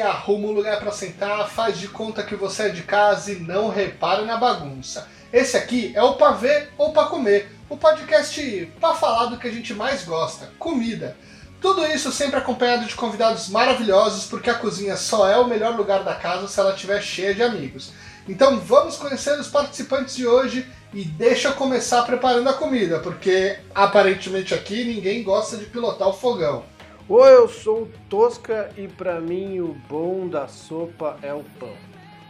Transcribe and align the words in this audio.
Arruma 0.00 0.48
um 0.48 0.52
lugar 0.52 0.78
para 0.78 0.92
sentar, 0.92 1.48
faz 1.48 1.78
de 1.78 1.88
conta 1.88 2.22
que 2.22 2.34
você 2.34 2.64
é 2.64 2.68
de 2.68 2.82
casa 2.82 3.32
e 3.32 3.40
não 3.40 3.68
repara 3.68 4.24
na 4.24 4.36
bagunça. 4.36 5.08
Esse 5.32 5.56
aqui 5.56 5.92
é 5.94 6.02
o 6.02 6.14
Pra 6.14 6.32
Ver 6.32 6.70
ou 6.76 6.92
Pra 6.92 7.04
Comer, 7.04 7.50
o 7.68 7.76
podcast 7.76 8.72
para 8.80 8.94
falar 8.94 9.26
do 9.26 9.38
que 9.38 9.46
a 9.46 9.52
gente 9.52 9.72
mais 9.74 10.04
gosta, 10.04 10.50
comida. 10.58 11.16
Tudo 11.60 11.86
isso 11.86 12.10
sempre 12.10 12.38
acompanhado 12.38 12.86
de 12.86 12.94
convidados 12.94 13.48
maravilhosos, 13.48 14.24
porque 14.24 14.48
a 14.48 14.54
cozinha 14.54 14.96
só 14.96 15.28
é 15.28 15.36
o 15.36 15.46
melhor 15.46 15.76
lugar 15.76 16.02
da 16.02 16.14
casa 16.14 16.48
se 16.48 16.58
ela 16.58 16.74
estiver 16.74 17.02
cheia 17.02 17.34
de 17.34 17.42
amigos. 17.42 17.92
Então 18.28 18.58
vamos 18.58 18.96
conhecer 18.96 19.38
os 19.38 19.48
participantes 19.48 20.16
de 20.16 20.26
hoje 20.26 20.66
e 20.92 21.04
deixa 21.04 21.48
eu 21.48 21.54
começar 21.54 22.02
preparando 22.02 22.48
a 22.48 22.54
comida, 22.54 22.98
porque 22.98 23.58
aparentemente 23.74 24.54
aqui 24.54 24.84
ninguém 24.84 25.22
gosta 25.22 25.56
de 25.56 25.66
pilotar 25.66 26.08
o 26.08 26.12
fogão. 26.12 26.64
Oi, 27.12 27.34
eu 27.34 27.48
sou 27.48 27.82
o 27.82 27.90
Tosca 28.08 28.70
e 28.76 28.86
pra 28.86 29.20
mim 29.20 29.58
o 29.58 29.74
bom 29.88 30.28
da 30.28 30.46
sopa 30.46 31.18
é 31.22 31.34
o 31.34 31.42
pão. 31.58 31.74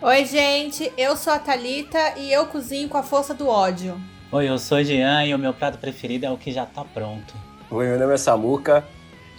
Oi, 0.00 0.24
gente, 0.24 0.90
eu 0.96 1.18
sou 1.18 1.34
a 1.34 1.38
Talita 1.38 2.14
e 2.16 2.32
eu 2.32 2.46
cozinho 2.46 2.88
com 2.88 2.96
a 2.96 3.02
força 3.02 3.34
do 3.34 3.46
ódio. 3.46 4.00
Oi, 4.32 4.48
eu 4.48 4.58
sou 4.58 4.78
o 4.78 4.82
Jean 4.82 5.26
e 5.26 5.34
o 5.34 5.38
meu 5.38 5.52
prato 5.52 5.76
preferido 5.76 6.24
é 6.24 6.30
o 6.30 6.38
que 6.38 6.50
já 6.50 6.64
tá 6.64 6.82
pronto. 6.82 7.34
Oi, 7.70 7.88
meu 7.88 7.98
nome 7.98 8.14
é 8.14 8.16
Samuca. 8.16 8.82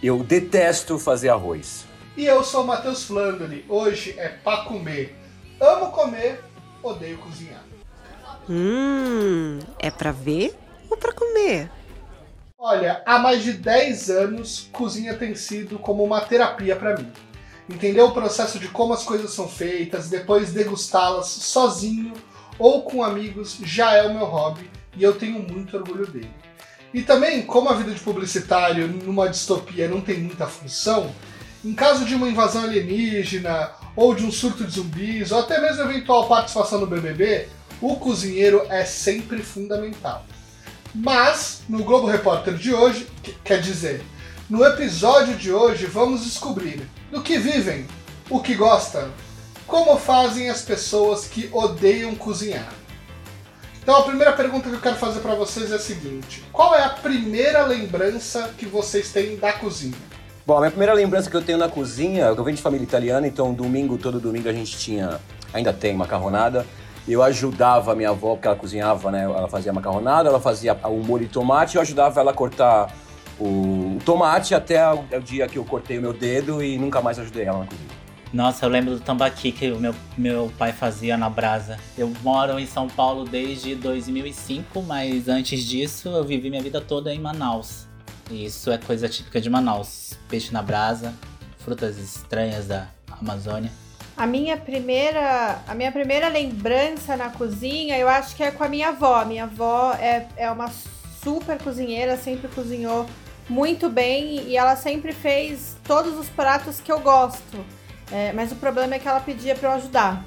Eu 0.04 0.24
detesto 0.24 1.00
fazer 1.00 1.30
arroz. 1.30 1.88
E 2.16 2.24
eu 2.24 2.44
sou 2.44 2.64
o 2.64 2.68
Matheus 2.68 3.04
Flandoli. 3.06 3.66
Hoje 3.68 4.14
é 4.20 4.28
pra 4.28 4.58
comer. 4.58 5.18
Amo 5.60 5.90
comer, 5.90 6.40
odeio 6.84 7.18
cozinhar. 7.18 7.64
Hum, 8.48 9.58
é 9.80 9.90
pra 9.90 10.12
ver 10.12 10.56
ou 10.88 10.98
pra 10.98 11.12
comer? 11.12 11.68
Olha, 12.64 13.02
há 13.08 13.18
mais 13.18 13.44
de 13.44 13.54
10 13.54 14.12
anos, 14.12 14.70
cozinha 14.72 15.16
tem 15.16 15.34
sido 15.34 15.80
como 15.80 16.04
uma 16.04 16.22
terapia 16.22 16.76
para 16.76 16.96
mim. 16.96 17.12
Entender 17.68 18.04
o 18.04 18.12
processo 18.12 18.60
de 18.60 18.68
como 18.68 18.94
as 18.94 19.02
coisas 19.02 19.34
são 19.34 19.48
feitas, 19.48 20.12
depois 20.12 20.54
degustá-las 20.54 21.26
sozinho 21.26 22.14
ou 22.60 22.84
com 22.84 23.04
amigos 23.04 23.58
já 23.64 23.96
é 23.96 24.04
o 24.06 24.14
meu 24.14 24.28
hobby 24.28 24.70
e 24.96 25.02
eu 25.02 25.16
tenho 25.16 25.40
muito 25.40 25.76
orgulho 25.76 26.06
dele. 26.06 26.30
E 26.94 27.02
também, 27.02 27.42
como 27.42 27.68
a 27.68 27.74
vida 27.74 27.96
de 27.96 28.00
publicitário 28.00 28.88
numa 28.88 29.28
distopia 29.28 29.88
não 29.88 30.00
tem 30.00 30.20
muita 30.20 30.46
função, 30.46 31.12
em 31.66 31.74
caso 31.74 32.06
de 32.06 32.14
uma 32.14 32.30
invasão 32.30 32.66
alienígena, 32.66 33.72
ou 33.96 34.14
de 34.14 34.24
um 34.24 34.32
surto 34.32 34.66
de 34.66 34.74
zumbis, 34.74 35.32
ou 35.32 35.40
até 35.40 35.60
mesmo 35.60 35.82
eventual 35.82 36.28
participação 36.28 36.80
no 36.80 36.86
BBB, 36.86 37.48
o 37.82 37.96
cozinheiro 37.96 38.68
é 38.70 38.86
sempre 38.86 39.42
fundamental. 39.42 40.24
Mas, 40.94 41.62
no 41.70 41.84
Globo 41.84 42.08
Repórter 42.08 42.54
de 42.56 42.74
hoje, 42.74 43.08
quer 43.44 43.62
dizer, 43.62 44.04
no 44.50 44.66
episódio 44.66 45.36
de 45.36 45.52
hoje, 45.52 45.86
vamos 45.86 46.26
descobrir 46.26 46.86
do 47.10 47.22
que 47.22 47.38
vivem, 47.38 47.88
o 48.30 48.42
que 48.42 48.56
gostam, 48.56 49.10
como 49.66 49.98
fazem 49.98 50.50
as 50.50 50.62
pessoas 50.62 51.26
que 51.26 51.50
odeiam 51.54 52.14
cozinhar. 52.16 52.74
Então 53.82 53.96
a 53.96 54.04
primeira 54.04 54.34
pergunta 54.34 54.70
que 54.70 54.76
eu 54.76 54.82
quero 54.82 54.98
fazer 54.98 55.22
para 55.22 55.34
vocês 55.34 55.72
é 55.72 55.76
a 55.76 55.80
seguinte: 55.80 56.44
qual 56.52 56.76
é 56.76 56.84
a 56.84 56.90
primeira 56.90 57.66
lembrança 57.66 58.54
que 58.58 58.66
vocês 58.66 59.12
têm 59.12 59.38
da 59.38 59.54
cozinha? 59.54 59.96
Bom, 60.46 60.58
a 60.58 60.60
minha 60.60 60.72
primeira 60.72 60.94
lembrança 60.94 61.30
que 61.30 61.36
eu 61.36 61.42
tenho 61.42 61.58
na 61.58 61.70
cozinha, 61.70 62.26
eu 62.26 62.44
venho 62.44 62.58
de 62.58 62.62
família 62.62 62.84
italiana, 62.84 63.26
então 63.26 63.54
domingo, 63.54 63.98
todo 63.98 64.20
domingo 64.20 64.50
a 64.50 64.54
gente 64.54 64.78
tinha, 64.78 65.20
ainda 65.54 65.72
tem 65.72 65.96
macarronada. 65.96 66.66
Eu 67.08 67.24
ajudava 67.24 67.92
a 67.92 67.96
minha 67.96 68.10
avó, 68.10 68.34
porque 68.34 68.48
ela 68.48 68.56
cozinhava, 68.56 69.12
né? 69.12 69.24
Ela 69.24 69.48
fazia 69.48 69.74
macarronada, 69.74 70.30
ela 70.30 70.40
fazia 70.40 70.74
o 70.86 71.04
molho 71.04 71.26
de 71.26 71.32
tomate, 71.32 71.76
eu 71.76 71.82
ajudava 71.82 72.20
ela 72.20 72.32
a 72.32 72.34
cortar 72.34 72.94
o 73.40 73.98
tomate 74.06 74.54
até 74.54 74.82
o 74.94 75.22
dia 75.22 75.48
que 75.48 75.58
eu 75.58 75.66
cortei 75.66 75.98
o 75.98 76.02
meu 76.02 76.14
dedo 76.14 76.64
e 76.64 76.78
nunca 76.78 77.02
mais 77.02 77.18
ajudei 77.18 77.46
ela 77.46 77.60
na 77.60 77.66
cozinha. 77.66 78.02
Nossa, 78.34 78.66
eu 78.66 78.70
lembro 78.70 78.96
do 78.96 79.02
tambaqui 79.02 79.52
que 79.52 79.70
o 79.72 79.80
meu, 79.80 79.94
meu 80.18 80.52
pai 80.58 80.72
fazia 80.72 81.18
na 81.18 81.30
brasa. 81.30 81.78
Eu 81.98 82.14
moro 82.24 82.58
em 82.58 82.66
São 82.66 82.88
Paulo 82.88 83.26
desde 83.26 83.76
2005, 83.76 84.82
mas 84.84 85.28
antes 85.28 85.66
disso 85.66 86.08
eu 86.08 86.24
vivi 86.24 86.50
minha 86.50 86.62
vida 86.62 86.80
toda 86.80 87.14
em 87.14 87.20
Manaus. 87.20 87.88
E 88.30 88.46
isso 88.46 88.72
é 88.72 88.78
coisa 88.78 89.10
típica 89.10 89.42
de 89.42 89.50
Manaus. 89.50 90.18
Peixe 90.30 90.54
na 90.54 90.62
brasa, 90.62 91.14
frutas 91.58 91.98
estranhas 91.98 92.68
da 92.68 92.88
Amazônia. 93.20 93.72
A 94.16 94.28
minha 94.28 94.58
primeira, 94.58 95.60
a 95.68 95.74
minha 95.74 95.92
primeira 95.92 96.28
lembrança 96.28 97.16
na 97.16 97.30
cozinha, 97.30 97.98
eu 97.98 98.08
acho 98.08 98.36
que 98.36 98.44
é 98.44 98.52
com 98.52 98.64
a 98.64 98.70
minha 98.70 98.90
avó. 98.90 99.24
Minha 99.26 99.44
avó 99.44 99.94
é, 99.94 100.28
é 100.38 100.52
uma 100.52 100.70
super 101.24 101.58
cozinheira, 101.58 102.18
sempre 102.18 102.48
cozinhou 102.50 103.06
muito 103.50 103.90
bem 103.90 104.44
e 104.48 104.58
ela 104.58 104.76
sempre 104.76 105.12
fez 105.12 105.76
todos 105.84 106.18
os 106.18 106.28
pratos 106.30 106.80
que 106.80 106.92
eu 106.92 107.00
gosto. 107.00 107.66
É, 108.12 108.32
mas 108.34 108.52
o 108.52 108.56
problema 108.56 108.96
é 108.96 109.00
que 109.00 109.08
ela 109.08 109.20
pedia 109.20 109.56
para 109.56 109.70
eu 109.70 109.74
ajudar. 109.74 110.26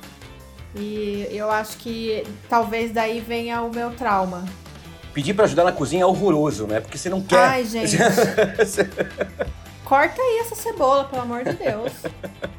E 0.75 1.29
eu 1.31 1.51
acho 1.51 1.77
que 1.77 2.25
talvez 2.49 2.91
daí 2.93 3.21
venha 3.21 3.63
o 3.63 3.73
meu 3.73 3.91
trauma. 3.93 4.45
Pedir 5.13 5.35
para 5.35 5.45
ajudar 5.45 5.65
na 5.65 5.73
cozinha 5.73 6.03
é 6.03 6.07
horroroso, 6.07 6.67
né? 6.67 6.81
Porque 6.81 6.99
você 6.99 7.09
não 7.09 7.23
quer. 7.23 7.39
Ai, 7.39 7.65
gente. 7.65 7.97
Corta 9.85 10.21
aí 10.21 10.39
essa 10.41 10.57
cebola, 10.57 11.05
pelo 11.05 11.23
amor 11.23 11.45
de 11.45 11.53
Deus. 11.53 11.93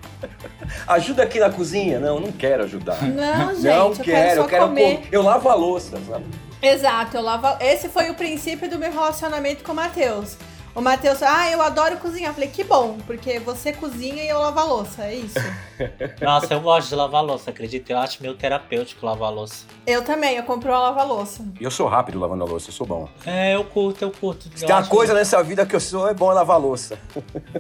Ajuda 0.88 1.24
aqui 1.24 1.40
na 1.40 1.50
cozinha? 1.50 2.00
Não, 2.00 2.20
não 2.20 2.32
quero 2.32 2.64
ajudar. 2.64 3.02
Não, 3.02 3.56
gente, 3.56 3.64
não 3.64 3.90
eu 3.90 3.92
quero, 3.92 4.04
quero, 4.04 4.42
eu 4.42 4.48
quero 4.48 4.68
comer. 4.68 5.08
Eu 5.12 5.22
lavo 5.24 5.50
a 5.50 5.56
louça, 5.56 5.98
sabe? 6.08 6.26
Exato, 6.62 7.18
eu 7.18 7.22
lavo. 7.22 7.48
Esse 7.60 7.90
foi 7.90 8.10
o 8.10 8.14
princípio 8.16 8.70
do 8.70 8.78
meu 8.78 8.92
relacionamento 8.92 9.64
com 9.64 9.72
o 9.72 9.76
Matheus. 9.76 10.38
O 10.76 10.82
Matheus, 10.82 11.24
ah, 11.24 11.50
eu 11.50 11.62
adoro 11.62 11.96
cozinhar. 11.98 12.32
Eu 12.32 12.34
falei, 12.34 12.50
que 12.50 12.62
bom, 12.62 12.98
porque 13.08 13.40
você 13.40 13.72
cozinha 13.72 14.22
e 14.22 14.28
eu 14.28 14.40
lavo 14.40 14.60
a 14.60 14.64
louça, 14.66 15.06
é 15.06 15.16
isso. 15.16 15.40
Nossa, 16.22 16.54
eu 16.54 16.60
gosto 16.60 16.90
de 16.90 16.96
lavar 16.96 17.24
louça, 17.24 17.50
acredita? 17.50 17.94
Eu 17.94 18.00
acho 18.00 18.22
meio 18.22 18.36
terapêutico 18.36 19.06
lavar 19.06 19.32
louça. 19.32 19.66
Eu 19.88 20.04
também, 20.04 20.36
eu 20.36 20.44
comprei 20.44 20.74
uma 20.74 20.82
lava-louça. 20.82 21.46
E 21.62 21.64
eu 21.64 21.72
sou 21.72 21.88
rápido 21.88 22.20
lavando 22.20 22.44
a 22.44 22.48
louça, 22.48 22.70
eu 22.70 22.74
sou 22.74 22.86
bom. 22.86 23.08
É, 23.26 23.56
eu 23.56 23.64
curto, 23.64 24.02
eu 24.02 24.12
curto. 24.12 24.50
Se 24.54 24.66
Eu 24.66 24.68
tem 24.68 24.76
uma 24.76 24.86
coisa 24.86 25.14
nessa 25.14 25.42
vida 25.42 25.66
que 25.66 25.74
eu 25.74 25.80
sou, 25.80 26.10
é 26.10 26.14
bom 26.14 26.30
é 26.30 26.34
lavar 26.34 26.60
louça. 26.60 27.00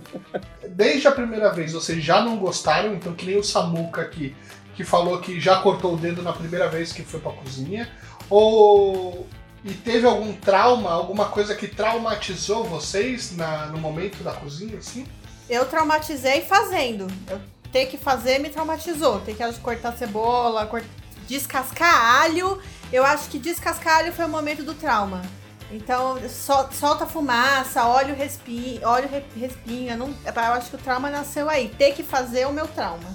Desde 0.67 1.07
a 1.07 1.11
primeira 1.13 1.53
vez 1.53 1.71
vocês 1.71 2.03
já 2.03 2.21
não 2.21 2.35
gostaram, 2.35 2.93
então 2.95 3.13
que 3.13 3.25
nem 3.25 3.37
o 3.37 3.43
Samuca 3.43 4.01
aqui, 4.01 4.35
que 4.75 4.83
falou 4.83 5.21
que 5.21 5.39
já 5.39 5.61
cortou 5.61 5.93
o 5.93 5.97
dedo 5.97 6.21
na 6.21 6.33
primeira 6.33 6.67
vez 6.67 6.91
que 6.91 7.01
foi 7.01 7.21
pra 7.21 7.31
cozinha, 7.31 7.89
ou 8.29 9.25
e 9.65 9.73
teve 9.73 10.05
algum 10.05 10.31
trauma, 10.31 10.91
alguma 10.91 11.25
coisa 11.25 11.55
que 11.55 11.67
traumatizou 11.67 12.63
vocês 12.63 13.35
na, 13.35 13.65
no 13.65 13.79
momento 13.79 14.23
da 14.23 14.31
cozinha, 14.31 14.77
assim? 14.77 15.07
Eu 15.49 15.65
traumatizei 15.65 16.41
fazendo. 16.41 17.07
Eu 17.27 17.41
ter 17.71 17.87
que 17.87 17.97
fazer 17.97 18.39
me 18.39 18.49
traumatizou. 18.49 19.19
Ter 19.21 19.35
que 19.35 19.59
cortar 19.59 19.93
cebola, 19.97 20.67
cort... 20.67 20.85
descascar 21.27 22.21
alho. 22.21 22.61
Eu 22.93 23.03
acho 23.03 23.27
que 23.29 23.39
descascar 23.39 23.97
alho 23.97 24.13
foi 24.13 24.25
o 24.25 24.29
momento 24.29 24.61
do 24.63 24.75
trauma. 24.75 25.23
Então, 25.71 26.17
sol- 26.29 26.69
solta 26.71 27.07
fumaça, 27.07 27.85
óleo 27.87 28.15
respinga, 28.15 28.87
óleo 28.87 29.09
respinga. 29.35 29.97
Não, 29.97 30.13
eu 30.23 30.53
acho 30.53 30.69
que 30.69 30.75
o 30.75 30.79
trauma 30.79 31.09
nasceu 31.09 31.49
aí. 31.49 31.69
Ter 31.69 31.93
que 31.93 32.03
fazer 32.03 32.41
é 32.41 32.47
o 32.47 32.53
meu 32.53 32.67
trauma. 32.67 33.09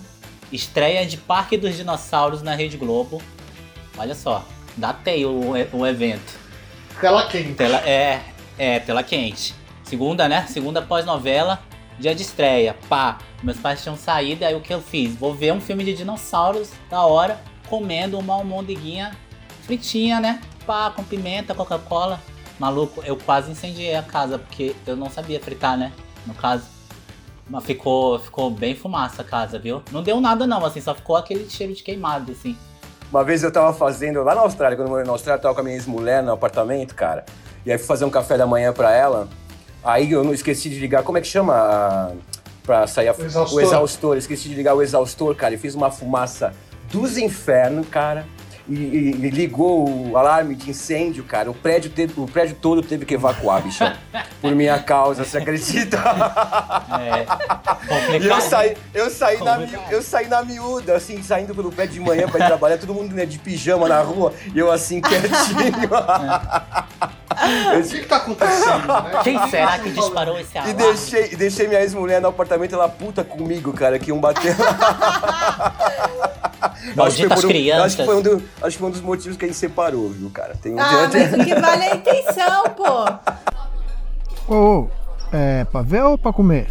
Estreia 0.50 1.06
de 1.06 1.16
Parque 1.16 1.56
dos 1.56 1.76
Dinossauros 1.76 2.42
na 2.42 2.56
Rede 2.56 2.76
Globo. 2.76 3.22
Olha 3.96 4.16
só, 4.16 4.44
datei 4.76 5.24
o, 5.24 5.52
o 5.72 5.86
evento. 5.86 6.39
Tela 7.00 7.26
quente. 7.26 7.54
Tela, 7.54 7.78
é, 7.78 8.20
é, 8.58 8.78
tela 8.78 9.02
quente. 9.02 9.54
Segunda, 9.82 10.28
né? 10.28 10.46
Segunda 10.46 10.82
pós-novela, 10.82 11.58
dia 11.98 12.14
de 12.14 12.20
estreia. 12.20 12.76
Pá, 12.90 13.16
meus 13.42 13.56
pais 13.56 13.82
tinham 13.82 13.96
saído, 13.96 14.44
aí 14.44 14.54
o 14.54 14.60
que 14.60 14.72
eu 14.72 14.82
fiz? 14.82 15.16
Vou 15.16 15.32
ver 15.34 15.52
um 15.54 15.60
filme 15.62 15.82
de 15.82 15.94
dinossauros 15.94 16.70
da 16.90 17.06
hora, 17.06 17.40
comendo 17.70 18.18
uma 18.18 18.34
almondiguinha 18.34 19.16
fritinha, 19.62 20.20
né? 20.20 20.42
Pá, 20.66 20.90
com 20.90 21.02
pimenta, 21.02 21.54
Coca-Cola. 21.54 22.20
Maluco, 22.58 23.02
eu 23.06 23.16
quase 23.16 23.50
incendiei 23.50 23.96
a 23.96 24.02
casa, 24.02 24.38
porque 24.38 24.76
eu 24.86 24.94
não 24.94 25.08
sabia 25.08 25.40
fritar, 25.40 25.78
né? 25.78 25.92
No 26.26 26.34
caso. 26.34 26.66
Mas 27.48 27.64
ficou, 27.64 28.18
ficou 28.18 28.50
bem 28.50 28.76
fumaça 28.76 29.22
a 29.22 29.24
casa, 29.24 29.58
viu? 29.58 29.82
Não 29.90 30.02
deu 30.02 30.20
nada 30.20 30.46
não, 30.46 30.62
assim, 30.66 30.82
só 30.82 30.94
ficou 30.94 31.16
aquele 31.16 31.48
cheiro 31.48 31.72
de 31.72 31.82
queimado, 31.82 32.30
assim. 32.30 32.56
Uma 33.10 33.24
vez 33.24 33.42
eu 33.42 33.50
tava 33.50 33.72
fazendo, 33.72 34.22
lá 34.22 34.34
na 34.34 34.42
Austrália, 34.42 34.76
quando 34.76 34.86
eu 34.86 34.90
morei 34.90 35.04
na 35.06 35.12
Austrália, 35.12 35.38
eu 35.38 35.42
tava 35.42 35.54
com 35.54 35.60
a 35.60 35.64
minha 35.64 35.74
ex-mulher 35.76 36.22
no 36.22 36.32
apartamento, 36.32 36.94
cara. 36.94 37.24
E 37.66 37.72
aí 37.72 37.76
fui 37.78 37.86
fazer 37.86 38.04
um 38.04 38.10
café 38.10 38.36
da 38.38 38.46
manhã 38.46 38.72
pra 38.72 38.94
ela. 38.94 39.28
Aí 39.82 40.12
eu 40.12 40.22
não 40.22 40.32
esqueci 40.32 40.68
de 40.70 40.78
ligar, 40.78 41.02
como 41.02 41.18
é 41.18 41.20
que 41.20 41.26
chama? 41.26 41.54
a- 41.54 42.10
Pra 42.62 42.86
sair 42.86 43.08
a, 43.08 43.12
O 43.14 43.22
exaustor. 43.24 43.56
o 43.58 43.60
exaustor. 43.60 44.16
Esqueci 44.16 44.48
de 44.48 44.54
ligar 44.54 44.74
o 44.74 44.82
exaustor, 44.82 45.34
cara. 45.34 45.54
E 45.54 45.58
fiz 45.58 45.74
uma 45.74 45.90
fumaça 45.90 46.52
dos 46.92 47.16
infernos, 47.16 47.88
cara. 47.88 48.26
E, 48.70 48.74
e- 48.74 49.30
ligou 49.30 50.10
o 50.10 50.16
alarme 50.16 50.54
de 50.54 50.70
incêndio, 50.70 51.24
cara. 51.24 51.50
O 51.50 51.54
prédio, 51.54 51.90
teve- 51.90 52.14
o 52.20 52.26
prédio 52.26 52.56
todo 52.60 52.82
teve 52.82 53.04
que 53.04 53.14
evacuar, 53.14 53.60
bicho. 53.62 53.82
por 54.40 54.54
minha 54.54 54.78
causa, 54.78 55.24
você 55.24 55.38
acredita? 55.38 55.96
É, 57.00 57.22
E 57.22 57.94
eu 57.94 58.06
complicado. 58.06 58.40
saí, 58.42 58.76
eu 58.94 59.10
saí, 59.10 59.38
na, 59.42 59.56
Complicado. 59.56 59.90
eu 59.92 60.02
saí 60.02 60.28
na 60.28 60.42
miúda, 60.44 60.94
assim, 60.94 61.20
saindo 61.22 61.52
pelo 61.54 61.72
pé 61.72 61.86
de 61.86 61.98
manhã 61.98 62.28
pra 62.28 62.38
ir 62.44 62.46
trabalhar, 62.46 62.78
todo 62.78 62.94
mundo 62.94 63.12
né, 63.14 63.26
de 63.26 63.38
pijama 63.38 63.88
na 63.88 64.00
rua, 64.02 64.32
e 64.54 64.58
eu 64.58 64.70
assim, 64.70 65.00
quietinho. 65.02 65.90
O 67.78 67.82
que, 67.88 67.98
que 68.00 68.06
tá 68.06 68.16
acontecendo? 68.18 68.86
Né? 68.86 69.20
Quem 69.24 69.48
será 69.48 69.70
vocês 69.78 69.82
que 69.82 69.90
disparou 70.00 70.38
esse 70.38 70.54
E 70.54 70.58
alarme? 70.58 70.74
deixei, 70.74 71.28
e 71.32 71.36
deixei 71.36 71.66
minha 71.68 71.80
ex-mulher 71.80 72.20
no 72.20 72.28
apartamento, 72.28 72.74
ela 72.74 72.88
puta 72.88 73.24
comigo, 73.24 73.72
cara, 73.72 73.98
que 73.98 74.10
iam 74.10 74.18
bater 74.20 74.54
Malditas 76.96 77.44
um- 77.44 77.48
crianças. 77.48 77.84
Acho 77.86 77.96
que, 77.98 78.04
foi 78.04 78.16
um 78.16 78.22
do- 78.22 78.42
acho 78.62 78.76
que 78.76 78.78
foi 78.80 78.88
um 78.88 78.92
dos 78.92 79.00
motivos 79.00 79.36
que 79.36 79.44
a 79.44 79.48
gente 79.48 79.56
separou, 79.58 80.08
viu, 80.10 80.30
cara? 80.30 80.54
Tem 80.60 80.74
um 80.74 80.78
Ah, 80.80 81.08
tem- 81.10 81.28
mas 81.30 81.40
o 81.40 81.44
que 81.44 81.54
vale 81.60 81.82
é 81.84 81.92
a 81.92 81.96
intenção, 81.96 82.64
pô. 82.76 84.52
Ô, 84.54 84.88
é 85.32 85.64
pra 85.64 85.82
ver 85.82 86.02
ou 86.04 86.18
pra 86.18 86.32
comer? 86.32 86.68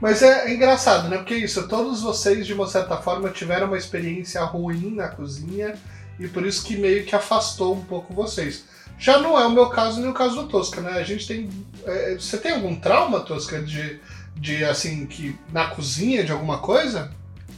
Mas 0.00 0.22
é, 0.22 0.48
é 0.50 0.54
engraçado, 0.54 1.08
né? 1.08 1.16
Porque 1.18 1.34
isso, 1.34 1.66
todos 1.68 2.02
vocês, 2.02 2.46
de 2.46 2.52
uma 2.52 2.66
certa 2.66 2.96
forma, 2.98 3.30
tiveram 3.30 3.66
uma 3.68 3.78
experiência 3.78 4.42
ruim 4.44 4.94
na 4.94 5.08
cozinha 5.08 5.74
e 6.18 6.28
por 6.28 6.44
isso 6.44 6.64
que 6.64 6.76
meio 6.76 7.04
que 7.04 7.14
afastou 7.16 7.74
um 7.74 7.80
pouco 7.84 8.12
vocês. 8.12 8.64
Já 8.98 9.18
não 9.18 9.38
é 9.38 9.46
o 9.46 9.50
meu 9.50 9.68
caso 9.70 10.00
nem 10.00 10.10
o 10.10 10.14
caso 10.14 10.36
do 10.36 10.48
Tosca, 10.48 10.80
né? 10.80 10.92
A 10.92 11.02
gente 11.02 11.26
tem. 11.26 11.48
é, 11.86 12.14
você 12.14 12.36
tem 12.38 12.52
algum 12.52 12.74
trauma, 12.76 13.20
Tosca, 13.20 13.60
de, 13.62 13.98
de 14.36 14.64
assim, 14.64 15.06
que 15.06 15.36
na 15.52 15.66
cozinha 15.68 16.22
de 16.24 16.32
alguma 16.32 16.58
coisa? 16.58 17.10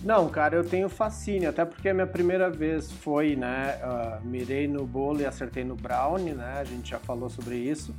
Não, 0.07 0.29
cara, 0.29 0.55
eu 0.55 0.63
tenho 0.63 0.89
fascínio, 0.89 1.51
até 1.51 1.65
porque 1.65 1.89
a 1.89 1.93
minha 1.93 2.07
primeira 2.07 2.49
vez 2.49 2.93
foi, 2.93 3.35
né, 3.35 3.77
ah, 3.83 4.21
mirei 4.23 4.69
no 4.69 4.87
bolo 4.87 5.21
e 5.21 5.27
acertei 5.27 5.65
no 5.65 5.75
brownie, 5.75 6.33
né, 6.33 6.59
a 6.61 6.63
gente 6.63 6.91
já 6.91 6.99
falou 7.01 7.29
sobre 7.29 7.57
isso, 7.57 7.93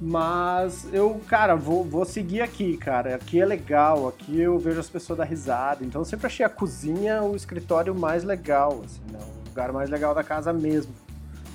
mas 0.00 0.88
eu, 0.94 1.20
cara, 1.28 1.54
vou, 1.54 1.84
vou 1.84 2.06
seguir 2.06 2.40
aqui, 2.40 2.78
cara, 2.78 3.16
aqui 3.16 3.38
é 3.38 3.44
legal, 3.44 4.08
aqui 4.08 4.40
eu 4.40 4.58
vejo 4.58 4.80
as 4.80 4.88
pessoas 4.88 5.18
dar 5.18 5.24
risada, 5.24 5.84
então 5.84 6.00
eu 6.00 6.06
sempre 6.06 6.26
achei 6.26 6.46
a 6.46 6.48
cozinha 6.48 7.22
o 7.22 7.36
escritório 7.36 7.94
mais 7.94 8.24
legal, 8.24 8.80
assim, 8.82 9.02
né, 9.12 9.18
o 9.20 9.48
lugar 9.50 9.70
mais 9.72 9.90
legal 9.90 10.14
da 10.14 10.24
casa 10.24 10.54
mesmo. 10.54 10.94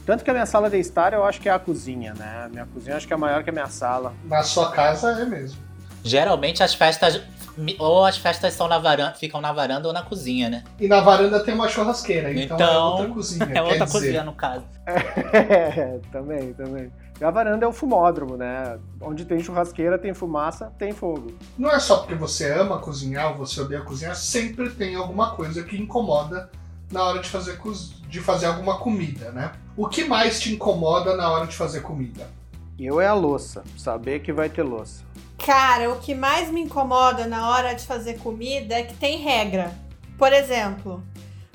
Tanto 0.06 0.24
que 0.24 0.30
a 0.30 0.34
minha 0.34 0.46
sala 0.46 0.70
de 0.70 0.78
estar 0.78 1.12
eu 1.12 1.24
acho 1.24 1.42
que 1.42 1.50
é 1.50 1.52
a 1.52 1.58
cozinha, 1.58 2.14
né, 2.14 2.44
a 2.46 2.50
minha 2.50 2.68
cozinha 2.68 2.94
eu 2.94 2.98
acho 2.98 3.08
que 3.08 3.14
é 3.14 3.18
maior 3.18 3.44
que 3.44 3.50
a 3.50 3.54
minha 3.54 3.68
sala. 3.68 4.14
Na 4.26 4.44
sua 4.44 4.70
casa 4.70 5.10
é 5.24 5.26
mesmo. 5.26 5.60
Geralmente 6.04 6.62
as 6.62 6.76
festas. 6.76 7.22
Ou 7.80 8.06
as 8.06 8.18
festas 8.18 8.54
são 8.54 8.68
na 8.68 8.78
varanda, 8.80 9.14
ficam 9.14 9.42
na 9.42 9.52
varanda 9.52 9.88
ou 9.88 9.94
na 9.94 10.04
cozinha, 10.04 10.50
né? 10.50 10.64
E 10.80 10.88
na 10.88 11.02
varanda 11.02 11.40
tem 11.44 11.54
uma 11.54 11.68
churrasqueira, 11.68 12.32
então, 12.32 12.58
é 12.58 12.64
Então, 12.64 12.92
outra 12.92 13.08
cozinha. 13.10 13.44
É 13.46 13.48
quer 13.48 13.62
outra 13.62 13.86
dizer. 13.86 13.92
cozinha, 14.00 14.24
no 14.24 14.34
caso. 14.34 14.64
É, 14.86 16.00
também, 16.12 16.54
também. 16.54 16.92
E 17.20 17.24
a 17.24 17.30
varanda 17.30 17.66
é 17.66 17.68
o 17.68 17.72
fumódromo, 17.74 18.36
né? 18.36 18.80
Onde 19.00 19.26
tem 19.26 19.40
churrasqueira, 19.40 19.98
tem 19.98 20.14
fumaça, 20.14 20.72
tem 20.78 20.92
fogo. 20.92 21.34
Não 21.58 21.70
é 21.70 21.80
só 21.80 21.98
porque 21.98 22.16
você 22.16 22.52
ama 22.52 22.80
cozinhar 22.80 23.32
ou 23.32 23.38
você 23.38 23.62
odeia 23.62 23.82
cozinhar, 23.82 24.16
sempre 24.16 24.70
tem 24.72 24.96
alguma 24.96 25.36
coisa 25.36 25.62
que 25.64 25.78
incomoda 25.78 26.50
na 26.92 27.04
hora 27.04 27.20
de 27.20 27.30
fazer, 27.30 27.60
de 28.10 28.20
fazer 28.20 28.48
alguma 28.48 28.80
comida, 28.80 29.32
né? 29.32 29.52
O 29.78 29.88
que 29.88 30.04
mais 30.04 30.40
te 30.40 30.54
incomoda 30.54 31.16
na 31.16 31.30
hora 31.32 31.46
de 31.46 31.56
fazer 31.56 31.82
comida? 31.82 32.28
Eu 32.84 33.00
é 33.00 33.06
a 33.06 33.14
louça, 33.14 33.64
saber 33.78 34.22
que 34.22 34.34
vai 34.34 34.50
ter 34.50 34.64
louça. 34.64 35.04
Cara, 35.38 35.92
o 35.92 36.00
que 36.00 36.16
mais 36.16 36.50
me 36.50 36.62
incomoda 36.62 37.28
na 37.28 37.48
hora 37.48 37.76
de 37.76 37.86
fazer 37.86 38.18
comida 38.18 38.74
é 38.74 38.82
que 38.82 38.96
tem 38.96 39.20
regra. 39.20 39.72
Por 40.18 40.34
exemplo, 40.34 41.04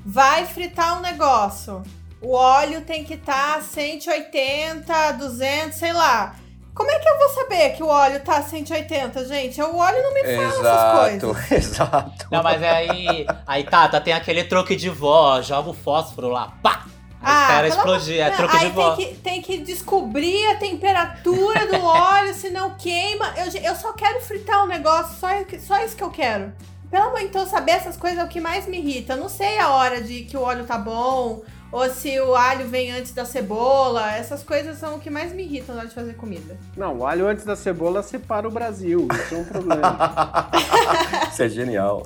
vai 0.05 0.47
fritar 0.47 0.97
um 0.97 1.01
negócio. 1.01 1.83
O 2.21 2.33
óleo 2.33 2.83
tem 2.83 3.03
que 3.03 3.15
estar 3.15 3.61
180, 3.61 5.13
200, 5.15 5.77
sei 5.77 5.93
lá. 5.93 6.37
Como 6.73 6.91
é 6.93 6.99
que 7.01 7.09
eu 7.09 7.19
vou 7.19 7.29
saber 7.31 7.71
que 7.71 7.83
o 7.83 7.89
óleo 7.89 8.21
tá 8.21 8.41
180, 8.41 9.25
gente? 9.27 9.61
O 9.61 9.77
óleo 9.79 10.03
não 10.03 10.15
me 10.15 10.23
fala 10.23 10.47
essas 10.47 10.61
Exato, 10.61 11.27
coisas. 11.27 11.51
exato. 11.53 12.27
Não, 12.31 12.43
mas 12.43 12.63
aí. 12.63 13.27
Aí, 13.45 13.65
Tata, 13.65 14.01
tem 14.01 14.13
aquele 14.13 14.45
truque 14.45 14.77
de 14.77 14.91
vó, 14.91 15.43
joga 15.43 15.71
o 15.71 15.75
fósforo 15.75 16.29
lá, 16.29 16.53
pá! 16.63 16.85
Aí 17.23 17.43
espera 17.43 17.69
explodir, 17.69 18.21
é 18.21 18.31
truque 18.31 18.59
de 18.59 18.65
Aí 18.67 18.71
vó. 18.71 18.95
tem 18.95 19.07
que, 19.07 19.15
tem 19.17 19.43
que 19.43 19.59
descobrir 19.59 20.47
a 20.49 20.57
temperatura 20.57 21.67
do 21.67 21.83
óleo, 21.83 22.35
senão 22.35 22.75
queima. 22.77 23.33
Eu, 23.37 23.63
eu 23.63 23.75
só 23.75 23.93
quero 23.93 24.21
fritar 24.21 24.65
um 24.65 24.69
negócio, 24.69 25.17
só, 25.19 25.29
só 25.59 25.85
isso 25.85 25.97
que 25.97 26.05
eu 26.05 26.11
quero. 26.11 26.53
Pelo 26.91 27.09
amor, 27.09 27.21
então 27.21 27.45
saber 27.47 27.73
essas 27.73 27.97
coisas 27.97 28.19
é 28.19 28.25
o 28.25 28.29
que 28.29 28.41
mais 28.41 28.67
me 28.67 28.79
irrita. 28.79 29.15
Eu 29.15 29.17
não 29.17 29.29
sei 29.29 29.59
a 29.59 29.71
hora 29.71 30.01
de 30.01 30.23
que 30.23 30.37
o 30.37 30.41
óleo 30.41 30.65
tá 30.65 30.79
bom, 30.79 31.43
ou 31.73 31.91
se 31.91 32.19
o 32.21 32.35
alho 32.35 32.69
vem 32.69 32.93
antes 32.93 33.13
da 33.13 33.25
cebola. 33.25 34.13
Essas 34.13 34.43
coisas 34.43 34.79
são 34.79 34.95
o 34.97 35.01
que 35.01 35.11
mais 35.11 35.33
me 35.33 35.43
irritam 35.43 35.75
na 35.75 35.81
hora 35.81 35.89
de 35.89 35.95
fazer 35.95 36.15
comida. 36.15 36.57
Não, 36.77 36.99
o 36.99 37.07
alho 37.07 37.27
antes 37.27 37.45
da 37.45 37.57
cebola 37.57 38.03
separa 38.03 38.47
o 38.47 38.51
Brasil. 38.51 39.09
Isso 39.13 39.35
é 39.35 39.39
um 39.39 39.45
problema. 39.45 40.51
Isso 41.31 41.43
é 41.43 41.49
genial. 41.49 42.03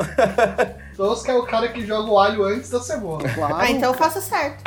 Tosca 0.96 1.32
é 1.32 1.34
o 1.36 1.44
cara 1.44 1.68
que 1.68 1.84
joga 1.86 2.10
o 2.10 2.18
alho 2.18 2.42
antes 2.44 2.70
da 2.70 2.80
cebola. 2.80 3.28
Claro. 3.28 3.56
Ah, 3.56 3.70
então 3.70 3.92
eu 3.92 3.98
faço 3.98 4.20
certo. 4.20 4.64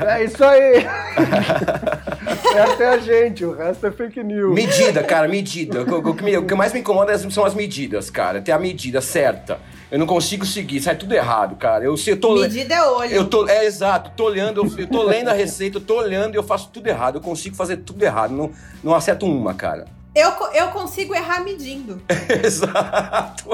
É 0.00 0.24
isso 0.24 0.44
aí. 0.44 0.84
é 2.80 2.86
a 2.86 2.98
gente, 2.98 3.44
o 3.44 3.52
resto 3.56 3.86
é 3.86 3.90
fake 3.90 4.22
news. 4.22 4.54
Medida, 4.54 5.02
cara, 5.02 5.28
medida. 5.28 5.82
O, 5.82 6.10
o 6.10 6.14
que 6.14 6.22
me- 6.24 6.36
o 6.36 6.44
que 6.46 6.54
mais 6.54 6.72
me 6.72 6.80
incomoda 6.80 7.16
são 7.30 7.44
as 7.44 7.54
medidas, 7.54 8.10
cara. 8.10 8.40
Ter 8.40 8.52
a 8.52 8.58
medida 8.58 9.00
certa. 9.00 9.58
Eu 9.90 9.98
não 9.98 10.06
consigo 10.06 10.46
seguir, 10.46 10.80
sai 10.80 10.96
tudo 10.96 11.14
errado, 11.14 11.54
cara. 11.56 11.84
Eu, 11.84 11.94
eu 12.06 12.16
tô 12.18 12.34
Medida 12.40 12.74
é 12.74 12.82
olho. 12.82 13.12
Eu 13.12 13.26
tô, 13.26 13.46
é 13.46 13.66
exato, 13.66 14.10
tô 14.16 14.24
olhando, 14.24 14.64
eu, 14.64 14.78
eu 14.78 14.86
tô 14.86 15.02
lendo 15.02 15.28
a 15.28 15.34
receita, 15.34 15.76
eu 15.76 15.82
tô 15.82 15.98
olhando 15.98 16.34
e 16.34 16.38
eu 16.38 16.42
faço 16.42 16.70
tudo 16.72 16.86
errado. 16.86 17.16
Eu 17.16 17.20
consigo 17.20 17.54
fazer 17.54 17.78
tudo 17.78 18.02
errado, 18.02 18.30
não, 18.32 18.50
não 18.82 18.94
acerto 18.94 19.26
uma, 19.26 19.52
cara. 19.52 19.84
Eu, 20.14 20.30
eu 20.52 20.68
consigo 20.68 21.14
errar 21.14 21.42
medindo. 21.42 22.02
Exato. 22.44 23.48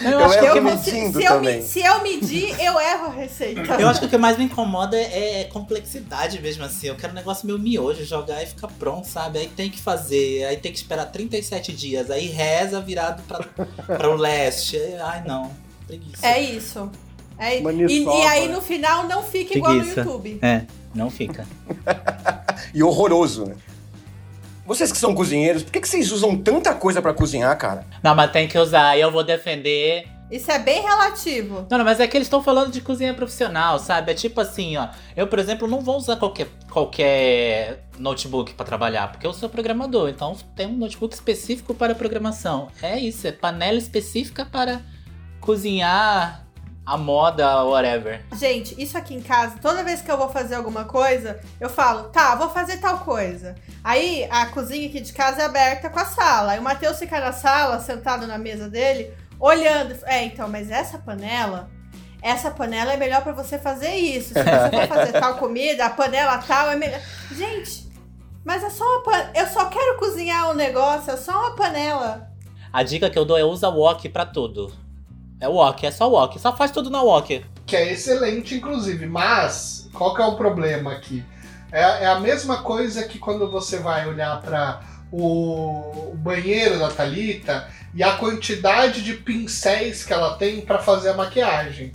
Eu 0.00 0.10
Eu 0.10 0.24
acho 0.24 0.38
que 0.38 0.44
Eu 0.46 0.62
medindo 0.62 0.76
consigo- 0.76 1.12
se, 1.18 1.24
eu 1.24 1.32
também. 1.32 1.56
me, 1.56 1.62
se 1.64 1.80
eu 1.80 2.02
medir, 2.02 2.60
eu 2.60 2.80
erro 2.80 3.06
a 3.06 3.10
receita. 3.10 3.60
Eu 3.80 3.88
acho 3.88 3.98
que 4.00 4.06
o 4.06 4.08
que 4.08 4.16
mais 4.16 4.38
me 4.38 4.44
incomoda 4.44 4.96
é, 4.96 5.40
é 5.40 5.44
complexidade 5.44 6.40
mesmo, 6.40 6.64
assim. 6.64 6.86
Eu 6.86 6.94
quero 6.96 7.12
um 7.12 7.16
negócio 7.16 7.46
meio 7.46 7.58
miojo, 7.58 8.04
jogar 8.04 8.42
e 8.42 8.46
ficar 8.46 8.68
pronto, 8.68 9.08
sabe? 9.08 9.40
Aí 9.40 9.48
tem 9.48 9.68
que 9.70 9.80
fazer, 9.80 10.44
aí 10.44 10.56
tem 10.56 10.70
que 10.70 10.78
esperar 10.78 11.06
37 11.06 11.72
dias, 11.72 12.10
aí 12.12 12.26
reza 12.28 12.80
virado 12.80 13.22
pra, 13.24 13.40
pra 13.98 14.08
o 14.08 14.14
leste. 14.14 14.78
Ai, 15.02 15.24
não. 15.26 15.50
Preguiça. 15.86 16.24
É 16.26 16.40
isso. 16.40 16.90
É, 17.38 17.58
e, 17.58 18.04
e 18.04 18.26
aí 18.26 18.46
no 18.48 18.60
final 18.60 19.08
não 19.08 19.22
fica 19.24 19.58
igual 19.58 19.72
no 19.72 19.78
Preguiça. 19.80 20.00
YouTube. 20.02 20.38
É, 20.42 20.62
não 20.94 21.10
fica. 21.10 21.44
E 22.74 22.82
horroroso, 22.82 23.46
né? 23.46 23.54
Vocês 24.72 24.90
que 24.90 24.96
são 24.96 25.14
cozinheiros, 25.14 25.62
por 25.62 25.70
que, 25.70 25.82
que 25.82 25.88
vocês 25.88 26.10
usam 26.10 26.34
tanta 26.34 26.74
coisa 26.74 27.02
pra 27.02 27.12
cozinhar, 27.12 27.54
cara? 27.58 27.84
Não, 28.02 28.14
mas 28.14 28.30
tem 28.30 28.48
que 28.48 28.56
usar. 28.58 28.98
Eu 28.98 29.12
vou 29.12 29.22
defender. 29.22 30.08
Isso 30.30 30.50
é 30.50 30.58
bem 30.58 30.80
relativo. 30.80 31.66
Não, 31.70 31.76
não, 31.76 31.84
mas 31.84 32.00
é 32.00 32.06
que 32.06 32.16
eles 32.16 32.24
estão 32.24 32.42
falando 32.42 32.72
de 32.72 32.80
cozinha 32.80 33.12
profissional, 33.12 33.78
sabe? 33.78 34.12
É 34.12 34.14
tipo 34.14 34.40
assim, 34.40 34.78
ó. 34.78 34.88
Eu, 35.14 35.26
por 35.26 35.38
exemplo, 35.38 35.68
não 35.68 35.82
vou 35.82 35.98
usar 35.98 36.16
qualquer, 36.16 36.48
qualquer 36.70 37.84
notebook 37.98 38.54
pra 38.54 38.64
trabalhar, 38.64 39.12
porque 39.12 39.26
eu 39.26 39.34
sou 39.34 39.46
programador. 39.50 40.08
Então 40.08 40.34
tem 40.56 40.66
um 40.66 40.76
notebook 40.78 41.14
específico 41.14 41.74
para 41.74 41.94
programação. 41.94 42.68
É 42.80 42.98
isso, 42.98 43.26
é 43.26 43.32
panela 43.32 43.76
específica 43.76 44.46
para 44.46 44.80
cozinhar 45.38 46.41
a 46.84 46.96
moda, 46.96 47.64
whatever. 47.64 48.24
Gente, 48.34 48.80
isso 48.80 48.98
aqui 48.98 49.14
em 49.14 49.22
casa, 49.22 49.56
toda 49.60 49.84
vez 49.84 50.02
que 50.02 50.10
eu 50.10 50.18
vou 50.18 50.28
fazer 50.28 50.56
alguma 50.56 50.84
coisa, 50.84 51.40
eu 51.60 51.70
falo, 51.70 52.04
tá, 52.04 52.34
vou 52.34 52.50
fazer 52.50 52.78
tal 52.78 52.98
coisa. 52.98 53.54
Aí 53.84 54.26
a 54.30 54.46
cozinha 54.46 54.88
aqui 54.88 55.00
de 55.00 55.12
casa 55.12 55.42
é 55.42 55.44
aberta 55.44 55.88
com 55.88 56.00
a 56.00 56.04
sala. 56.04 56.52
Aí 56.52 56.58
o 56.58 56.62
Matheus 56.62 56.98
fica 56.98 57.20
na 57.20 57.32
sala, 57.32 57.78
sentado 57.80 58.26
na 58.26 58.36
mesa 58.36 58.68
dele, 58.68 59.14
olhando. 59.38 59.96
É, 60.04 60.24
então, 60.24 60.48
mas 60.48 60.70
essa 60.70 60.98
panela. 60.98 61.70
Essa 62.20 62.50
panela 62.50 62.92
é 62.92 62.96
melhor 62.96 63.22
pra 63.22 63.32
você 63.32 63.58
fazer 63.58 63.94
isso. 63.94 64.28
Se 64.28 64.42
você 64.42 64.70
for 64.70 64.88
fazer 64.88 65.12
tal 65.18 65.36
comida, 65.36 65.86
a 65.86 65.90
panela 65.90 66.38
tal 66.38 66.70
é 66.70 66.76
melhor. 66.76 67.00
Gente, 67.30 67.88
mas 68.44 68.62
é 68.62 68.70
só 68.70 68.84
uma 68.84 69.02
panela. 69.02 69.30
Eu 69.34 69.46
só 69.46 69.66
quero 69.66 69.98
cozinhar 69.98 70.50
um 70.50 70.54
negócio, 70.54 71.12
é 71.12 71.16
só 71.16 71.32
uma 71.32 71.56
panela. 71.56 72.28
A 72.72 72.82
dica 72.82 73.10
que 73.10 73.18
eu 73.18 73.24
dou 73.24 73.36
é 73.36 73.44
usa 73.44 73.68
wok 73.68 74.08
pra 74.08 74.24
tudo. 74.24 74.72
É 75.42 75.48
wok, 75.48 75.84
é 75.84 75.90
só 75.90 76.08
wok. 76.08 76.38
Só 76.38 76.56
faz 76.56 76.70
tudo 76.70 76.88
na 76.88 77.02
wok. 77.02 77.44
Que 77.66 77.74
é 77.74 77.92
excelente, 77.92 78.54
inclusive. 78.54 79.06
Mas, 79.06 79.88
qual 79.92 80.14
que 80.14 80.22
é 80.22 80.24
o 80.24 80.36
problema 80.36 80.92
aqui? 80.92 81.24
É, 81.72 82.04
é 82.04 82.06
a 82.06 82.20
mesma 82.20 82.62
coisa 82.62 83.02
que 83.02 83.18
quando 83.18 83.50
você 83.50 83.78
vai 83.78 84.06
olhar 84.08 84.40
para 84.40 84.80
o, 85.10 86.12
o 86.12 86.16
banheiro 86.16 86.78
da 86.78 86.88
Thalita 86.90 87.68
e 87.92 88.04
a 88.04 88.12
quantidade 88.12 89.02
de 89.02 89.14
pincéis 89.14 90.04
que 90.04 90.12
ela 90.12 90.34
tem 90.36 90.60
para 90.60 90.78
fazer 90.78 91.08
a 91.08 91.14
maquiagem. 91.14 91.90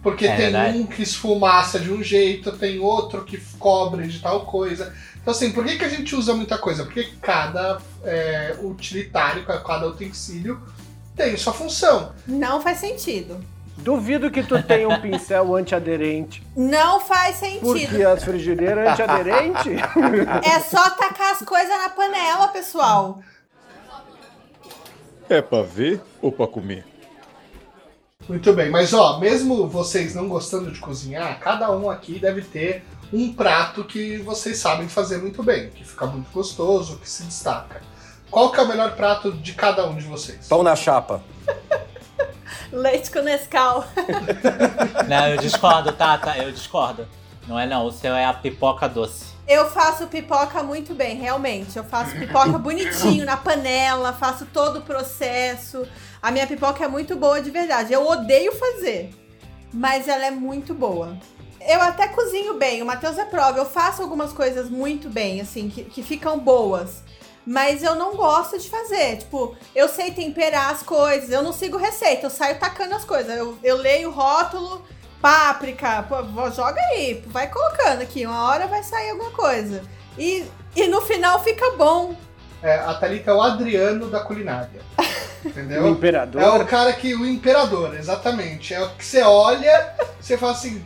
Porque 0.00 0.24
É 0.24 0.36
tem 0.36 0.44
verdade. 0.52 0.78
um 0.78 0.86
que 0.86 1.02
esfumaça 1.02 1.80
de 1.80 1.90
um 1.92 2.04
jeito, 2.04 2.52
tem 2.52 2.78
outro 2.78 3.24
que 3.24 3.36
cobre 3.58 4.06
de 4.06 4.20
tal 4.20 4.42
coisa. 4.46 4.94
Então, 5.20 5.32
assim, 5.32 5.50
por 5.50 5.64
que, 5.64 5.76
que 5.76 5.84
a 5.84 5.88
gente 5.88 6.14
usa 6.14 6.34
muita 6.34 6.56
coisa? 6.56 6.84
Porque 6.84 7.08
cada 7.20 7.80
é, 8.04 8.56
utilitário, 8.62 9.44
cada 9.44 9.88
utensílio 9.88 10.60
tem 11.16 11.36
sua 11.36 11.52
função. 11.52 12.12
Não 12.26 12.60
faz 12.60 12.78
sentido. 12.78 13.42
Duvido 13.76 14.30
que 14.30 14.42
tu 14.42 14.62
tenha 14.62 14.88
um 14.88 15.00
pincel 15.00 15.54
antiaderente. 15.56 16.42
Não 16.56 17.00
faz 17.00 17.36
sentido. 17.36 17.60
Porque 17.62 18.02
as 18.02 18.22
frigideiras 18.22 18.92
antiaderentes. 18.92 19.80
É 20.44 20.60
só 20.60 20.90
tacar 20.90 21.32
as 21.32 21.42
coisas 21.42 21.68
na 21.68 21.88
panela, 21.88 22.48
pessoal. 22.48 23.20
É 25.28 25.40
pra 25.40 25.62
ver 25.62 26.00
ou 26.20 26.30
pra 26.30 26.46
comer? 26.46 26.84
Muito 28.28 28.52
bem, 28.52 28.70
mas 28.70 28.92
ó, 28.92 29.18
mesmo 29.18 29.66
vocês 29.66 30.14
não 30.14 30.28
gostando 30.28 30.70
de 30.70 30.78
cozinhar, 30.78 31.40
cada 31.40 31.70
um 31.72 31.90
aqui 31.90 32.18
deve 32.20 32.42
ter 32.42 32.84
um 33.12 33.32
prato 33.32 33.84
que 33.84 34.18
vocês 34.18 34.58
sabem 34.58 34.88
fazer 34.88 35.18
muito 35.18 35.42
bem, 35.42 35.70
que 35.70 35.84
fica 35.84 36.06
muito 36.06 36.30
gostoso, 36.30 36.98
que 36.98 37.08
se 37.08 37.24
destaca. 37.24 37.82
Qual 38.32 38.50
que 38.50 38.58
é 38.58 38.62
o 38.62 38.66
melhor 38.66 38.96
prato 38.96 39.30
de 39.30 39.52
cada 39.52 39.86
um 39.86 39.94
de 39.94 40.04
vocês? 40.04 40.48
Pão 40.48 40.62
na 40.62 40.74
chapa. 40.74 41.22
Leite 42.72 43.10
com 43.10 43.20
Nescau. 43.20 43.84
Não, 45.06 45.28
eu 45.28 45.36
discordo, 45.36 45.92
Tata, 45.92 46.38
eu 46.38 46.50
discordo. 46.50 47.06
Não 47.46 47.58
é 47.58 47.66
não, 47.66 47.86
o 47.86 47.92
seu 47.92 48.14
é 48.14 48.24
a 48.24 48.32
pipoca 48.32 48.88
doce. 48.88 49.26
Eu 49.46 49.68
faço 49.68 50.06
pipoca 50.06 50.62
muito 50.62 50.94
bem, 50.94 51.16
realmente. 51.16 51.76
Eu 51.76 51.84
faço 51.84 52.12
pipoca 52.12 52.56
bonitinho 52.56 53.26
na 53.26 53.36
panela, 53.36 54.14
faço 54.14 54.46
todo 54.46 54.78
o 54.78 54.82
processo. 54.82 55.86
A 56.22 56.30
minha 56.30 56.46
pipoca 56.46 56.84
é 56.84 56.88
muito 56.88 57.16
boa 57.16 57.42
de 57.42 57.50
verdade. 57.50 57.92
Eu 57.92 58.06
odeio 58.06 58.52
fazer, 58.52 59.10
mas 59.74 60.08
ela 60.08 60.24
é 60.24 60.30
muito 60.30 60.72
boa. 60.72 61.18
Eu 61.60 61.82
até 61.82 62.08
cozinho 62.08 62.54
bem, 62.54 62.80
o 62.80 62.86
Matheus 62.86 63.18
é 63.18 63.26
prova. 63.26 63.58
Eu 63.58 63.66
faço 63.66 64.00
algumas 64.00 64.32
coisas 64.32 64.70
muito 64.70 65.10
bem, 65.10 65.40
assim, 65.40 65.68
que, 65.68 65.84
que 65.84 66.02
ficam 66.02 66.38
boas. 66.38 67.02
Mas 67.46 67.82
eu 67.82 67.94
não 67.94 68.16
gosto 68.16 68.58
de 68.58 68.68
fazer. 68.68 69.18
Tipo, 69.18 69.56
eu 69.74 69.88
sei 69.88 70.12
temperar 70.12 70.70
as 70.70 70.82
coisas, 70.82 71.30
eu 71.30 71.42
não 71.42 71.52
sigo 71.52 71.76
receita, 71.76 72.26
eu 72.26 72.30
saio 72.30 72.58
tacando 72.58 72.94
as 72.94 73.04
coisas. 73.04 73.36
Eu, 73.36 73.58
eu 73.62 73.76
leio 73.76 74.10
o 74.10 74.12
rótulo, 74.12 74.84
páprica, 75.20 76.04
pô, 76.04 76.50
joga 76.50 76.80
aí, 76.90 77.22
vai 77.26 77.48
colocando 77.48 78.02
aqui, 78.02 78.26
uma 78.26 78.48
hora 78.48 78.66
vai 78.66 78.82
sair 78.82 79.10
alguma 79.10 79.30
coisa. 79.30 79.82
E, 80.18 80.44
e 80.76 80.86
no 80.88 81.00
final 81.00 81.42
fica 81.42 81.70
bom. 81.72 82.14
É, 82.62 82.74
a 82.74 82.94
Thalita 82.94 83.30
é 83.32 83.34
o 83.34 83.42
Adriano 83.42 84.08
da 84.08 84.20
culinária. 84.20 84.80
Entendeu? 85.44 85.84
O 85.84 85.88
imperador. 85.88 86.40
É 86.40 86.48
o 86.48 86.66
cara 86.66 86.92
que. 86.92 87.14
O 87.14 87.26
imperador, 87.26 87.96
exatamente. 87.96 88.72
É 88.72 88.80
o 88.80 88.90
que 88.90 89.04
você 89.04 89.22
olha, 89.22 89.94
você 90.20 90.38
fala 90.38 90.52
assim: 90.52 90.84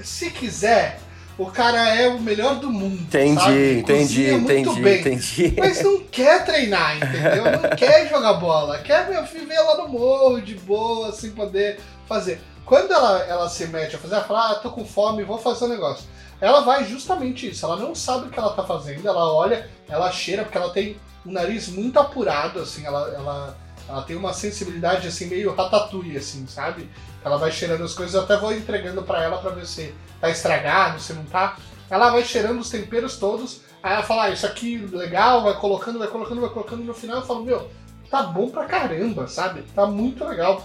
se 0.00 0.30
quiser, 0.30 1.00
o 1.38 1.46
cara 1.46 1.94
é 1.94 2.08
o 2.08 2.20
melhor 2.20 2.56
do 2.56 2.68
mundo. 2.68 3.00
Entendi, 3.00 3.40
sabe? 3.40 3.78
entendi, 3.78 4.30
entendi, 4.30 4.80
bem. 4.80 5.00
entendi. 5.00 5.54
Mas 5.56 5.80
não 5.82 6.00
quer 6.00 6.44
treinar, 6.44 6.96
entendeu? 6.96 7.44
Não 7.44 7.70
quer 7.78 8.08
jogar 8.08 8.34
bola. 8.34 8.78
Quer 8.78 9.08
meu 9.08 9.24
filho 9.24 9.46
ver 9.46 9.60
lá 9.60 9.76
no 9.76 9.88
morro, 9.88 10.40
de 10.40 10.56
boa, 10.56 11.12
sem 11.12 11.30
poder 11.30 11.78
fazer. 12.08 12.40
Quando 12.64 12.92
ela, 12.92 13.22
ela 13.22 13.48
se 13.48 13.66
mete 13.68 13.94
a 13.94 13.98
fazer, 13.98 14.16
ela 14.16 14.24
fala, 14.24 14.50
ah, 14.50 14.54
tô 14.56 14.70
com 14.70 14.84
fome, 14.84 15.22
vou 15.22 15.38
fazer 15.38 15.66
um 15.66 15.68
negócio. 15.68 16.04
Ela 16.40 16.60
vai 16.60 16.84
justamente 16.84 17.48
isso, 17.48 17.64
ela 17.64 17.76
não 17.76 17.94
sabe 17.94 18.26
o 18.26 18.30
que 18.30 18.38
ela 18.38 18.52
tá 18.52 18.64
fazendo, 18.64 19.06
ela 19.08 19.32
olha, 19.32 19.68
ela 19.88 20.10
cheira, 20.12 20.42
porque 20.42 20.58
ela 20.58 20.70
tem 20.70 20.96
um 21.24 21.32
nariz 21.32 21.68
muito 21.68 21.98
apurado, 21.98 22.60
assim, 22.60 22.84
ela, 22.84 23.12
ela, 23.12 23.56
ela 23.88 24.02
tem 24.02 24.14
uma 24.14 24.32
sensibilidade, 24.32 25.08
assim, 25.08 25.26
meio 25.26 25.54
ratatouille, 25.54 26.16
assim, 26.16 26.46
sabe? 26.46 26.88
Ela 27.24 27.38
vai 27.38 27.50
cheirando 27.50 27.82
as 27.82 27.94
coisas, 27.94 28.14
eu 28.14 28.22
até 28.22 28.36
vou 28.36 28.52
entregando 28.52 29.02
pra 29.02 29.22
ela 29.22 29.38
pra 29.38 29.50
ver 29.50 29.66
se 29.66 29.92
tá 30.20 30.30
estragado, 30.30 31.00
se 31.00 31.12
não 31.12 31.24
tá. 31.24 31.56
Ela 31.90 32.10
vai 32.10 32.22
cheirando 32.24 32.60
os 32.60 32.68
temperos 32.70 33.16
todos, 33.16 33.62
aí 33.82 33.92
ela 33.94 34.02
fala, 34.02 34.24
ah, 34.24 34.30
isso 34.30 34.46
aqui 34.46 34.76
legal, 34.92 35.42
vai 35.42 35.54
colocando, 35.54 35.98
vai 35.98 36.08
colocando, 36.08 36.40
vai 36.40 36.50
colocando, 36.50 36.84
no 36.84 36.92
final 36.94 37.18
eu 37.18 37.26
falo, 37.26 37.44
meu, 37.44 37.68
tá 38.10 38.22
bom 38.24 38.48
pra 38.50 38.64
caramba, 38.66 39.26
sabe? 39.26 39.62
Tá 39.74 39.86
muito 39.86 40.24
legal. 40.24 40.62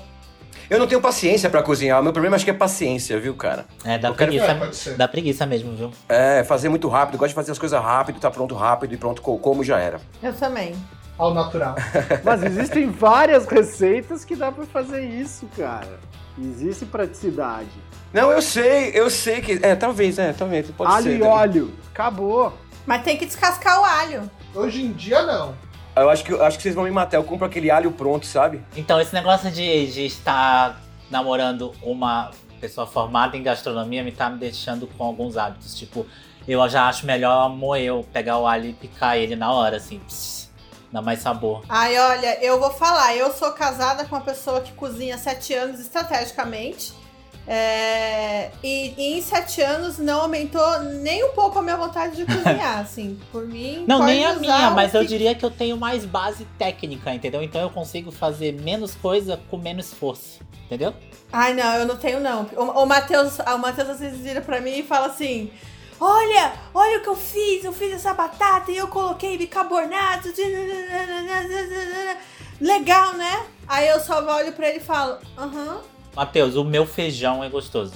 Eu 0.69 0.79
não 0.79 0.87
tenho 0.87 1.01
paciência 1.01 1.49
pra 1.49 1.61
cozinhar. 1.63 1.99
O 1.99 2.03
meu 2.03 2.13
problema 2.13 2.35
acho 2.35 2.45
que 2.45 2.51
é 2.51 2.53
paciência, 2.53 3.19
viu, 3.19 3.35
cara? 3.35 3.65
É, 3.83 3.97
dá 3.97 4.09
Eu 4.09 4.15
quero- 4.15 4.31
preguiça. 4.31 4.89
É. 4.91 4.93
Dá 4.93 5.07
preguiça 5.07 5.45
mesmo, 5.45 5.75
viu? 5.75 5.91
É, 6.07 6.43
fazer 6.43 6.69
muito 6.69 6.87
rápido. 6.87 7.17
Gosto 7.17 7.29
de 7.29 7.35
fazer 7.35 7.51
as 7.51 7.59
coisas 7.59 7.81
rápido, 7.81 8.19
tá 8.19 8.29
pronto 8.31 8.53
rápido 8.55 8.93
e 8.93 8.97
pronto 8.97 9.21
co- 9.21 9.37
como 9.39 9.63
já 9.63 9.79
era. 9.79 9.99
Eu 10.21 10.33
também. 10.33 10.75
Ao 11.17 11.33
natural. 11.33 11.75
Mas 12.23 12.43
existem 12.43 12.89
várias 12.89 13.45
receitas 13.45 14.23
que 14.23 14.35
dá 14.35 14.51
pra 14.51 14.65
fazer 14.65 15.03
isso, 15.03 15.47
cara. 15.57 15.99
Existe 16.39 16.85
praticidade. 16.85 17.67
Não, 18.13 18.31
eu 18.31 18.41
sei, 18.41 18.91
eu 18.93 19.09
sei 19.09 19.41
que. 19.41 19.59
É, 19.61 19.75
talvez, 19.75 20.19
é, 20.19 20.31
talvez. 20.33 20.69
Pode 20.71 20.91
Alho 20.91 21.03
ser. 21.03 21.15
e 21.15 21.19
também. 21.19 21.33
óleo. 21.33 21.73
Acabou. 21.91 22.53
Mas 22.85 23.01
tem 23.03 23.17
que 23.17 23.25
descascar 23.25 23.81
o 23.81 23.83
alho. 23.83 24.29
Hoje 24.53 24.83
em 24.83 24.91
dia, 24.91 25.23
não. 25.23 25.55
Eu 25.95 26.09
acho 26.09 26.23
que, 26.23 26.31
eu 26.31 26.43
acho 26.43 26.57
que 26.57 26.63
vocês 26.63 26.75
vão 26.75 26.83
me 26.83 26.91
matar. 26.91 27.17
Eu 27.17 27.23
compro 27.23 27.45
aquele 27.45 27.71
alho 27.71 27.91
pronto, 27.91 28.25
sabe? 28.25 28.61
Então, 28.75 28.99
esse 29.01 29.13
negócio 29.13 29.49
de, 29.49 29.91
de 29.91 30.05
estar 30.05 30.79
namorando 31.09 31.73
uma 31.81 32.31
pessoa 32.59 32.85
formada 32.87 33.35
em 33.35 33.43
gastronomia 33.43 34.03
me 34.03 34.11
tá 34.11 34.29
me 34.29 34.37
deixando 34.37 34.87
com 34.87 35.03
alguns 35.03 35.35
hábitos. 35.37 35.75
Tipo, 35.75 36.05
eu 36.47 36.67
já 36.69 36.87
acho 36.87 37.05
melhor 37.05 37.49
moer, 37.49 37.83
eu 37.83 38.05
pegar 38.11 38.37
o 38.37 38.45
alho 38.47 38.69
e 38.69 38.73
picar 38.73 39.17
ele 39.17 39.35
na 39.35 39.51
hora, 39.51 39.77
assim. 39.77 39.99
pss, 39.99 40.49
dá 40.91 41.01
mais 41.01 41.19
sabor. 41.19 41.63
Ai, 41.69 41.97
olha, 41.97 42.43
eu 42.43 42.59
vou 42.59 42.71
falar, 42.71 43.15
eu 43.15 43.31
sou 43.31 43.51
casada 43.51 44.05
com 44.05 44.15
uma 44.15 44.21
pessoa 44.21 44.61
que 44.61 44.71
cozinha 44.73 45.15
há 45.15 45.17
sete 45.17 45.53
anos 45.53 45.79
estrategicamente. 45.79 46.93
É, 47.45 48.51
e, 48.63 48.93
e 48.97 49.17
em 49.17 49.21
sete 49.21 49.61
anos 49.61 49.97
não 49.97 50.21
aumentou 50.21 50.79
nem 50.79 51.23
um 51.25 51.33
pouco 51.33 51.59
a 51.59 51.61
minha 51.61 51.75
vontade 51.75 52.15
de 52.15 52.25
cozinhar, 52.25 52.79
assim. 52.79 53.19
Por 53.31 53.45
mim. 53.45 53.83
Não, 53.87 54.03
nem 54.05 54.25
a 54.25 54.33
minha, 54.35 54.71
mas 54.71 54.93
eu 54.93 55.01
que- 55.01 55.07
diria 55.07 55.35
que 55.35 55.43
eu 55.43 55.51
tenho 55.51 55.75
mais 55.75 56.05
base 56.05 56.45
técnica, 56.57 57.13
entendeu? 57.13 57.43
Então 57.43 57.59
eu 57.61 57.69
consigo 57.69 58.11
fazer 58.11 58.53
menos 58.53 58.95
coisa 58.95 59.39
com 59.51 59.57
menos 59.57 59.87
esforço, 59.87 60.39
entendeu? 60.65 60.93
Ai, 61.31 61.53
não, 61.53 61.73
eu 61.75 61.85
não 61.85 61.97
tenho, 61.97 62.19
não. 62.21 62.47
O, 62.55 62.83
o 62.83 62.85
Matheus, 62.85 63.37
o 63.39 63.57
Matheus 63.57 63.89
às 63.89 63.99
vezes 63.99 64.19
vira 64.19 64.39
pra 64.39 64.61
mim 64.61 64.77
e 64.79 64.83
fala 64.83 65.07
assim: 65.07 65.51
Olha, 65.99 66.53
olha 66.73 66.99
o 66.99 67.01
que 67.01 67.09
eu 67.09 67.15
fiz, 67.15 67.65
eu 67.65 67.73
fiz 67.73 67.91
essa 67.93 68.13
batata 68.13 68.71
e 68.71 68.77
eu 68.77 68.87
coloquei 68.87 69.37
bicarbonato. 69.37 70.29
Legal, 72.61 73.13
né? 73.15 73.45
Aí 73.67 73.87
eu 73.87 73.99
só 73.99 74.23
olho 74.35 74.53
pra 74.53 74.69
ele 74.69 74.77
e 74.77 74.81
falo: 74.81 75.17
Aham. 75.37 75.81
Matheus, 76.15 76.55
o 76.55 76.63
meu 76.63 76.85
feijão 76.85 77.43
é 77.43 77.49
gostoso. 77.49 77.93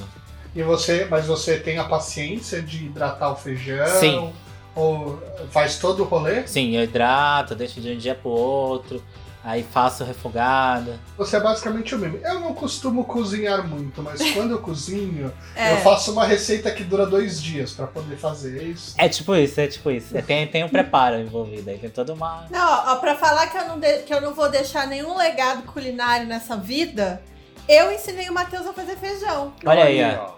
E 0.56 0.64
você, 0.64 1.06
mas 1.10 1.26
você 1.28 1.60
tem 1.60 1.78
a 1.78 1.84
paciência 1.84 2.62
de 2.62 2.86
hidratar 2.86 3.32
o 3.32 3.36
feijão? 3.36 3.86
Sim. 4.00 4.34
Ou 4.76 5.22
faz 5.52 5.78
todo 5.78 6.02
o 6.04 6.06
rolê? 6.06 6.46
Sim, 6.48 6.76
eu 6.76 6.84
hidrato, 6.84 7.56
deixo 7.56 7.80
de 7.82 7.92
um 7.92 7.98
dia 7.98 8.14
pro 8.16 8.30
outro, 8.30 9.04
aí 9.44 9.64
faço 9.64 10.04
refogada. 10.04 11.00
Você 11.18 11.38
é 11.38 11.40
basicamente 11.40 11.94
o 11.96 12.00
mesmo. 12.00 12.20
Eu 12.24 12.40
não 12.40 12.54
costumo 12.54 13.04
cozinhar 13.06 13.68
muito, 13.68 14.02
mas 14.04 14.20
quando 14.34 14.52
eu 14.52 14.60
cozinho, 14.60 15.32
É. 15.56 15.74
eu 15.74 15.78
faço 15.78 16.12
uma 16.12 16.26
receita 16.26 16.72
que 16.72 16.84
dura 16.84 17.06
dois 17.06 17.42
dias 17.42 17.72
pra 17.72 17.86
poder 17.88 18.18
fazer 18.18 18.62
isso. 18.64 18.94
É 18.98 19.08
tipo 19.10 19.36
isso, 19.36 19.60
é 19.60 19.68
tipo 19.68 19.90
isso. 19.92 20.14
Tem, 20.24 20.46
tem 20.48 20.64
um 20.64 20.70
preparo 20.70 21.20
envolvido 21.20 21.70
aí, 21.70 21.78
tem 21.78 21.90
toda 21.90 22.14
uma. 22.14 22.46
Não, 22.50 22.94
ó, 22.94 22.96
pra 22.98 23.16
falar 23.16 23.48
que 23.48 23.58
eu, 23.58 23.68
não 23.68 23.80
de- 23.80 24.04
que 24.04 24.14
eu 24.14 24.22
não 24.22 24.34
vou 24.34 24.50
deixar 24.50 24.86
nenhum 24.88 25.16
legado 25.18 25.64
culinário 25.64 26.28
nessa 26.28 26.56
vida, 26.56 27.20
eu 27.68 27.92
ensinei 27.92 28.30
o 28.30 28.34
Matheus 28.34 28.66
a 28.66 28.74
fazer 28.74 28.96
feijão. 28.96 29.54
Olha 29.66 29.84
aí, 29.84 30.02
ó. 30.16 30.38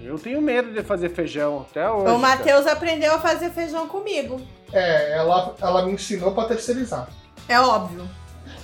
Eu 0.00 0.18
tenho 0.18 0.40
medo 0.40 0.72
de 0.72 0.82
fazer 0.82 1.08
feijão 1.10 1.66
até 1.68 1.90
hoje. 1.90 2.12
O 2.12 2.18
Matheus 2.18 2.66
aprendeu 2.66 3.14
a 3.14 3.18
fazer 3.18 3.50
feijão 3.50 3.88
comigo. 3.88 4.40
É, 4.72 5.16
ela, 5.16 5.54
ela 5.60 5.82
me 5.84 5.92
ensinou 5.92 6.32
pra 6.32 6.44
terceirizar. 6.44 7.08
É 7.48 7.58
óbvio. 7.58 8.08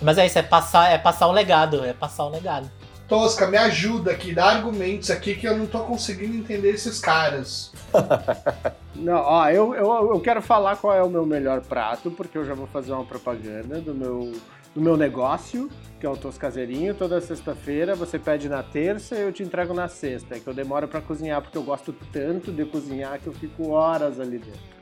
Mas 0.00 0.18
é 0.18 0.26
isso, 0.26 0.38
é 0.38 0.42
passar, 0.42 0.92
é 0.92 0.98
passar 0.98 1.26
o 1.26 1.32
legado, 1.32 1.84
é 1.84 1.92
passar 1.92 2.24
o 2.24 2.28
legado. 2.28 2.70
Tosca, 3.08 3.46
me 3.46 3.58
ajuda 3.58 4.12
aqui, 4.12 4.34
dá 4.34 4.46
argumentos 4.46 5.10
aqui 5.10 5.34
que 5.34 5.46
eu 5.46 5.56
não 5.56 5.66
tô 5.66 5.80
conseguindo 5.80 6.36
entender 6.36 6.70
esses 6.70 7.00
caras. 7.00 7.72
Não, 8.94 9.16
ó, 9.16 9.50
eu, 9.50 9.74
eu, 9.74 10.12
eu 10.12 10.20
quero 10.20 10.40
falar 10.40 10.76
qual 10.76 10.94
é 10.94 11.02
o 11.02 11.10
meu 11.10 11.26
melhor 11.26 11.60
prato, 11.60 12.12
porque 12.12 12.38
eu 12.38 12.44
já 12.44 12.54
vou 12.54 12.66
fazer 12.68 12.92
uma 12.92 13.04
propaganda 13.04 13.80
do 13.80 13.92
meu, 13.92 14.32
do 14.74 14.80
meu 14.80 14.96
negócio, 14.96 15.70
que 16.00 16.06
é 16.06 16.08
o 16.08 16.16
Tos 16.16 16.36
Caseirinho. 16.36 16.94
Toda 16.94 17.20
sexta-feira 17.20 17.94
você 17.94 18.18
pede 18.18 18.48
na 18.48 18.62
terça 18.62 19.14
e 19.16 19.22
eu 19.22 19.32
te 19.32 19.42
entrego 19.42 19.72
na 19.72 19.88
sexta. 19.88 20.36
É 20.36 20.40
que 20.40 20.46
eu 20.46 20.54
demoro 20.54 20.88
pra 20.88 21.00
cozinhar, 21.00 21.40
porque 21.40 21.56
eu 21.56 21.62
gosto 21.62 21.94
tanto 22.12 22.50
de 22.50 22.64
cozinhar 22.64 23.18
que 23.20 23.26
eu 23.26 23.32
fico 23.32 23.70
horas 23.70 24.18
ali 24.18 24.38
dentro. 24.38 24.74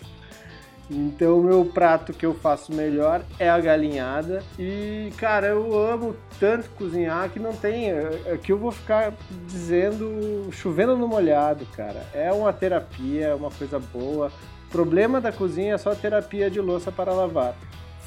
Então, 0.91 1.39
o 1.39 1.45
meu 1.45 1.65
prato 1.65 2.13
que 2.13 2.27
eu 2.27 2.35
faço 2.35 2.73
melhor 2.73 3.23
é 3.39 3.49
a 3.49 3.59
galinhada. 3.59 4.43
E, 4.59 5.11
cara, 5.17 5.47
eu 5.47 5.79
amo 5.79 6.15
tanto 6.41 6.69
cozinhar 6.71 7.31
que 7.31 7.39
não 7.39 7.53
tem. 7.55 7.91
é- 7.91 8.23
é 8.27 8.37
que 8.37 8.53
eu 8.53 8.59
vou 8.59 8.71
ficar 8.71 9.15
dizendo, 9.47 10.49
chovendo 10.51 10.97
no 10.97 11.07
molhado, 11.09 11.65
cara. 11.77 12.05
É 12.13 12.31
uma 12.33 12.53
terapia, 12.53 13.29
é 13.29 13.35
uma 13.35 13.51
coisa 13.51 13.79
boa. 13.79 14.31
O 14.67 14.71
problema 14.73 15.21
da 15.21 15.31
cozinha 15.33 15.75
é 15.75 15.79
só 15.79 15.95
terapia 15.95 16.51
de 16.51 16.61
louça 16.61 16.91
para 16.91 17.13
lavar. 17.13 17.55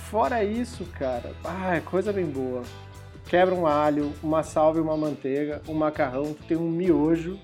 Fora 0.10 0.44
isso, 0.44 0.86
cara, 0.86 1.34
ah, 1.44 1.82
coisa 1.84 2.14
bem 2.14 2.26
boa. 2.26 2.62
Quebra 3.28 3.56
um 3.56 3.66
alho, 3.66 4.14
uma 4.22 4.44
salva 4.44 4.78
e 4.78 4.82
uma 4.82 4.96
manteiga, 4.96 5.62
um 5.68 5.74
macarrão, 5.74 6.34
tu 6.34 6.44
tem 6.44 6.56
um 6.56 6.70
miojo 6.70 7.40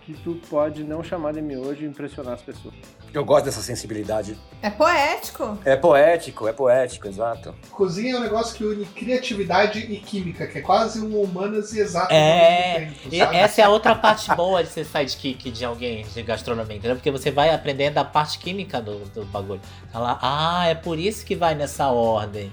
que 0.00 0.14
tu 0.14 0.40
pode 0.48 0.82
não 0.82 1.04
chamar 1.04 1.34
de 1.34 1.42
miojo 1.42 1.84
e 1.84 1.86
impressionar 1.86 2.34
as 2.34 2.42
pessoas. 2.42 2.74
Eu 3.14 3.24
gosto 3.24 3.44
dessa 3.44 3.62
sensibilidade. 3.62 4.36
É 4.60 4.68
poético. 4.68 5.56
É 5.64 5.76
poético, 5.76 6.48
é 6.48 6.52
poético, 6.52 7.06
exato. 7.06 7.54
Cozinha 7.70 8.16
é 8.16 8.18
um 8.18 8.20
negócio 8.20 8.56
que 8.56 8.64
une 8.64 8.84
criatividade 8.86 9.78
e 9.78 10.00
química, 10.00 10.48
que 10.48 10.58
é 10.58 10.60
quase 10.60 11.00
um 11.00 11.20
humanas 11.20 11.72
e 11.72 11.78
exatas 11.78 12.10
É, 12.10 12.80
tempo, 12.80 13.14
e 13.14 13.20
essa 13.20 13.60
é 13.60 13.64
a 13.64 13.68
outra 13.68 13.94
parte 13.94 14.34
boa 14.34 14.64
de 14.64 14.70
ser 14.70 14.84
sidekick 14.84 15.48
de 15.52 15.64
alguém 15.64 16.04
de 16.04 16.22
gastronomia, 16.24 16.76
entendeu? 16.76 16.96
Porque 16.96 17.12
você 17.12 17.30
vai 17.30 17.54
aprendendo 17.54 17.98
a 17.98 18.04
parte 18.04 18.36
química 18.36 18.82
do, 18.82 18.98
do 19.10 19.24
bagulho. 19.26 19.60
Fala, 19.92 20.18
ah, 20.20 20.66
é 20.66 20.74
por 20.74 20.98
isso 20.98 21.24
que 21.24 21.36
vai 21.36 21.54
nessa 21.54 21.86
ordem. 21.86 22.52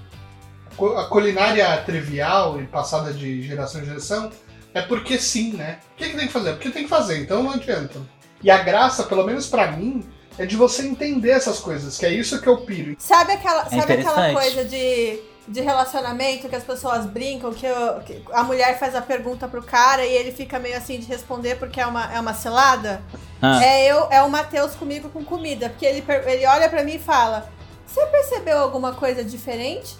A 0.78 1.04
culinária 1.06 1.76
trivial 1.78 2.60
e 2.60 2.66
passada 2.66 3.12
de 3.12 3.42
geração 3.42 3.82
em 3.82 3.84
geração 3.84 4.30
é 4.72 4.80
porque 4.80 5.18
sim, 5.18 5.54
né? 5.54 5.80
O 5.94 5.96
que, 5.96 6.10
que 6.10 6.16
tem 6.16 6.26
que 6.28 6.32
fazer? 6.32 6.52
Porque 6.52 6.70
tem 6.70 6.84
que 6.84 6.88
fazer, 6.88 7.18
então 7.18 7.42
não 7.42 7.50
adianta. 7.50 7.98
E 8.44 8.48
a 8.50 8.58
graça, 8.58 9.02
pelo 9.02 9.24
menos 9.24 9.48
pra 9.48 9.72
mim, 9.72 10.02
é 10.38 10.46
de 10.46 10.56
você 10.56 10.82
entender 10.82 11.30
essas 11.30 11.58
coisas, 11.60 11.98
que 11.98 12.06
é 12.06 12.10
isso 12.12 12.40
que 12.40 12.48
eu 12.48 12.58
piro. 12.58 12.96
Sabe 12.98 13.32
aquela, 13.32 13.64
sabe 13.68 13.92
aquela 13.92 14.32
coisa 14.32 14.64
de, 14.64 15.20
de 15.48 15.60
relacionamento 15.60 16.48
que 16.48 16.56
as 16.56 16.62
pessoas 16.64 17.04
brincam, 17.06 17.52
que, 17.52 17.66
eu- 17.66 18.00
que 18.00 18.22
a 18.32 18.42
mulher 18.42 18.78
faz 18.78 18.94
a 18.94 19.02
pergunta 19.02 19.46
pro 19.48 19.62
cara 19.62 20.04
e 20.06 20.12
ele 20.12 20.32
fica 20.32 20.58
meio 20.58 20.76
assim 20.76 20.98
de 20.98 21.06
responder 21.06 21.56
porque 21.56 21.80
é 21.80 21.86
uma, 21.86 22.12
é 22.14 22.18
uma 22.20 22.34
cilada? 22.34 23.02
Ah. 23.40 23.62
É 23.64 23.90
eu, 23.90 24.06
é 24.10 24.22
o 24.22 24.30
Matheus 24.30 24.72
comigo 24.74 25.08
com 25.08 25.24
comida, 25.24 25.68
porque 25.68 25.84
ele, 25.84 26.04
ele 26.26 26.46
olha 26.46 26.68
pra 26.68 26.82
mim 26.84 26.94
e 26.94 26.98
fala: 26.98 27.50
Você 27.86 28.06
percebeu 28.06 28.56
alguma 28.58 28.94
coisa 28.94 29.22
diferente? 29.24 29.96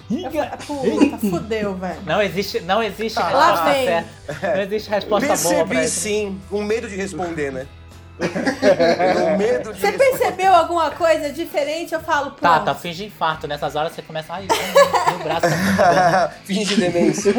Puta, 0.67 1.19
fudeu, 1.19 1.75
velho. 1.75 2.01
Não 2.07 2.23
existe, 2.23 2.61
não 2.61 2.83
existe 2.83 3.19
Tá, 3.19 3.31
lá 3.31 3.65
resposta 3.65 3.85
certa. 3.85 4.57
Não 4.57 4.63
existe 4.63 4.91
resposta 4.91 5.37
boa 5.37 5.55
pra 5.67 5.77
Percebi 5.81 5.89
sim, 5.89 6.41
com 6.49 6.63
medo 6.63 6.89
de 6.89 6.95
responder, 6.97 7.51
né? 7.53 7.67
Medo 9.39 9.73
de 9.73 9.81
Você 9.81 9.87
responder. 9.91 10.19
percebeu 10.19 10.55
alguma 10.55 10.91
coisa 10.91 11.33
diferente? 11.33 11.93
Eu 11.95 12.01
falo, 12.01 12.33
pô. 12.33 12.37
Tá, 12.41 12.61
tá, 12.61 12.75
finge 12.75 13.05
infarto. 13.05 13.47
Nessas 13.47 13.75
horas 13.75 13.93
você 13.93 14.03
começa. 14.03 14.33
Ai, 14.35 14.47
meu 15.09 15.19
braço 15.21 15.47
tá 15.77 16.33
Finge 16.45 16.77
demência. 16.77 17.35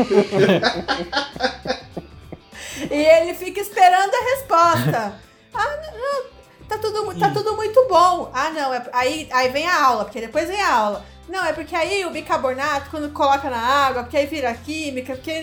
E 2.90 2.96
ele 3.06 3.34
fica 3.34 3.60
esperando 3.62 4.12
a 4.14 4.24
resposta. 4.36 5.14
ah, 5.54 5.78
não, 5.96 6.24
tá 6.68 6.78
tudo, 6.78 7.18
tá 7.20 7.30
tudo 7.30 7.56
muito 7.56 7.86
bom. 7.88 8.32
Ah, 8.34 8.50
não, 8.50 8.74
é, 8.74 8.84
aí, 8.92 9.30
aí 9.32 9.50
vem 9.50 9.68
a 9.68 9.84
aula, 9.86 10.06
porque 10.06 10.20
depois 10.22 10.48
vem 10.50 10.62
a 10.62 10.74
aula. 10.74 11.06
Não, 11.30 11.46
é 11.46 11.54
porque 11.54 11.76
aí 11.76 12.06
o 12.06 12.10
bicarbonato, 12.12 12.90
quando 12.90 13.10
coloca 13.14 13.50
na 13.50 13.58
água, 13.58 14.04
porque 14.04 14.18
aí 14.18 14.26
vira 14.26 14.54
química, 14.54 15.14
porque. 15.16 15.42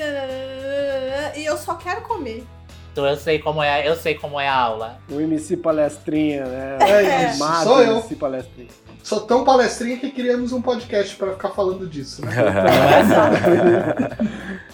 E 1.36 1.44
eu 1.44 1.56
só 1.56 1.74
quero 1.76 2.02
comer. 2.02 2.46
Então 2.92 3.06
eu 3.06 3.16
sei 3.16 3.38
como 3.38 3.62
é, 3.62 3.88
eu 3.88 3.94
sei 3.96 4.14
como 4.14 4.38
é 4.38 4.48
a 4.48 4.54
aula. 4.54 4.98
O 5.08 5.20
MC 5.20 5.56
Palestrinha, 5.56 6.44
né? 6.44 6.78
É 6.82 7.30
isso, 7.30 7.42
Amado 7.42 7.64
sou 7.64 7.82
eu. 7.82 7.96
MC 7.96 8.16
Palestrinha. 8.16 8.68
Sou 9.02 9.20
tão 9.20 9.44
palestrinha 9.44 9.96
que 9.96 10.10
criamos 10.10 10.52
um 10.52 10.60
podcast 10.60 11.16
pra 11.16 11.32
ficar 11.32 11.50
falando 11.50 11.86
disso, 11.88 12.24
né? 12.24 12.32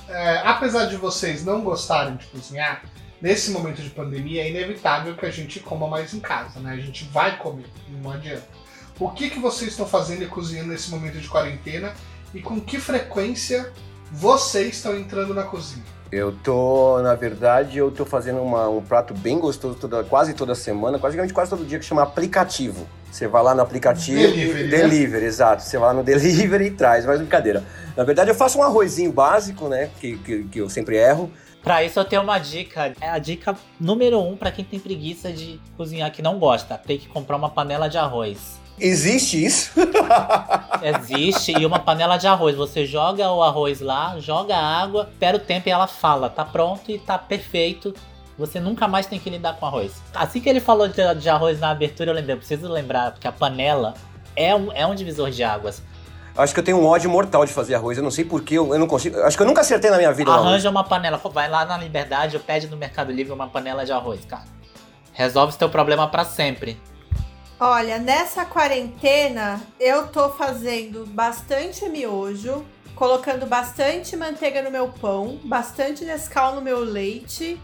É, 0.09 0.39
apesar 0.45 0.87
de 0.87 0.97
vocês 0.97 1.45
não 1.45 1.61
gostarem 1.61 2.17
de 2.17 2.25
cozinhar, 2.27 2.85
nesse 3.21 3.51
momento 3.51 3.83
de 3.83 3.91
pandemia 3.91 4.45
é 4.45 4.49
inevitável 4.49 5.15
que 5.15 5.27
a 5.27 5.31
gente 5.31 5.61
coma 5.61 5.87
mais 5.89 6.15
em 6.15 6.21
casa, 6.21 6.59
né? 6.59 6.73
A 6.73 6.77
gente 6.77 7.05
vai 7.13 7.37
comer, 7.37 7.67
não 8.03 8.13
adianta. 8.13 8.47
O 8.99 9.11
que, 9.11 9.29
que 9.29 9.39
vocês 9.39 9.73
estão 9.73 9.85
fazendo 9.85 10.23
e 10.23 10.27
cozinhando 10.27 10.71
nesse 10.71 10.91
momento 10.91 11.19
de 11.19 11.29
quarentena 11.29 11.93
e 12.33 12.41
com 12.41 12.59
que 12.59 12.79
frequência 12.79 13.71
vocês 14.11 14.77
estão 14.77 14.97
entrando 14.97 15.35
na 15.35 15.43
cozinha? 15.43 15.85
Eu 16.13 16.33
tô, 16.33 17.01
na 17.03 17.15
verdade, 17.15 17.79
eu 17.79 17.91
tô 17.91 18.05
fazendo 18.05 18.41
uma- 18.41 18.69
um 18.69 18.81
prato 18.81 19.13
bem 19.13 19.39
gostoso 19.39 19.77
toda, 19.77 20.05
quase 20.05 20.35
toda 20.35 20.55
semana, 20.55 20.99
praticamente 20.99 21.35
quase 21.35 21.51
todo 21.51 21.65
dia, 21.65 21.79
que 21.79 21.85
chama 21.85 22.03
aplicativo. 22.03 22.87
Você 23.11 23.27
vai 23.27 23.43
lá 23.43 23.55
no 23.55 23.63
aplicativo. 23.63 24.21
Delivery, 24.21 24.65
né? 24.65 24.69
Delivery, 24.77 25.25
exato. 25.25 25.63
Você 25.63 25.79
vai 25.79 25.89
lá 25.89 25.95
no 25.95 26.05
delivery 26.05 26.67
e 26.67 26.71
traz, 26.71 27.05
mas 27.07 27.19
brincadeira. 27.19 27.65
Na 27.97 28.05
verdade, 28.05 28.31
eu 28.31 28.35
faço 28.35 28.59
um 28.59 28.63
arrozinho 28.63 29.11
básico, 29.11 29.69
né? 29.69 29.91
Que, 30.01 30.17
que, 30.19 30.45
que 30.45 30.59
eu 30.61 30.69
sempre 30.69 30.97
erro. 30.97 31.31
Pra 31.63 31.83
isso 31.83 31.99
eu 31.99 32.05
tenho 32.05 32.23
uma 32.23 32.39
dica. 32.39 32.93
É 33.01 33.09
a 33.09 33.19
dica 33.19 33.57
número 33.81 34.21
um 34.21 34.37
pra 34.37 34.53
quem 34.53 34.65
tem 34.65 34.79
preguiça 34.79 35.33
de 35.33 35.59
cozinhar 35.77 36.13
que 36.13 36.23
não 36.23 36.39
gosta. 36.39 36.79
Tem 36.79 36.99
que 36.99 37.09
comprar 37.09 37.37
uma 37.37 37.49
panela 37.51 37.89
de 37.89 37.99
arroz. 37.99 38.61
Existe 38.79 39.45
isso? 39.45 39.73
Existe 40.83 41.53
e 41.53 41.65
uma 41.65 41.79
panela 41.79 42.17
de 42.17 42.27
arroz. 42.27 42.55
Você 42.57 42.85
joga 42.85 43.31
o 43.31 43.43
arroz 43.43 43.81
lá, 43.81 44.19
joga 44.21 44.55
a 44.57 44.83
água, 44.83 45.09
espera 45.11 45.37
o 45.37 45.41
tempo 45.41 45.69
e 45.69 45.73
ela 45.73 45.87
fala, 45.87 46.29
tá 46.29 46.45
pronto 46.45 46.91
e 46.91 46.99
tá 46.99 47.19
perfeito. 47.19 47.95
Você 48.39 48.61
nunca 48.61 48.87
mais 48.87 49.07
tem 49.07 49.19
que 49.19 49.31
lidar 49.31 49.57
com 49.57 49.65
arroz. 49.65 49.93
Assim 50.15 50.41
que 50.41 50.49
ele 50.49 50.61
falou 50.61 50.89
de, 50.89 51.15
de 51.15 51.29
arroz 51.29 51.59
na 51.59 51.71
abertura, 51.71 52.11
eu 52.11 52.15
lembrei, 52.15 52.35
eu 52.35 52.39
preciso 52.39 52.69
lembrar, 52.69 53.13
porque 53.13 53.27
a 53.27 53.33
panela 53.33 53.95
é 54.37 54.55
um, 54.55 54.71
é 54.73 54.87
um 54.87 54.95
divisor 54.95 55.31
de 55.31 55.43
águas. 55.43 55.83
Acho 56.37 56.53
que 56.53 56.61
eu 56.61 56.65
tenho 56.65 56.77
um 56.77 56.85
ódio 56.85 57.09
mortal 57.09 57.47
de 57.47 57.53
fazer 57.53 57.75
arroz. 57.75 57.97
Eu 57.97 58.05
não 58.05 58.11
sei 58.11 58.23
porquê, 58.23 58.59
eu, 58.59 58.75
eu 58.75 58.79
não 58.79 58.87
consigo. 58.87 59.19
Acho 59.23 59.39
que 59.39 59.43
eu 59.43 59.47
nunca 59.47 59.63
acertei 59.63 59.91
na 59.91 59.97
minha 59.97 60.13
vida. 60.13 60.31
Arranja 60.31 60.69
uma 60.69 60.85
panela, 60.85 61.19
vai 61.33 61.49
lá 61.49 61.65
na 61.65 61.79
Liberdade 61.79 62.37
ou 62.37 62.43
pede 62.43 62.67
no 62.67 62.77
Mercado 62.77 63.11
Livre 63.11 63.33
uma 63.33 63.49
panela 63.49 63.87
de 63.87 63.93
arroz, 63.93 64.23
cara. 64.27 64.45
Resolve 65.15 65.55
o 65.55 65.57
teu 65.57 65.71
problema 65.71 66.07
pra 66.09 66.27
sempre. 66.27 66.79
Olha, 67.59 67.99
nessa 67.99 68.45
quarentena 68.45 69.61
eu 69.81 70.09
tô 70.09 70.29
fazendo 70.31 71.07
bastante 71.07 71.89
miojo, 71.89 72.65
colocando 72.95 73.47
bastante 73.47 74.15
manteiga 74.17 74.61
no 74.63 74.71
meu 74.71 74.89
pão, 74.89 75.39
bastante 75.45 76.05
Nescau 76.05 76.55
no 76.55 76.61
meu 76.61 76.81
leite 76.81 77.59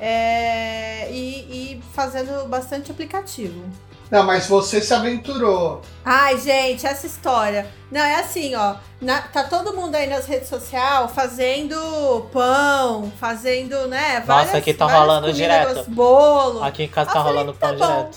é, 0.00 1.08
e, 1.10 1.74
e 1.76 1.82
fazendo 1.92 2.48
bastante 2.48 2.90
aplicativo. 2.90 3.62
Não, 4.10 4.22
mas 4.22 4.46
você 4.46 4.80
se 4.80 4.94
aventurou. 4.94 5.80
Ai, 6.04 6.38
gente, 6.38 6.86
essa 6.86 7.06
história. 7.06 7.66
Não, 7.90 8.00
é 8.00 8.16
assim, 8.16 8.54
ó. 8.54 8.76
na- 9.00 9.22
tá 9.22 9.44
todo 9.44 9.74
mundo 9.74 9.94
aí 9.94 10.06
nas 10.06 10.26
redes 10.26 10.48
sociais 10.48 11.10
fazendo 11.12 12.28
pão, 12.32 13.10
fazendo, 13.18 13.88
né? 13.88 14.20
Várias, 14.20 14.54
aqui 14.54 14.72
tá 14.74 14.86
rolando 14.86 15.32
direto. 15.32 15.90
Bolo. 15.90 16.62
Aqui 16.62 16.84
em 16.84 16.88
casa 16.88 17.12
tá 17.12 17.22
falei, 17.22 17.32
rolando 17.38 17.52
tá 17.58 17.68
pão 17.74 17.78
bom. 17.78 18.10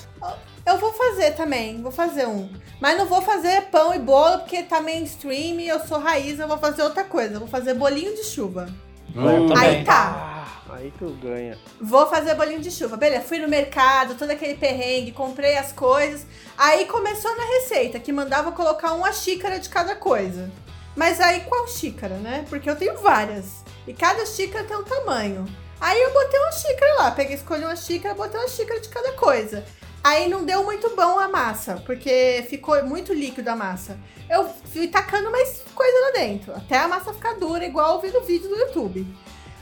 Eu 0.67 0.77
vou 0.77 0.91
fazer 0.91 1.31
também, 1.31 1.81
vou 1.81 1.93
fazer 1.93 2.27
um. 2.27 2.49
Mas 2.81 2.97
não 2.97 3.05
vou 3.05 3.21
fazer 3.21 3.67
pão 3.71 3.95
e 3.95 3.99
bolo 3.99 4.39
porque 4.39 4.63
tá 4.63 4.81
mainstream 4.81 5.61
e 5.61 5.67
eu 5.69 5.79
sou 5.79 5.97
raiz, 5.97 6.41
eu 6.41 6.47
vou 6.47 6.57
fazer 6.57 6.83
outra 6.83 7.05
coisa. 7.05 7.35
Eu 7.35 7.39
vou 7.39 7.47
fazer 7.47 7.73
bolinho 7.73 8.13
de 8.13 8.25
chuva. 8.25 8.67
Hum. 9.15 9.47
também. 9.47 9.57
Aí 9.57 9.85
tá. 9.85 10.45
Ah, 10.69 10.75
aí 10.75 10.91
tu 10.99 11.17
ganha. 11.23 11.57
Vou 11.79 12.05
fazer 12.07 12.35
bolinho 12.35 12.59
de 12.59 12.69
chuva. 12.69 12.97
Beleza, 12.97 13.23
fui 13.23 13.39
no 13.39 13.47
mercado, 13.47 14.15
todo 14.15 14.29
aquele 14.29 14.55
perrengue, 14.55 15.13
comprei 15.13 15.57
as 15.57 15.71
coisas. 15.71 16.27
Aí 16.57 16.83
começou 16.85 17.33
na 17.37 17.45
receita, 17.45 17.97
que 17.97 18.11
mandava 18.11 18.51
colocar 18.51 18.91
uma 18.91 19.13
xícara 19.13 19.59
de 19.59 19.69
cada 19.69 19.95
coisa. 19.95 20.51
Mas 20.97 21.21
aí 21.21 21.45
qual 21.45 21.65
xícara, 21.69 22.15
né? 22.15 22.45
Porque 22.49 22.69
eu 22.69 22.75
tenho 22.75 22.97
várias. 22.97 23.63
E 23.87 23.93
cada 23.93 24.25
xícara 24.25 24.65
tem 24.65 24.75
um 24.75 24.83
tamanho. 24.83 25.45
Aí 25.79 26.01
eu 26.01 26.11
botei 26.11 26.39
uma 26.39 26.51
xícara 26.51 26.95
lá, 26.95 27.11
peguei, 27.11 27.35
escolhi 27.35 27.63
uma 27.63 27.75
xícara, 27.75 28.15
botei 28.15 28.37
uma 28.37 28.49
xícara 28.49 28.81
de 28.81 28.89
cada 28.89 29.13
coisa. 29.13 29.63
Aí 30.07 30.29
não 30.29 30.45
deu 30.45 30.63
muito 30.63 30.95
bom 30.95 31.19
a 31.19 31.27
massa, 31.27 31.83
porque 31.85 32.45
ficou 32.49 32.81
muito 32.85 33.13
líquido 33.13 33.49
a 33.49 33.57
massa. 33.57 33.99
Eu 34.29 34.47
fui 34.71 34.87
tacando 34.87 35.29
mais 35.29 35.63
coisa 35.75 35.99
lá 35.99 36.11
dentro, 36.11 36.53
até 36.53 36.77
a 36.77 36.87
massa 36.87 37.13
ficar 37.13 37.33
dura, 37.33 37.65
igual 37.65 37.95
eu 37.95 38.01
vi 38.01 38.17
no 38.17 38.21
vídeo 38.21 38.47
do 38.47 38.55
YouTube. 38.55 39.05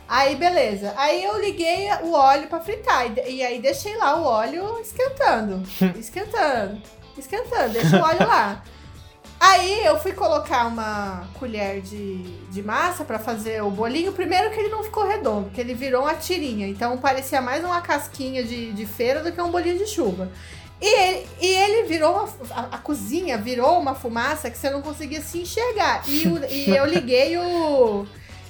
Aí, 0.07 0.35
beleza. 0.35 0.93
Aí 0.97 1.23
eu 1.23 1.39
liguei 1.41 1.87
o 2.03 2.11
óleo 2.11 2.47
pra 2.47 2.59
fritar. 2.59 3.07
E, 3.07 3.37
e 3.37 3.43
aí 3.43 3.59
deixei 3.59 3.97
lá 3.97 4.17
o 4.17 4.23
óleo 4.23 4.79
esquentando. 4.79 5.63
esquentando. 5.97 6.79
Esquentando. 7.17 7.73
Deixa 7.73 7.97
o 7.97 8.03
óleo 8.03 8.27
lá. 8.27 8.63
Aí 9.39 9.85
eu 9.85 9.99
fui 9.99 10.13
colocar 10.13 10.65
uma 10.67 11.27
colher 11.37 11.81
de, 11.81 12.17
de 12.49 12.63
massa 12.63 13.03
pra 13.03 13.19
fazer 13.19 13.61
o 13.63 13.69
bolinho. 13.69 14.11
Primeiro 14.13 14.49
que 14.51 14.59
ele 14.59 14.69
não 14.69 14.83
ficou 14.83 15.05
redondo, 15.07 15.49
que 15.51 15.59
ele 15.61 15.73
virou 15.73 16.03
uma 16.03 16.15
tirinha. 16.15 16.67
Então 16.67 16.97
parecia 16.97 17.41
mais 17.41 17.63
uma 17.63 17.81
casquinha 17.81 18.43
de, 18.43 18.71
de 18.71 18.85
feira 18.85 19.21
do 19.21 19.31
que 19.31 19.41
um 19.41 19.51
bolinho 19.51 19.77
de 19.77 19.87
chuva. 19.87 20.29
E 20.81 20.85
ele, 20.87 21.27
e 21.41 21.47
ele 21.47 21.87
virou 21.87 22.13
uma, 22.13 22.29
a, 22.51 22.61
a 22.75 22.77
cozinha 22.77 23.37
virou 23.37 23.79
uma 23.79 23.95
fumaça 23.95 24.49
que 24.49 24.57
você 24.57 24.69
não 24.69 24.81
conseguia 24.81 25.21
se 25.21 25.39
enxergar. 25.39 26.03
E, 26.07 26.27
o- 26.27 26.45
e 26.51 26.75
eu 26.75 26.85
liguei 26.85 27.37
o. 27.37 28.05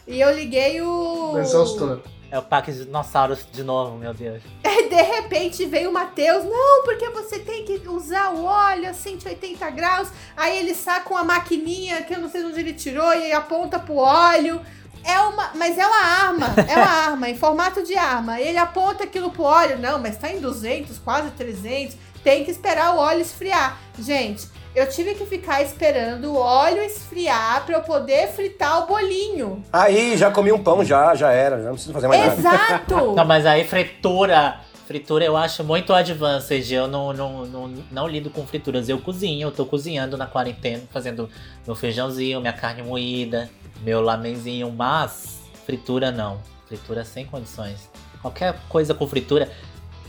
E 0.08 0.22
eu 0.22 0.34
liguei 0.34 0.82
o. 0.82 1.34
O 1.36 1.40
exaustor. 1.40 2.02
É 2.36 2.38
o 2.38 2.42
parque 2.42 2.70
de 2.70 2.84
dinossauros 2.84 3.48
de 3.50 3.64
novo, 3.64 3.98
meu 3.98 4.14
Deus. 4.14 4.44
E 4.62 4.90
de 4.90 5.02
repente 5.02 5.66
veio 5.66 5.90
o 5.90 5.94
Matheus, 5.94 6.44
não, 6.44 6.84
porque 6.84 7.08
você 7.08 7.40
tem 7.40 7.64
que 7.64 7.88
usar 7.88 8.32
o 8.32 8.44
óleo 8.44 8.90
a 8.90 8.94
180 8.94 9.70
graus. 9.70 10.10
Aí 10.36 10.60
ele 10.60 10.76
saca 10.76 11.14
uma 11.14 11.24
maquininha 11.24 12.02
que 12.02 12.14
eu 12.14 12.20
não 12.20 12.30
sei 12.30 12.42
de 12.42 12.48
onde 12.48 12.60
ele 12.60 12.74
tirou 12.74 13.14
e 13.14 13.32
aponta 13.32 13.80
pro 13.80 13.96
óleo. 13.96 14.60
É 15.02 15.18
uma, 15.22 15.52
mas 15.56 15.78
é 15.78 15.88
uma 15.88 16.02
arma, 16.02 16.48
é 16.68 16.76
uma 16.76 16.92
arma, 16.92 17.30
em 17.30 17.38
formato 17.38 17.82
de 17.84 17.96
arma. 17.96 18.38
Ele 18.38 18.58
aponta 18.58 19.06
aquilo 19.06 19.32
pro 19.32 19.44
óleo, 19.44 19.80
não, 19.80 19.98
mas 19.98 20.18
tá 20.18 20.30
em 20.30 20.42
200, 20.42 21.00
quase 21.00 21.32
300. 21.32 21.96
Tem 22.22 22.44
que 22.44 22.52
esperar 22.52 22.96
o 22.96 22.98
óleo 22.98 23.22
esfriar. 23.22 23.80
Gente, 23.98 24.50
eu 24.76 24.88
tive 24.90 25.16
que 25.16 25.26
ficar 25.26 25.62
esperando 25.62 26.34
o 26.34 26.38
óleo 26.38 26.82
esfriar 26.84 27.66
pra 27.66 27.78
eu 27.78 27.82
poder 27.82 28.28
fritar 28.28 28.84
o 28.84 28.88
bolinho. 28.88 29.64
Aí, 29.72 30.18
já 30.18 30.30
comi 30.30 30.52
um 30.52 30.62
pão, 30.62 30.84
já, 30.84 31.16
já 31.16 31.32
era. 31.32 31.58
Já 31.58 31.64
não 31.64 31.74
preciso 31.74 31.94
fazer 31.94 32.08
mais 32.08 32.22
nada. 32.22 32.40
Exato! 32.40 32.96
Não, 33.16 33.26
mas 33.26 33.46
aí 33.46 33.64
fritura. 33.64 34.60
Fritura 34.86 35.24
eu 35.26 35.36
acho 35.36 35.64
muito 35.64 35.94
advanced. 35.94 36.72
Eu 36.72 36.88
não, 36.88 37.12
não, 37.12 37.46
não, 37.46 37.68
não 37.90 38.08
lido 38.08 38.30
com 38.30 38.46
frituras. 38.46 38.88
Eu 38.88 39.00
cozinho, 39.00 39.48
eu 39.48 39.52
tô 39.52 39.66
cozinhando 39.66 40.16
na 40.16 40.28
quarentena, 40.28 40.84
fazendo 40.92 41.28
meu 41.66 41.76
feijãozinho, 41.76 42.40
minha 42.40 42.54
carne 42.54 42.84
moída, 42.84 43.50
meu 43.82 44.02
lamenzinho, 44.02 44.72
mas 44.72 45.40
fritura 45.66 46.12
não. 46.12 46.40
Fritura 46.68 47.04
sem 47.04 47.26
condições. 47.26 47.90
Qualquer 48.22 48.56
coisa 48.70 48.94
com 48.94 49.08
fritura 49.08 49.50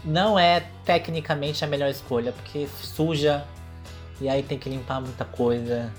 não 0.05 0.38
é 0.38 0.64
tecnicamente 0.85 1.64
a 1.64 1.66
melhor 1.66 1.88
escolha, 1.88 2.33
porque 2.33 2.68
suja 2.83 3.44
e 4.20 4.29
aí 4.29 4.42
tem 4.42 4.59
que 4.59 4.68
limpar 4.68 5.00
muita 5.00 5.24
coisa. 5.24 5.92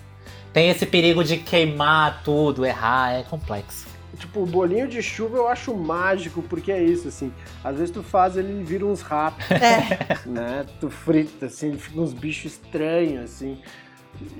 Tem 0.53 0.69
esse 0.69 0.85
perigo 0.85 1.23
de 1.23 1.37
queimar 1.37 2.21
tudo, 2.23 2.65
errar, 2.65 3.13
é 3.13 3.23
complexo. 3.23 3.87
tipo, 4.17 4.41
o 4.41 4.45
bolinho 4.45 4.87
de 4.87 5.01
chuva 5.03 5.37
eu 5.37 5.47
acho 5.47 5.75
mágico, 5.75 6.41
porque 6.41 6.71
é 6.71 6.81
isso, 6.81 7.07
assim. 7.07 7.31
Às 7.63 7.75
vezes 7.77 7.91
tu 7.91 8.01
faz 8.01 8.35
ele 8.37 8.63
vira 8.63 8.85
uns 8.85 9.01
ratos, 9.01 9.45
É. 9.51 10.17
né? 10.27 10.65
Tu 10.79 10.89
frita, 10.89 11.45
assim, 11.45 11.67
ele 11.69 11.77
fica 11.77 11.99
uns 12.01 12.13
bichos 12.13 12.53
estranhos, 12.53 13.25
assim. 13.25 13.59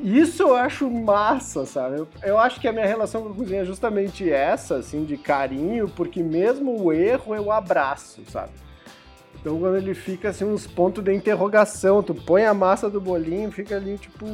Isso 0.04 0.42
eu 0.42 0.56
acho 0.56 0.90
massa, 0.90 1.63
sabe? 1.68 2.00
Eu, 2.00 2.08
eu 2.24 2.38
acho 2.40 2.60
que 2.60 2.68
a 2.68 2.74
minha 2.74 2.88
relação 2.88 3.22
com 3.22 3.30
a 3.30 3.34
cozinha 3.36 3.62
é 3.62 3.66
justamente 3.66 4.28
essa, 4.28 4.78
assim, 4.78 5.06
de 5.06 5.18
carinho, 5.18 5.88
porque 5.88 6.24
mesmo 6.24 6.82
o 6.82 6.92
erro 6.92 7.36
eu 7.36 7.52
abraço, 7.52 8.24
sabe? 8.32 8.50
Então 9.48 9.58
quando 9.60 9.78
ele 9.78 9.94
fica 9.94 10.28
assim, 10.28 10.44
uns 10.44 10.68
pontos 10.68 11.02
de 11.02 11.14
interrogação, 11.14 12.04
tu 12.04 12.14
põe 12.14 12.44
a 12.44 12.54
massa 12.54 12.90
do 12.90 13.00
bolinho, 13.00 13.50
fica 13.50 13.78
ali 13.78 13.98
tipo, 13.98 14.26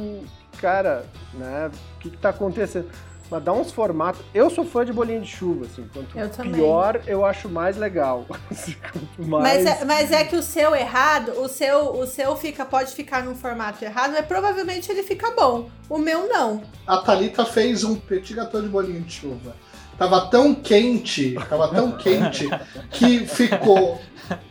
cara, 0.60 1.06
né? 1.32 1.70
O 1.94 1.98
que, 2.00 2.10
que 2.10 2.16
tá 2.16 2.30
acontecendo? 2.30 2.88
Mas 3.30 3.44
dá 3.44 3.52
uns 3.52 3.70
formatos. 3.70 4.20
Eu 4.34 4.50
sou 4.50 4.64
fã 4.64 4.84
de 4.84 4.92
bolinho 4.92 5.20
de 5.20 5.28
chuva, 5.28 5.66
assim. 5.66 5.88
Quanto 5.94 6.18
Eu 6.18 6.28
também. 6.30 6.54
pior, 6.54 7.00
eu 7.06 7.24
acho 7.24 7.48
mais 7.48 7.76
legal. 7.76 8.26
Assim, 8.50 8.74
mais... 9.16 9.64
Mas, 9.64 9.66
é, 9.66 9.84
mas 9.84 10.12
é 10.12 10.24
que 10.24 10.34
o 10.34 10.42
seu 10.42 10.74
errado, 10.74 11.30
o 11.40 11.48
seu, 11.48 11.96
o 11.96 12.06
seu 12.06 12.36
fica, 12.36 12.64
pode 12.64 12.92
ficar 12.92 13.22
num 13.22 13.36
formato 13.36 13.84
errado, 13.84 14.12
mas 14.12 14.26
provavelmente 14.26 14.90
ele 14.90 15.04
fica 15.04 15.30
bom. 15.30 15.70
O 15.88 15.96
meu 15.96 16.28
não. 16.28 16.60
A 16.86 16.98
Thalita 16.98 17.46
fez 17.46 17.84
um 17.84 17.94
petit 17.94 18.34
gâteau 18.34 18.60
de 18.60 18.68
bolinho 18.68 19.00
de 19.00 19.12
chuva. 19.12 19.54
Tava 19.98 20.22
tão 20.28 20.54
quente, 20.54 21.34
tava 21.48 21.68
tão 21.68 21.92
quente, 21.92 22.48
que 22.90 23.26
ficou 23.26 24.00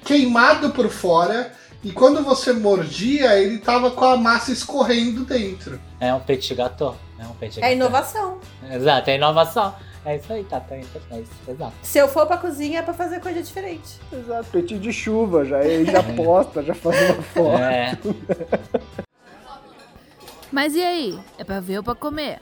queimado 0.06 0.69
por 0.71 0.89
fora. 0.89 1.51
E 1.84 1.91
quando 1.91 2.23
você 2.23 2.53
mordia, 2.53 3.38
ele 3.38 3.58
tava 3.58 3.91
com 3.91 4.06
a 4.06 4.15
massa 4.15 4.51
escorrendo 4.53 5.25
dentro. 5.25 5.79
É 5.99 6.13
um 6.13 6.19
petit 6.21 6.56
gâteau. 6.56 6.95
É 7.19 7.25
um 7.25 7.34
petit 7.36 7.58
É 7.60 7.62
gâteau. 7.62 7.75
inovação. 7.75 8.38
Exato, 8.71 9.10
é 9.10 9.15
inovação. 9.15 9.75
É 10.06 10.15
isso 10.17 10.32
aí, 10.32 10.43
Tata. 10.45 10.75
É 10.75 10.79
isso, 11.19 11.32
exato. 11.47 11.73
Se 11.82 11.97
eu 11.97 12.08
for 12.08 12.25
pra 12.25 12.38
cozinha 12.38 12.79
é 12.79 12.82
pra 12.82 12.93
fazer 12.93 13.19
coisa 13.19 13.41
diferente. 13.43 13.99
Exato, 14.12 14.45
petit 14.51 14.77
de 14.79 14.93
chuva, 14.93 15.43
já, 15.45 15.63
ele 15.63 15.89
já 15.91 16.01
posta, 16.15 16.63
já 16.63 16.73
faz 16.73 17.01
uma 17.10 17.21
foto. 17.23 17.58
É. 17.58 17.97
Mas 20.51 20.75
e 20.75 20.82
aí? 20.84 21.19
É 21.38 21.43
pra 21.43 21.60
ver 21.60 21.77
ou 21.79 21.84
pra 21.84 21.95
comer? 21.95 22.39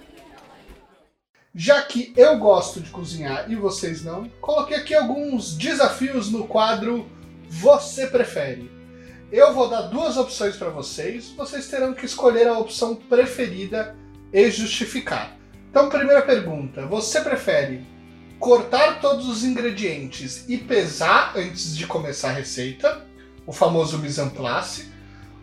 Já 1.54 1.82
que 1.82 2.14
eu 2.16 2.38
gosto 2.38 2.80
de 2.80 2.90
cozinhar 2.92 3.52
e 3.52 3.58
vocês 3.58 4.06
não, 4.06 4.24
coloquei 4.40 4.78
aqui 4.78 4.96
alguns 4.96 5.54
desafios 5.54 6.32
no 6.32 6.48
quadro 6.48 7.06
Você 7.50 8.08
Prefere. 8.08 8.72
Eu 9.30 9.54
vou 9.54 9.70
dar 9.70 9.82
duas 9.82 10.16
opções 10.16 10.56
para 10.56 10.70
vocês, 10.70 11.32
vocês 11.32 11.68
terão 11.68 11.94
que 11.94 12.06
escolher 12.06 12.48
a 12.48 12.58
opção 12.58 12.96
preferida 12.96 13.98
e 14.32 14.50
justificar. 14.50 15.38
Então, 15.70 15.90
primeira 15.90 16.22
pergunta: 16.22 16.86
você 16.86 17.20
prefere 17.20 17.86
cortar 18.40 19.02
todos 19.02 19.28
os 19.28 19.44
ingredientes 19.44 20.46
e 20.48 20.58
pesar 20.58 21.34
antes 21.36 21.76
de 21.76 21.86
começar 21.86 22.30
a 22.30 22.34
receita, 22.34 23.06
o 23.46 23.52
famoso 23.52 23.98
mise 23.98 24.22
en 24.22 24.30
place, 24.30 24.90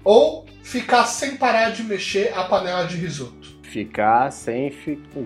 ou 0.03 0.47
ficar 0.63 1.05
sem 1.05 1.37
parar 1.37 1.71
de 1.71 1.83
mexer 1.83 2.33
a 2.35 2.45
panela 2.45 2.87
de 2.87 2.97
risoto? 2.97 3.58
ficar 3.69 4.33
sem, 4.33 4.73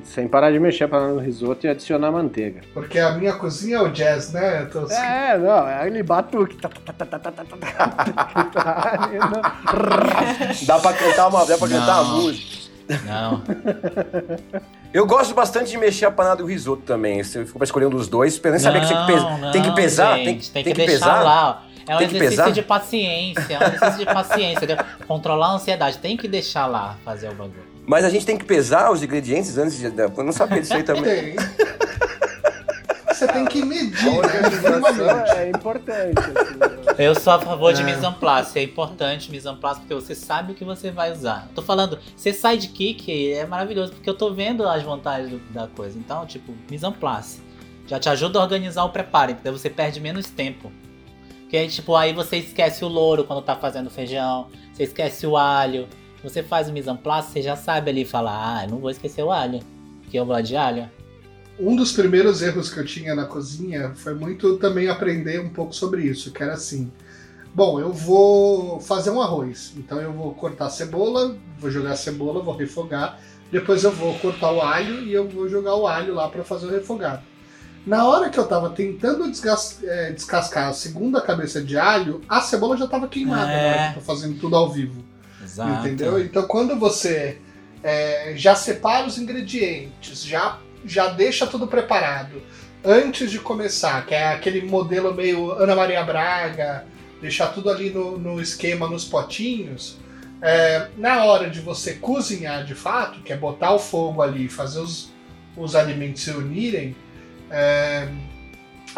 sem 0.04 0.26
parar 0.28 0.50
de 0.50 0.58
mexer 0.58 0.88
para 0.88 1.08
no 1.08 1.20
risoto 1.20 1.66
e 1.66 1.70
adicionar 1.70 2.10
manteiga. 2.10 2.62
Porque 2.74 2.98
a 2.98 3.12
minha 3.12 3.32
cozinha 3.34 3.76
é 3.76 3.82
o 3.82 3.88
jazz, 3.88 4.32
né? 4.32 4.66
Então. 4.68 4.90
É, 4.90 5.38
não, 5.38 5.68
é 5.68 5.80
aquele 5.80 6.02
batuque. 6.02 6.56
dá 6.60 6.68
para 10.78 10.92
cantar 10.92 11.28
uma, 11.28 11.46
dá 11.46 11.56
para 11.56 11.68
cantar 11.68 12.00
a 12.00 12.04
música. 12.04 12.62
Não. 13.06 13.42
Eu 14.92 15.06
gosto 15.06 15.34
bastante 15.34 15.70
de 15.70 15.78
mexer 15.78 16.04
a 16.04 16.10
panela 16.10 16.36
do 16.36 16.44
risoto 16.44 16.82
também. 16.82 17.22
Você 17.22 17.44
ficou 17.44 17.58
pra 17.58 17.64
escolher 17.64 17.86
um 17.86 17.90
dos 17.90 18.08
dois, 18.08 18.40
nem 18.42 18.58
saber 18.58 18.80
que 18.80 18.88
tinha 18.88 19.06
que 19.06 19.12
pesar. 19.12 19.38
Não, 19.38 19.52
tem 19.52 19.62
que 19.62 19.74
pesar? 19.74 20.16
Gente, 20.18 20.24
tem, 20.24 20.38
que, 20.38 20.50
tem 20.52 20.64
que, 20.64 20.72
que 20.74 20.86
pesar? 20.86 21.22
lá. 21.22 21.62
É 21.88 21.94
um 21.94 21.98
tem 21.98 22.08
exercício 22.08 22.52
de 22.52 22.62
paciência. 22.62 23.54
É 23.54 23.58
um 23.58 23.62
exercício 23.68 23.98
de 23.98 24.06
paciência. 24.06 24.86
Controlar 25.06 25.48
a 25.48 25.52
ansiedade. 25.52 25.98
Tem 25.98 26.16
que 26.16 26.28
deixar 26.28 26.66
lá 26.66 26.96
fazer 27.04 27.28
o 27.28 27.34
bagulho. 27.34 27.71
Mas 27.86 28.04
a 28.04 28.10
gente 28.10 28.24
tem 28.24 28.36
que 28.38 28.44
pesar 28.44 28.90
os 28.92 29.02
ingredientes 29.02 29.58
antes 29.58 29.76
de. 29.76 29.86
Eu 29.86 30.24
não 30.24 30.32
sabia 30.32 30.60
disso 30.60 30.74
aí 30.74 30.82
também. 30.82 31.34
Tem. 31.34 31.36
Você 33.08 33.26
tem 33.28 33.44
que 33.44 33.64
medir, 33.64 34.08
A 34.08 34.10
né? 34.10 34.18
organização 34.18 35.36
é 35.36 35.50
importante. 35.50 36.18
Assim, 36.18 36.56
né? 36.58 36.94
Eu 36.98 37.14
sou 37.14 37.32
a 37.32 37.38
favor 37.40 37.72
de 37.72 37.82
É. 37.82 37.84
mise 37.84 38.04
en 38.04 38.12
place, 38.14 38.58
é 38.58 38.62
importante 38.64 39.30
mise 39.30 39.48
en 39.48 39.54
place 39.56 39.80
porque 39.80 39.94
você 39.94 40.14
sabe 40.14 40.52
o 40.52 40.54
que 40.54 40.64
você 40.64 40.90
vai 40.90 41.12
usar. 41.12 41.48
Tô 41.54 41.62
falando, 41.62 41.98
ser 42.16 42.32
sidekick 42.32 43.32
é 43.32 43.46
maravilhoso 43.46 43.92
porque 43.92 44.10
eu 44.10 44.14
tô 44.14 44.32
vendo 44.32 44.66
as 44.68 44.82
vantagens 44.82 45.30
do- 45.30 45.52
da 45.52 45.68
coisa. 45.68 45.96
Então, 45.98 46.26
tipo, 46.26 46.52
mise 46.70 46.84
en 46.84 46.92
place. 46.92 47.40
Já 47.86 47.98
te 48.00 48.08
ajuda 48.08 48.38
a 48.38 48.42
organizar 48.42 48.84
o 48.84 48.90
preparo, 48.90 49.32
entendeu? 49.32 49.52
Você 49.56 49.70
perde 49.70 50.00
menos 50.00 50.26
tempo. 50.26 50.72
Porque 51.42 51.56
aí, 51.56 51.68
tipo, 51.68 51.94
aí 51.94 52.12
você 52.12 52.38
esquece 52.38 52.84
o 52.84 52.88
louro 52.88 53.24
quando 53.24 53.42
tá 53.42 53.54
fazendo 53.54 53.88
feijão, 53.90 54.48
você 54.72 54.84
esquece 54.84 55.26
o 55.26 55.36
alho. 55.36 55.86
Você 56.22 56.42
faz 56.42 56.68
o 56.68 56.72
mise 56.72 56.88
en 56.88 56.96
place, 56.96 57.32
você 57.32 57.42
já 57.42 57.56
sabe 57.56 57.90
ali 57.90 58.04
falar, 58.04 58.58
ah, 58.58 58.64
eu 58.64 58.70
não 58.70 58.78
vou 58.78 58.90
esquecer 58.90 59.22
o 59.22 59.32
alho, 59.32 59.60
porque 60.02 60.18
eu 60.18 60.24
gosto 60.24 60.44
de 60.44 60.56
alho. 60.56 60.88
Um 61.58 61.76
dos 61.76 61.92
primeiros 61.92 62.42
erros 62.42 62.72
que 62.72 62.78
eu 62.80 62.84
tinha 62.84 63.14
na 63.14 63.24
cozinha 63.24 63.92
foi 63.94 64.14
muito 64.14 64.56
também 64.56 64.88
aprender 64.88 65.40
um 65.40 65.48
pouco 65.50 65.74
sobre 65.74 66.02
isso, 66.02 66.32
que 66.32 66.42
era 66.42 66.54
assim. 66.54 66.90
Bom, 67.54 67.78
eu 67.78 67.92
vou 67.92 68.80
fazer 68.80 69.10
um 69.10 69.20
arroz, 69.20 69.74
então 69.76 70.00
eu 70.00 70.12
vou 70.12 70.32
cortar 70.32 70.66
a 70.66 70.70
cebola, 70.70 71.36
vou 71.58 71.70
jogar 71.70 71.92
a 71.92 71.96
cebola, 71.96 72.42
vou 72.42 72.56
refogar, 72.56 73.18
depois 73.50 73.84
eu 73.84 73.90
vou 73.92 74.14
cortar 74.18 74.50
o 74.52 74.62
alho 74.62 75.02
e 75.02 75.12
eu 75.12 75.28
vou 75.28 75.46
jogar 75.48 75.74
o 75.76 75.86
alho 75.86 76.14
lá 76.14 76.28
para 76.28 76.42
fazer 76.42 76.66
o 76.66 76.70
refogado. 76.70 77.22
Na 77.86 78.06
hora 78.06 78.30
que 78.30 78.38
eu 78.38 78.46
tava 78.46 78.70
tentando 78.70 79.24
eh, 79.24 80.12
descascar 80.12 80.68
a 80.68 80.72
segunda 80.72 81.20
cabeça 81.20 81.60
de 81.60 81.76
alho, 81.76 82.20
a 82.28 82.40
cebola 82.40 82.76
já 82.76 82.86
tava 82.86 83.08
queimada 83.08 83.46
na 83.46 83.52
hora 83.52 83.76
É. 83.76 83.92
que 83.92 83.98
eu 83.98 84.02
tô 84.02 84.06
fazendo 84.06 84.38
tudo 84.40 84.56
ao 84.56 84.70
vivo. 84.70 85.02
Exato. 85.52 85.86
Entendeu? 85.86 86.18
Então 86.18 86.44
quando 86.44 86.78
você 86.78 87.38
é, 87.82 88.32
já 88.36 88.54
separa 88.54 89.06
os 89.06 89.18
ingredientes, 89.18 90.24
já, 90.24 90.58
já 90.84 91.08
deixa 91.08 91.46
tudo 91.46 91.66
preparado 91.66 92.42
antes 92.84 93.30
de 93.30 93.38
começar, 93.38 94.04
que 94.06 94.14
é 94.14 94.28
aquele 94.28 94.62
modelo 94.62 95.14
meio 95.14 95.52
Ana 95.52 95.76
Maria 95.76 96.02
Braga, 96.02 96.84
deixar 97.20 97.48
tudo 97.48 97.70
ali 97.70 97.90
no, 97.90 98.18
no 98.18 98.40
esquema, 98.40 98.88
nos 98.88 99.04
potinhos. 99.04 99.98
é, 100.42 100.88
na 100.98 101.24
hora 101.24 101.48
de 101.48 101.60
você 101.60 101.94
cozinhar 101.94 102.64
de 102.64 102.74
fato, 102.74 103.20
que 103.22 103.32
é 103.32 103.36
botar 103.36 103.72
o 103.72 103.78
fogo 103.78 104.20
ali 104.20 104.48
fazer 104.48 104.80
os, 104.80 105.12
os 105.56 105.76
alimentos 105.76 106.22
se 106.22 106.32
unirem, 106.32 106.96
é, 107.48 108.08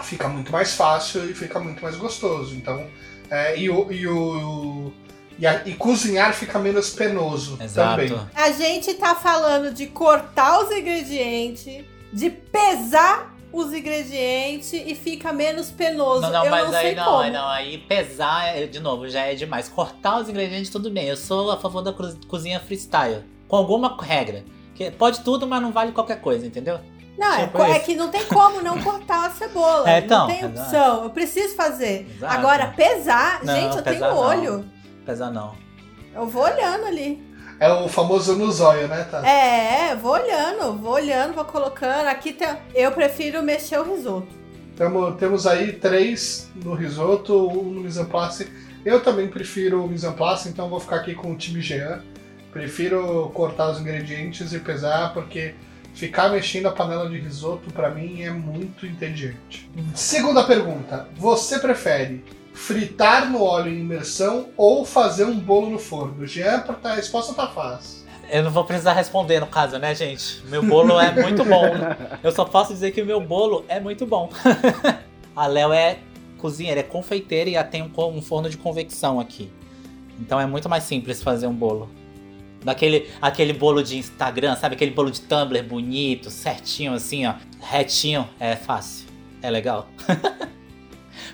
fica 0.02 0.26
muito 0.26 0.50
mais 0.50 0.74
fácil 0.74 1.28
e 1.30 1.34
fica 1.34 1.60
muito 1.60 1.82
mais 1.82 1.96
gostoso. 1.96 2.54
Então, 2.54 2.88
é, 3.30 3.58
e, 3.58 3.68
o, 3.68 3.92
e, 3.92 4.06
o, 4.06 4.90
e, 5.38 5.46
a- 5.46 5.62
e 5.66 5.74
cozinhar 5.74 6.32
fica 6.34 6.58
menos 6.58 6.90
penoso 6.90 7.58
Exato. 7.60 8.00
também. 8.02 8.20
A 8.34 8.50
gente 8.52 8.94
tá 8.94 9.14
falando 9.14 9.72
de 9.72 9.86
cortar 9.86 10.60
os 10.60 10.70
ingredientes, 10.70 11.84
de 12.12 12.30
pesar 12.30 13.34
os 13.52 13.72
ingredientes 13.72 14.72
e 14.72 14.94
fica 14.94 15.32
menos 15.32 15.70
penoso. 15.70 16.22
Não, 16.22 16.30
não, 16.30 16.44
eu 16.44 16.50
mas 16.50 16.68
não 16.70 16.74
aí 16.76 16.86
sei 16.86 16.94
não, 16.96 17.04
como. 17.04 17.18
aí 17.18 17.30
não, 17.30 17.46
aí 17.48 17.78
pesar, 17.78 18.56
é- 18.56 18.66
de 18.66 18.80
novo, 18.80 19.08
já 19.08 19.20
é 19.26 19.34
demais. 19.34 19.68
Cortar 19.68 20.20
os 20.20 20.28
ingredientes, 20.28 20.70
tudo 20.70 20.90
bem. 20.90 21.06
Eu 21.06 21.16
sou 21.16 21.50
a 21.50 21.56
favor 21.56 21.82
da 21.82 21.92
cozinha 22.28 22.58
freestyle. 22.60 23.22
Com 23.46 23.56
alguma 23.56 23.96
regra. 24.02 24.44
Que 24.74 24.90
pode 24.90 25.20
tudo, 25.20 25.46
mas 25.46 25.62
não 25.62 25.70
vale 25.70 25.92
qualquer 25.92 26.20
coisa, 26.20 26.44
entendeu? 26.44 26.80
Não, 27.16 27.32
é, 27.32 27.44
Tipo 27.46 27.62
é 27.62 27.76
isso. 27.76 27.84
que 27.84 27.94
não 27.94 28.08
tem 28.10 28.24
como 28.24 28.60
não 28.60 28.82
cortar 28.82 29.26
a 29.26 29.30
cebola. 29.30 29.84
É, 29.88 29.98
então, 29.98 30.20
não 30.20 30.26
tem 30.26 30.38
exato. 30.40 30.60
opção. 30.60 31.04
Eu 31.04 31.10
preciso 31.10 31.54
fazer. 31.54 32.10
Exato. 32.16 32.34
Agora, 32.34 32.66
pesar, 32.76 33.38
Não, 33.44 33.54
gente, 33.54 33.76
eu 33.76 33.82
pesar 33.84 33.98
tenho 34.00 34.14
não. 34.14 34.18
olho. 34.18 34.64
Pesar 35.04 35.30
não. 35.30 35.54
Eu 36.14 36.26
vou 36.26 36.42
olhando 36.44 36.86
ali. 36.86 37.22
É 37.60 37.70
o 37.72 37.88
famoso 37.88 38.36
no 38.36 38.50
zóio, 38.50 38.88
né, 38.88 39.04
tá? 39.04 39.26
É, 39.26 39.94
vou 39.94 40.12
olhando, 40.12 40.76
vou 40.76 40.92
olhando, 40.92 41.34
vou 41.34 41.44
colocando. 41.44 42.08
Aqui 42.08 42.32
tem. 42.32 42.48
Eu 42.74 42.90
prefiro 42.92 43.42
mexer 43.42 43.78
o 43.78 43.84
risoto. 43.84 44.28
Tamo, 44.76 45.12
temos 45.12 45.46
aí 45.46 45.72
três 45.72 46.50
no 46.56 46.74
risoto, 46.74 47.48
um 47.48 47.70
no 47.70 47.80
mise 47.80 48.00
en 48.00 48.06
place. 48.06 48.48
Eu 48.84 49.00
também 49.00 49.28
prefiro 49.28 49.84
o 49.84 49.88
mise 49.88 50.06
en 50.06 50.12
place, 50.12 50.48
então 50.48 50.68
vou 50.68 50.80
ficar 50.80 50.96
aqui 50.96 51.14
com 51.14 51.32
o 51.32 51.36
time 51.36 51.60
Jean. 51.60 52.02
Prefiro 52.52 53.30
cortar 53.34 53.70
os 53.70 53.80
ingredientes 53.80 54.52
e 54.52 54.58
pesar, 54.58 55.14
porque 55.14 55.54
ficar 55.94 56.28
mexendo 56.28 56.66
a 56.66 56.72
panela 56.72 57.08
de 57.08 57.18
risoto 57.18 57.72
pra 57.72 57.90
mim 57.90 58.22
é 58.22 58.30
muito 58.30 58.84
entediante. 58.84 59.70
Segunda 59.94 60.42
pergunta: 60.44 61.08
você 61.16 61.58
prefere 61.58 62.24
fritar 62.54 63.30
no 63.30 63.42
óleo 63.42 63.70
em 63.72 63.80
imersão 63.80 64.48
ou 64.56 64.84
fazer 64.84 65.24
um 65.24 65.38
bolo 65.38 65.68
no 65.70 65.78
forno? 65.78 66.26
Jean, 66.26 66.60
tá- 66.60 66.78
a 66.92 66.94
resposta 66.94 67.34
tá 67.34 67.48
fácil. 67.48 68.04
Eu 68.30 68.42
não 68.42 68.50
vou 68.50 68.64
precisar 68.64 68.94
responder 68.94 69.40
no 69.40 69.46
caso, 69.46 69.78
né, 69.78 69.94
gente? 69.94 70.42
Meu 70.46 70.62
bolo 70.62 70.98
é 70.98 71.12
muito 71.12 71.44
bom. 71.44 71.66
Eu 72.22 72.32
só 72.32 72.44
posso 72.44 72.72
dizer 72.72 72.92
que 72.92 73.02
o 73.02 73.06
meu 73.06 73.20
bolo 73.20 73.64
é 73.68 73.78
muito 73.78 74.06
bom. 74.06 74.30
A 75.36 75.46
Léo 75.46 75.72
é 75.72 75.98
cozinheira, 76.38 76.80
é 76.80 76.82
confeiteira 76.82 77.50
e 77.50 77.64
tem 77.64 77.82
um 77.82 78.22
forno 78.22 78.48
de 78.48 78.56
convecção 78.56 79.20
aqui. 79.20 79.50
Então 80.18 80.40
é 80.40 80.46
muito 80.46 80.68
mais 80.68 80.84
simples 80.84 81.22
fazer 81.22 81.46
um 81.46 81.52
bolo. 81.54 81.90
Daquele 82.64 83.10
aquele 83.20 83.52
bolo 83.52 83.82
de 83.82 83.98
Instagram, 83.98 84.56
sabe? 84.56 84.74
Aquele 84.74 84.92
bolo 84.92 85.10
de 85.10 85.20
Tumblr 85.20 85.62
bonito, 85.62 86.30
certinho 86.30 86.94
assim, 86.94 87.26
ó. 87.26 87.34
Retinho. 87.60 88.26
É 88.40 88.56
fácil. 88.56 89.06
É 89.42 89.50
legal. 89.50 89.88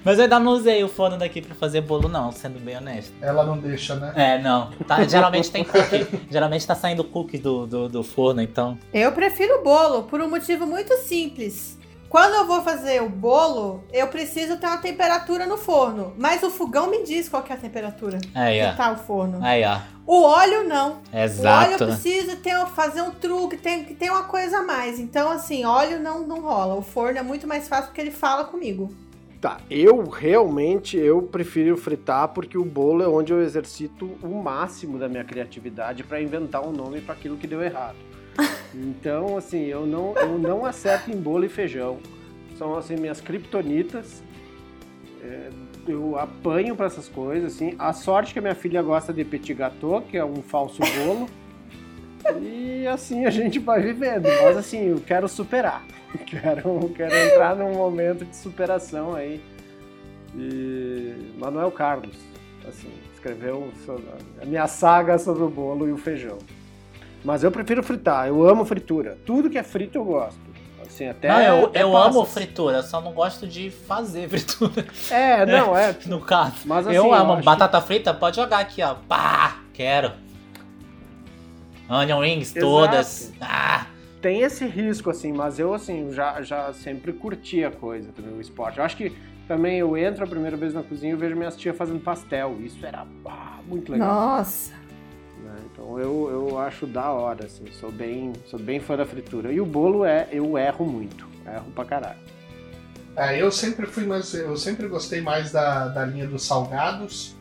Mas 0.04 0.18
eu 0.18 0.24
ainda 0.24 0.38
não 0.38 0.52
usei 0.52 0.82
o 0.82 0.88
forno 0.88 1.16
daqui 1.16 1.40
pra 1.40 1.54
fazer 1.54 1.80
bolo, 1.80 2.08
não, 2.08 2.32
sendo 2.32 2.58
bem 2.58 2.76
honesto. 2.76 3.12
Ela 3.20 3.44
não 3.44 3.58
deixa, 3.58 3.94
né? 3.94 4.12
É, 4.14 4.38
não. 4.38 4.70
Tá, 4.86 5.02
geralmente 5.04 5.50
tem 5.50 5.64
cookie. 5.64 6.06
geralmente 6.30 6.66
tá 6.66 6.74
saindo 6.74 7.04
cookie 7.04 7.38
do, 7.38 7.66
do, 7.66 7.88
do 7.88 8.02
forno, 8.02 8.40
então. 8.40 8.78
Eu 8.92 9.12
prefiro 9.12 9.60
o 9.60 9.62
bolo 9.62 10.04
por 10.04 10.20
um 10.20 10.28
motivo 10.28 10.66
muito 10.66 10.96
simples. 10.98 11.78
Quando 12.10 12.34
eu 12.34 12.44
vou 12.44 12.60
fazer 12.62 13.00
o 13.00 13.08
bolo, 13.08 13.84
eu 13.92 14.08
preciso 14.08 14.56
ter 14.56 14.66
uma 14.66 14.78
temperatura 14.78 15.46
no 15.46 15.56
forno. 15.56 16.12
Mas 16.18 16.42
o 16.42 16.50
fogão 16.50 16.90
me 16.90 17.04
diz 17.04 17.28
qual 17.28 17.40
que 17.40 17.52
é 17.52 17.54
a 17.54 17.58
temperatura 17.58 18.18
Aí, 18.34 18.58
que 18.58 18.66
ó. 18.66 18.72
tá 18.74 18.90
o 18.90 18.96
forno. 18.96 19.38
Aí, 19.40 19.64
ó. 19.64 19.78
O 20.04 20.22
óleo 20.24 20.64
não. 20.64 20.94
O 21.12 21.16
óleo 21.16 21.22
Exato. 21.22 21.84
eu 21.84 21.86
preciso 21.86 22.36
ter, 22.38 22.66
fazer 22.66 23.00
um 23.02 23.12
truque, 23.12 23.56
tem 23.56 23.84
que 23.84 23.94
ter 23.94 24.10
uma 24.10 24.24
coisa 24.24 24.58
a 24.58 24.62
mais. 24.62 24.98
Então, 24.98 25.30
assim, 25.30 25.64
óleo 25.64 26.00
não, 26.00 26.26
não 26.26 26.40
rola. 26.40 26.74
O 26.74 26.82
forno 26.82 27.16
é 27.16 27.22
muito 27.22 27.46
mais 27.46 27.68
fácil 27.68 27.86
porque 27.86 28.00
ele 28.00 28.10
fala 28.10 28.42
comigo. 28.42 28.92
Tá, 29.40 29.58
eu 29.70 30.02
realmente 30.04 30.98
eu 30.98 31.22
prefiro 31.22 31.74
fritar 31.74 32.28
porque 32.28 32.58
o 32.58 32.64
bolo 32.64 33.02
é 33.02 33.08
onde 33.08 33.32
eu 33.32 33.40
exercito 33.40 34.04
o 34.22 34.42
máximo 34.42 34.98
da 34.98 35.08
minha 35.08 35.24
criatividade 35.24 36.04
para 36.04 36.20
inventar 36.20 36.62
um 36.66 36.72
nome 36.72 37.00
para 37.00 37.14
aquilo 37.14 37.38
que 37.38 37.46
deu 37.46 37.62
errado. 37.62 37.96
Então, 38.72 39.36
assim, 39.36 39.64
eu 39.64 39.84
não, 39.84 40.14
eu 40.14 40.38
não 40.38 40.64
acerto 40.64 41.10
em 41.10 41.16
bolo 41.16 41.44
e 41.44 41.48
feijão. 41.48 41.98
São 42.56 42.76
assim 42.76 42.94
minhas 42.94 43.20
kriptonitas. 43.20 44.22
É, 45.20 45.50
eu 45.88 46.16
apanho 46.16 46.76
para 46.76 46.86
essas 46.86 47.08
coisas, 47.08 47.52
assim. 47.52 47.74
A 47.80 47.92
sorte 47.92 48.32
que 48.32 48.38
a 48.38 48.42
minha 48.42 48.54
filha 48.54 48.80
gosta 48.80 49.12
de 49.12 49.24
petit 49.24 49.54
gâteau, 49.54 50.02
que 50.02 50.16
é 50.16 50.24
um 50.24 50.36
falso 50.36 50.80
bolo. 50.80 51.28
E 52.38 52.86
assim 52.86 53.24
a 53.26 53.30
gente 53.30 53.58
vai 53.58 53.80
vivendo. 53.80 54.28
Mas 54.42 54.56
assim, 54.56 54.90
eu 54.90 55.00
quero 55.00 55.28
superar. 55.28 55.84
Quero, 56.26 56.90
quero 56.96 57.14
entrar 57.14 57.54
num 57.54 57.72
momento 57.72 58.24
de 58.24 58.34
superação 58.34 59.14
aí. 59.14 59.40
E 60.34 61.14
Manuel 61.38 61.70
Carlos, 61.70 62.16
assim, 62.68 62.90
escreveu 63.14 63.72
a 64.42 64.44
minha 64.44 64.66
saga 64.66 65.18
sobre 65.18 65.44
o 65.44 65.48
bolo 65.48 65.88
e 65.88 65.92
o 65.92 65.96
feijão. 65.96 66.38
Mas 67.24 67.44
eu 67.44 67.50
prefiro 67.50 67.82
fritar, 67.82 68.26
eu 68.26 68.48
amo 68.48 68.64
fritura. 68.64 69.18
Tudo 69.24 69.50
que 69.50 69.58
é 69.58 69.62
frito 69.62 69.98
eu 69.98 70.04
gosto. 70.04 70.40
Assim, 70.84 71.06
até, 71.06 71.28
não, 71.28 71.40
eu, 71.40 71.64
até 71.66 71.82
eu 71.82 71.96
amo 71.96 72.24
fritura, 72.24 72.78
eu 72.78 72.82
só 72.82 73.00
não 73.00 73.12
gosto 73.12 73.46
de 73.46 73.70
fazer 73.70 74.26
fritura. 74.30 74.84
É, 75.10 75.46
não, 75.46 75.76
é. 75.78 75.94
No 76.06 76.20
caso. 76.20 76.56
Mas 76.64 76.86
assim, 76.86 76.96
eu 76.96 77.14
amo 77.14 77.34
acho 77.34 77.44
batata 77.44 77.80
frita, 77.80 78.12
pode 78.12 78.36
jogar 78.36 78.58
aqui, 78.58 78.82
ó. 78.82 78.94
Pá! 79.08 79.60
Quero. 79.72 80.12
Onion 81.90 82.20
rings 82.20 82.54
Exato. 82.54 82.60
todas. 82.60 83.32
Ah! 83.40 83.86
tem 84.20 84.42
esse 84.42 84.66
risco, 84.66 85.10
assim, 85.10 85.32
mas 85.32 85.58
eu, 85.58 85.72
assim, 85.72 86.12
já, 86.12 86.42
já 86.42 86.72
sempre 86.72 87.12
curti 87.12 87.64
a 87.64 87.70
coisa 87.70 88.12
também, 88.12 88.34
o 88.34 88.40
esporte. 88.40 88.78
Eu 88.78 88.84
acho 88.84 88.96
que 88.96 89.16
também 89.48 89.78
eu 89.78 89.96
entro 89.96 90.24
a 90.24 90.26
primeira 90.26 90.56
vez 90.56 90.74
na 90.74 90.82
cozinha 90.82 91.12
e 91.12 91.16
vejo 91.16 91.34
minhas 91.34 91.56
tias 91.56 91.76
fazendo 91.76 92.00
pastel. 92.00 92.58
Isso 92.60 92.84
era 92.84 93.06
pá, 93.24 93.60
muito 93.66 93.90
legal. 93.90 94.08
Nossa. 94.08 94.72
né? 95.42 95.56
Então 95.72 95.98
eu, 95.98 96.28
eu 96.30 96.58
acho 96.58 96.86
da 96.86 97.10
hora, 97.10 97.46
assim, 97.46 97.64
sou 97.72 97.90
bem, 97.90 98.32
sou 98.46 98.58
bem 98.58 98.78
fã 98.78 98.96
da 98.96 99.06
fritura. 99.06 99.52
E 99.52 99.60
o 99.60 99.66
bolo 99.66 100.04
é, 100.04 100.28
eu 100.30 100.56
erro 100.58 100.86
muito, 100.86 101.26
erro 101.46 101.70
pra 101.74 101.84
caralho. 101.84 102.20
É, 103.16 103.40
eu 103.40 103.50
sempre 103.50 103.86
fui 103.86 104.04
mais. 104.04 104.32
Eu 104.34 104.56
sempre 104.56 104.86
gostei 104.86 105.20
mais 105.20 105.50
da, 105.50 105.88
da 105.88 106.04
linha 106.04 106.26
dos 106.26 106.44
salgados 106.44 107.34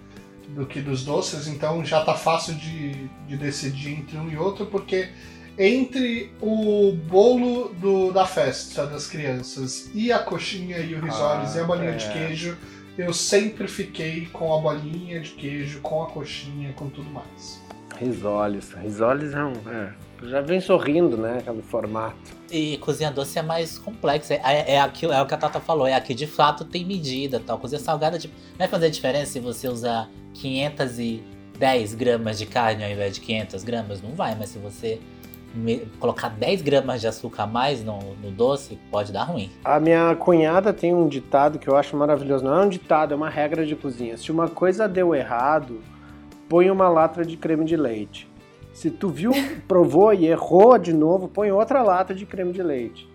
do 0.55 0.65
que 0.65 0.81
dos 0.81 1.03
doces, 1.03 1.47
então 1.47 1.83
já 1.85 2.03
tá 2.03 2.13
fácil 2.13 2.55
de, 2.55 3.09
de 3.27 3.38
decidir 3.38 3.91
entre 3.91 4.17
um 4.17 4.29
e 4.29 4.38
outro, 4.38 4.65
porque 4.65 5.09
entre 5.57 6.31
o 6.41 6.93
bolo 6.93 7.69
do, 7.75 8.12
da 8.12 8.25
festa 8.25 8.85
das 8.85 9.07
crianças 9.07 9.89
e 9.93 10.12
a 10.12 10.19
coxinha 10.19 10.77
e 10.79 10.95
o 10.95 11.01
risoles 11.01 11.55
Ah, 11.55 11.59
e 11.59 11.62
a 11.62 11.63
bolinha 11.65 11.91
é. 11.91 11.95
de 11.95 12.09
queijo, 12.12 12.57
eu 12.97 13.13
sempre 13.13 13.67
fiquei 13.67 14.25
com 14.27 14.57
a 14.57 14.62
bolinha 14.62 15.19
de 15.19 15.31
queijo, 15.31 15.81
com 15.81 16.03
a 16.03 16.07
coxinha, 16.07 16.73
com 16.73 16.89
tudo 16.89 17.09
mais. 17.09 17.62
Risoles, 17.97 18.73
risoles 18.73 19.33
é 19.33 19.43
um... 19.43 19.53
É, 19.69 19.93
já 20.23 20.41
vem 20.41 20.60
sorrindo, 20.60 21.15
né, 21.17 21.38
aquele 21.39 21.62
formato. 21.62 22.15
E 22.51 22.77
cozinha 22.79 23.12
doce 23.12 23.38
é 23.39 23.41
mais 23.41 23.77
complexa. 23.77 24.34
É, 24.34 24.73
é, 24.75 24.82
aquilo, 24.82 25.13
é 25.13 25.21
o 25.21 25.25
que 25.25 25.34
a 25.34 25.38
Tata 25.38 25.60
falou, 25.60 25.86
é 25.88 25.93
aqui 25.93 26.13
de 26.13 26.27
fato 26.27 26.65
tem 26.65 26.84
medida 26.86 27.39
tal. 27.45 27.58
Cozinha 27.60 27.79
salgada 27.79 28.17
tipo, 28.17 28.34
vai 28.58 28.67
fazer 28.67 28.89
diferença 28.89 29.32
se 29.34 29.39
você 29.39 29.67
usar 29.67 30.10
510 30.34 31.95
gramas 31.95 32.38
de 32.38 32.45
carne 32.45 32.84
ao 32.84 32.89
invés 32.89 33.15
de 33.15 33.21
500 33.21 33.63
gramas? 33.63 34.01
Não 34.01 34.12
vai, 34.12 34.36
mas 34.36 34.49
se 34.49 34.60
você 34.60 34.99
me- 35.53 35.86
colocar 35.99 36.29
10 36.29 36.62
gramas 36.62 37.01
de 37.01 37.08
açúcar 37.08 37.43
a 37.43 37.47
mais 37.47 37.84
no, 37.84 37.99
no 38.15 38.32
doce, 38.32 38.77
pode 38.91 39.12
dar 39.12 39.23
ruim. 39.23 39.49
A 39.63 39.79
minha 39.79 40.15
cunhada 40.15 40.73
tem 40.73 40.93
um 40.93 41.08
ditado 41.08 41.60
que 41.60 41.67
eu 41.67 41.75
acho 41.75 41.95
maravilhoso. 41.95 42.43
Não 42.43 42.62
é 42.62 42.65
um 42.65 42.69
ditado, 42.69 43.13
é 43.13 43.17
uma 43.17 43.29
regra 43.29 43.65
de 43.65 43.75
cozinha. 43.75 44.17
Se 44.17 44.32
uma 44.32 44.47
coisa 44.47 44.88
deu 44.88 45.13
errado, 45.15 45.82
põe 46.47 46.69
uma 46.69 46.88
lata 46.89 47.25
de 47.25 47.38
creme 47.38 47.65
de 47.65 47.75
leite. 47.75 48.29
Se 48.80 48.89
tu 48.89 49.10
viu, 49.10 49.32
provou 49.68 50.13
e 50.13 50.26
errou 50.26 50.78
de 50.78 50.94
novo, 50.94 51.28
põe 51.28 51.52
outra 51.52 51.82
lata 51.84 52.13
de 52.15 52.26
creme 52.26 52.54
de 52.54 52.63
leite. 52.63 53.10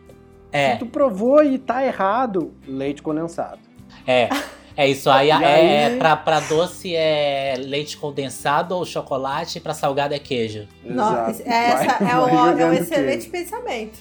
É, 0.53 0.72
Se 0.72 0.79
tu 0.81 0.87
provou 0.87 1.42
e 1.42 1.59
tá 1.59 1.85
errado, 1.85 2.53
leite 2.68 3.00
condensado. 3.03 3.61
é. 4.07 4.29
É 4.77 4.88
isso 4.88 5.09
aí, 5.09 5.31
é, 5.33 5.35
aí? 5.35 5.66
é 5.94 5.96
pra, 5.98 6.16
pra 6.16 6.40
doce 6.40 6.94
é 6.94 7.55
leite 7.59 7.96
condensado 7.96 8.74
ou 8.77 8.85
chocolate, 8.85 9.61
pra 9.61 9.72
salgado 9.72 10.12
é 10.14 10.18
queijo. 10.18 10.66
Nossa, 10.85 11.42
essa 11.46 11.98
Vai- 12.05 12.11
é, 12.12 12.18
um, 12.18 12.55
vai 12.55 12.62
é 12.62 12.66
um 12.66 12.72
excelente 12.72 13.31
queijo. 13.31 13.31
pensamento. 13.31 13.98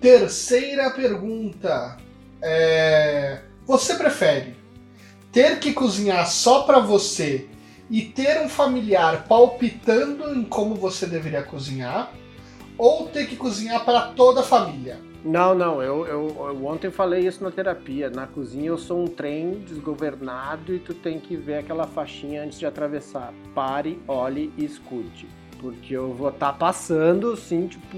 Terceira 0.00 0.90
pergunta. 0.90 1.96
É, 2.42 3.38
Você 3.64 3.94
prefere 3.94 4.56
ter 5.30 5.58
que 5.60 5.72
cozinhar 5.72 6.26
só 6.26 6.62
pra 6.64 6.80
você 6.80 7.46
e 7.92 8.00
ter 8.00 8.40
um 8.40 8.48
familiar 8.48 9.26
palpitando 9.28 10.34
em 10.34 10.42
como 10.42 10.74
você 10.74 11.04
deveria 11.04 11.42
cozinhar? 11.42 12.10
Ou 12.78 13.06
ter 13.08 13.26
que 13.26 13.36
cozinhar 13.36 13.84
para 13.84 14.00
toda 14.00 14.40
a 14.40 14.42
família? 14.42 14.98
Não, 15.22 15.54
não, 15.54 15.82
eu, 15.82 16.06
eu, 16.06 16.26
eu 16.48 16.66
ontem 16.66 16.90
falei 16.90 17.26
isso 17.26 17.44
na 17.44 17.50
terapia. 17.50 18.08
Na 18.08 18.26
cozinha 18.26 18.68
eu 18.68 18.78
sou 18.78 19.04
um 19.04 19.06
trem 19.06 19.60
desgovernado 19.60 20.74
e 20.74 20.78
tu 20.78 20.94
tem 20.94 21.20
que 21.20 21.36
ver 21.36 21.58
aquela 21.58 21.86
faixinha 21.86 22.42
antes 22.42 22.58
de 22.58 22.64
atravessar. 22.64 23.32
Pare, 23.54 24.00
olhe 24.08 24.50
e 24.56 24.64
escute. 24.64 25.28
Porque 25.60 25.94
eu 25.94 26.14
vou 26.14 26.30
estar 26.30 26.54
passando 26.54 27.32
assim, 27.32 27.68
tipo, 27.68 27.96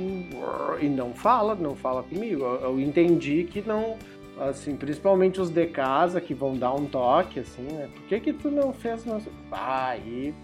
e 0.81 0.89
não 0.89 1.15
fala, 1.15 1.55
não 1.55 1.77
fala 1.77 2.03
comigo. 2.03 2.43
Eu, 2.43 2.61
eu 2.63 2.81
entendi 2.81 3.45
que 3.45 3.63
não, 3.63 3.97
assim, 4.40 4.77
principalmente 4.77 5.40
os 5.40 5.51
de 5.51 5.66
casa 5.66 6.20
que 6.20 6.35
vão 6.35 6.57
dar 6.57 6.75
um 6.75 6.87
toque, 6.87 7.40
assim, 7.40 7.62
né? 7.62 7.88
Por 7.92 8.03
que 8.05 8.20
que 8.20 8.33
tu 8.33 8.51
não 8.51 8.73
fez? 8.73 9.05
Não... 9.05 9.20
Ah, 9.53 9.88
aí 9.88 10.35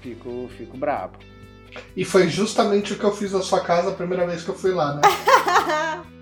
fico, 0.00 0.48
fico 0.56 0.76
brabo. 0.76 1.18
E 1.96 2.04
foi 2.04 2.28
justamente 2.28 2.92
o 2.92 2.98
que 2.98 3.04
eu 3.04 3.12
fiz 3.12 3.32
na 3.32 3.42
sua 3.42 3.60
casa 3.60 3.90
a 3.90 3.94
primeira 3.94 4.26
vez 4.26 4.42
que 4.42 4.50
eu 4.50 4.54
fui 4.54 4.72
lá, 4.72 4.94
né? 4.94 5.02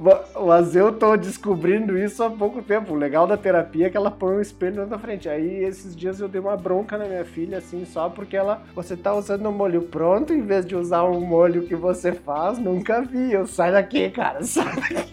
Ma- 0.00 0.20
Mas 0.46 0.74
eu 0.74 0.92
tô 0.92 1.14
descobrindo 1.16 1.98
isso 1.98 2.22
há 2.24 2.30
pouco 2.30 2.62
tempo. 2.62 2.94
O 2.94 2.96
legal 2.96 3.26
da 3.26 3.36
terapia 3.36 3.86
é 3.86 3.90
que 3.90 3.96
ela 3.96 4.10
põe 4.10 4.36
um 4.36 4.40
espelho 4.40 4.86
na 4.86 4.98
frente. 4.98 5.28
Aí 5.28 5.62
esses 5.64 5.94
dias 5.94 6.20
eu 6.20 6.28
dei 6.28 6.40
uma 6.40 6.56
bronca 6.56 6.96
na 6.96 7.04
minha 7.04 7.24
filha, 7.24 7.58
assim, 7.58 7.84
só 7.84 8.08
porque 8.08 8.36
ela. 8.36 8.62
Você 8.74 8.96
tá 8.96 9.14
usando 9.14 9.46
um 9.48 9.52
molho 9.52 9.82
pronto 9.82 10.32
em 10.32 10.40
vez 10.40 10.64
de 10.64 10.74
usar 10.74 11.04
um 11.04 11.20
molho 11.20 11.62
que 11.62 11.76
você 11.76 12.12
faz, 12.12 12.58
nunca 12.58 13.02
vi. 13.02 13.32
Eu 13.32 13.46
sai 13.46 13.72
daqui, 13.72 14.08
cara, 14.10 14.42
sai 14.44 14.64
daqui. 14.80 15.10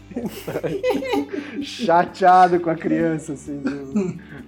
Chateado 1.61 2.59
com 2.59 2.69
a 2.69 2.75
criança, 2.75 3.33
assim. 3.33 3.61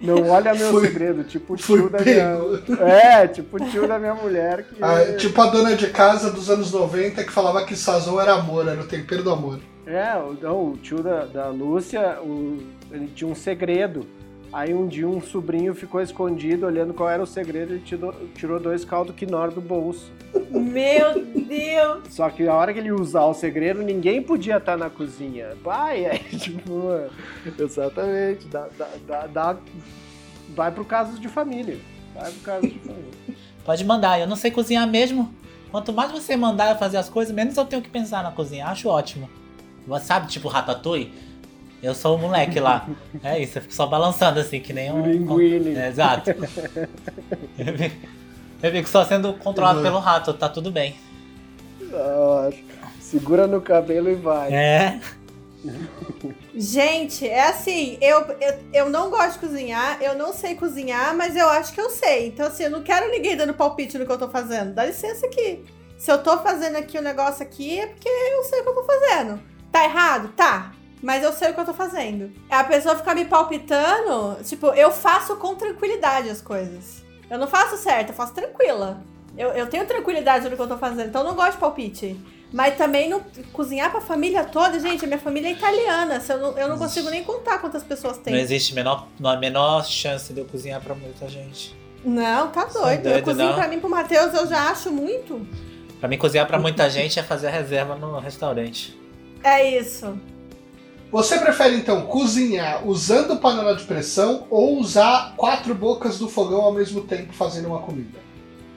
Não 0.01 0.29
olha 0.29 0.53
meu 0.53 0.71
Fui- 0.71 0.87
segredo, 0.87 1.23
tipo 1.23 1.53
o 1.53 1.57
tio 1.57 1.89
da 1.89 1.99
minha. 1.99 2.37
É, 2.85 3.27
tipo 3.27 3.57
o 3.57 3.59
tio 3.69 3.87
da 3.87 3.99
minha 3.99 4.13
mulher 4.15 4.63
que. 4.63 4.81
Ah, 4.81 5.15
tipo 5.17 5.41
a 5.41 5.47
dona 5.47 5.75
de 5.75 5.87
casa 5.89 6.31
dos 6.31 6.49
anos 6.49 6.71
90 6.71 7.23
que 7.23 7.31
falava 7.31 7.63
que 7.65 7.75
sazon 7.75 8.19
era 8.21 8.33
amor, 8.35 8.67
era 8.67 8.79
o 8.81 8.85
tempero 8.85 9.23
do 9.23 9.31
amor. 9.31 9.59
É, 9.89 10.15
o, 10.17 10.33
não, 10.39 10.71
o 10.71 10.77
tio 10.77 11.01
da, 11.01 11.25
da 11.25 11.47
Lúcia, 11.47 12.19
o- 12.21 12.59
ele 12.91 13.07
tinha 13.15 13.29
um 13.29 13.35
segredo. 13.35 14.05
Aí 14.51 14.73
um 14.73 14.87
dia 14.87 15.07
um 15.07 15.21
sobrinho 15.21 15.75
ficou 15.75 16.01
escondido 16.01 16.65
olhando 16.65 16.91
qual 16.93 17.07
era 17.09 17.21
o 17.21 17.25
segredo 17.27 17.75
e 17.75 17.79
tirou, 17.79 18.13
tirou 18.35 18.59
dois 18.59 18.83
caldo 18.83 19.13
quinor 19.13 19.51
do 19.51 19.61
bolso. 19.61 20.11
Meu 20.49 21.23
Deus! 21.23 22.03
Só 22.09 22.29
que 22.31 22.47
a 22.47 22.53
hora 22.55 22.73
que 22.73 22.79
ele 22.79 22.91
usar 22.91 23.25
o 23.25 23.33
segredo, 23.33 23.81
ninguém 23.83 24.21
podia 24.23 24.57
estar 24.57 24.75
na 24.77 24.89
cozinha. 24.89 25.49
Pai, 25.63 26.05
aí 26.07 26.19
tipo, 26.37 26.89
exatamente, 27.59 28.47
dá, 28.47 28.67
dá, 28.77 28.87
dá, 29.07 29.27
dá- 29.27 29.57
vai 30.55 30.71
pro 30.71 30.83
caso 30.85 31.19
de 31.19 31.27
família. 31.27 31.77
Vai 32.15 32.31
pro 32.31 32.41
caso 32.41 32.67
de 32.67 32.79
família. 32.79 33.11
Pode 33.63 33.85
mandar, 33.85 34.19
eu 34.19 34.25
não 34.27 34.35
sei 34.35 34.49
cozinhar 34.49 34.87
mesmo. 34.87 35.31
Quanto 35.69 35.93
mais 35.93 36.11
você 36.11 36.35
mandar 36.35 36.71
eu 36.71 36.77
fazer 36.79 36.97
as 36.97 37.07
coisas, 37.09 37.33
menos 37.33 37.55
eu 37.55 37.65
tenho 37.65 37.83
que 37.83 37.89
pensar 37.89 38.23
na 38.23 38.31
cozinha. 38.31 38.65
Acho 38.65 38.89
ótimo. 38.89 39.29
Você 39.87 40.05
Sabe, 40.05 40.27
tipo 40.27 40.47
ratatouille? 40.47 41.13
Eu 41.81 41.95
sou 41.95 42.15
o 42.15 42.19
moleque 42.19 42.59
lá. 42.59 42.87
É 43.23 43.39
isso, 43.39 43.57
eu 43.57 43.61
fico 43.61 43.73
só 43.73 43.87
balançando 43.87 44.39
assim, 44.39 44.59
que 44.59 44.73
nem 44.73 44.91
um. 44.91 45.05
Linguine. 45.05 45.75
É, 45.75 45.87
exato. 45.87 46.29
Eu 48.61 48.71
fico 48.71 48.89
só 48.89 49.05
sendo 49.05 49.33
controlado 49.35 49.77
Uhum. 49.77 49.83
pelo 49.85 49.99
rato, 49.99 50.33
tá 50.33 50.49
tudo 50.49 50.69
bem. 50.69 50.95
Ah, 51.93 52.49
segura 52.99 53.47
no 53.47 53.61
cabelo 53.61 54.09
e 54.09 54.15
vai. 54.15 54.53
É. 54.53 54.99
Gente, 56.53 57.27
é 57.27 57.47
assim, 57.47 57.97
eu, 58.01 58.19
eu, 58.41 58.53
eu 58.73 58.89
não 58.89 59.09
gosto 59.09 59.33
de 59.33 59.47
cozinhar, 59.47 60.01
eu 60.01 60.15
não 60.17 60.33
sei 60.33 60.55
cozinhar, 60.55 61.15
mas 61.15 61.35
eu 61.37 61.47
acho 61.49 61.73
que 61.73 61.79
eu 61.79 61.89
sei. 61.89 62.27
Então, 62.27 62.47
assim, 62.47 62.63
eu 62.63 62.69
não 62.69 62.81
quero 62.83 63.09
ninguém 63.09 63.35
dando 63.37 63.53
palpite 63.53 63.97
no 63.97 64.05
que 64.05 64.11
eu 64.11 64.17
tô 64.17 64.29
fazendo. 64.29 64.73
Dá 64.73 64.85
licença 64.85 65.25
aqui. 65.25 65.63
Se 65.97 66.11
eu 66.11 66.21
tô 66.21 66.37
fazendo 66.39 66.75
aqui 66.77 66.97
o 66.97 67.01
negócio 67.01 67.41
aqui, 67.43 67.79
é 67.79 67.87
porque 67.87 68.07
eu 68.09 68.43
sei 68.43 68.59
o 68.59 68.63
que 68.63 68.69
eu 68.69 68.75
tô 68.75 68.83
fazendo. 68.83 69.39
Tá 69.71 69.83
errado? 69.83 70.29
Tá. 70.35 70.71
Mas 71.01 71.23
eu 71.23 71.31
sei 71.31 71.51
o 71.51 71.53
que 71.53 71.59
eu 71.59 71.65
tô 71.65 71.73
fazendo. 71.73 72.31
A 72.49 72.63
pessoa 72.63 72.95
ficar 72.95 73.15
me 73.15 73.23
palpitando, 73.25 74.37
tipo, 74.43 74.67
eu 74.67 74.91
faço 74.91 75.35
com 75.37 75.55
tranquilidade 75.55 76.29
as 76.29 76.41
coisas. 76.41 77.03
Eu 77.29 77.37
não 77.37 77.47
faço 77.47 77.77
certo, 77.77 78.09
eu 78.09 78.15
faço 78.15 78.33
tranquila. 78.33 79.01
Eu, 79.37 79.49
eu 79.49 79.67
tenho 79.67 79.85
tranquilidade 79.85 80.49
no 80.49 80.55
que 80.55 80.61
eu 80.61 80.67
tô 80.67 80.77
fazendo, 80.77 81.07
então 81.07 81.21
eu 81.21 81.27
não 81.27 81.35
gosto 81.35 81.53
de 81.53 81.57
palpite. 81.59 82.19
Mas 82.51 82.75
também 82.75 83.07
não 83.07 83.21
cozinhar 83.53 83.91
pra 83.91 84.01
família 84.01 84.43
toda, 84.43 84.79
gente, 84.79 85.05
a 85.05 85.07
minha 85.07 85.19
família 85.19 85.49
é 85.49 85.51
italiana. 85.51 86.21
Eu, 86.27 86.37
não, 86.39 86.57
eu 86.57 86.67
não 86.67 86.77
consigo 86.79 87.09
nem 87.11 87.23
contar 87.23 87.59
quantas 87.59 87.83
pessoas 87.83 88.17
tem. 88.17 88.33
Não 88.33 88.39
existe 88.39 88.73
a 88.73 88.75
menor, 88.75 89.07
a 89.23 89.35
menor 89.37 89.85
chance 89.85 90.33
de 90.33 90.39
eu 90.39 90.45
cozinhar 90.45 90.81
pra 90.81 90.95
muita 90.95 91.29
gente. 91.29 91.77
Não, 92.03 92.47
tá 92.47 92.67
Sou 92.67 92.81
doido. 92.81 93.05
eu 93.05 93.11
doido, 93.11 93.23
cozinho 93.23 93.49
não. 93.49 93.55
pra 93.55 93.67
mim 93.67 93.79
pro 93.79 93.89
Matheus, 93.89 94.33
eu 94.33 94.47
já 94.47 94.69
acho 94.71 94.91
muito. 94.91 95.45
Pra 95.99 96.09
mim, 96.09 96.17
cozinhar 96.17 96.47
pra 96.47 96.57
muita 96.57 96.89
gente 96.91 97.19
é 97.19 97.23
fazer 97.23 97.47
a 97.47 97.51
reserva 97.51 97.95
no 97.95 98.17
restaurante. 98.19 98.99
É 99.43 99.77
isso. 99.77 100.17
Você 101.11 101.39
prefere 101.39 101.75
então 101.75 102.03
cozinhar 102.03 102.87
usando 102.87 103.37
panela 103.37 103.75
de 103.75 103.83
pressão 103.83 104.45
ou 104.49 104.77
usar 104.77 105.33
quatro 105.35 105.73
bocas 105.73 106.19
do 106.19 106.29
fogão 106.29 106.61
ao 106.61 106.73
mesmo 106.73 107.01
tempo 107.01 107.33
fazendo 107.33 107.69
uma 107.69 107.79
comida? 107.79 108.19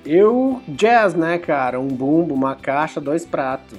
Eu, 0.05 0.61
jazz, 0.67 1.15
né, 1.15 1.39
cara? 1.39 1.79
Um 1.79 1.89
bumbo, 1.89 2.35
uma 2.35 2.57
caixa, 2.57 3.01
dois 3.01 3.27
pratos. 3.27 3.79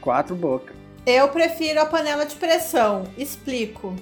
Quatro 0.00 0.34
bocas. 0.34 0.74
Eu 1.06 1.28
prefiro 1.28 1.80
a 1.80 1.86
panela 1.86 2.26
de 2.26 2.34
pressão. 2.34 3.04
Explico. 3.16 3.94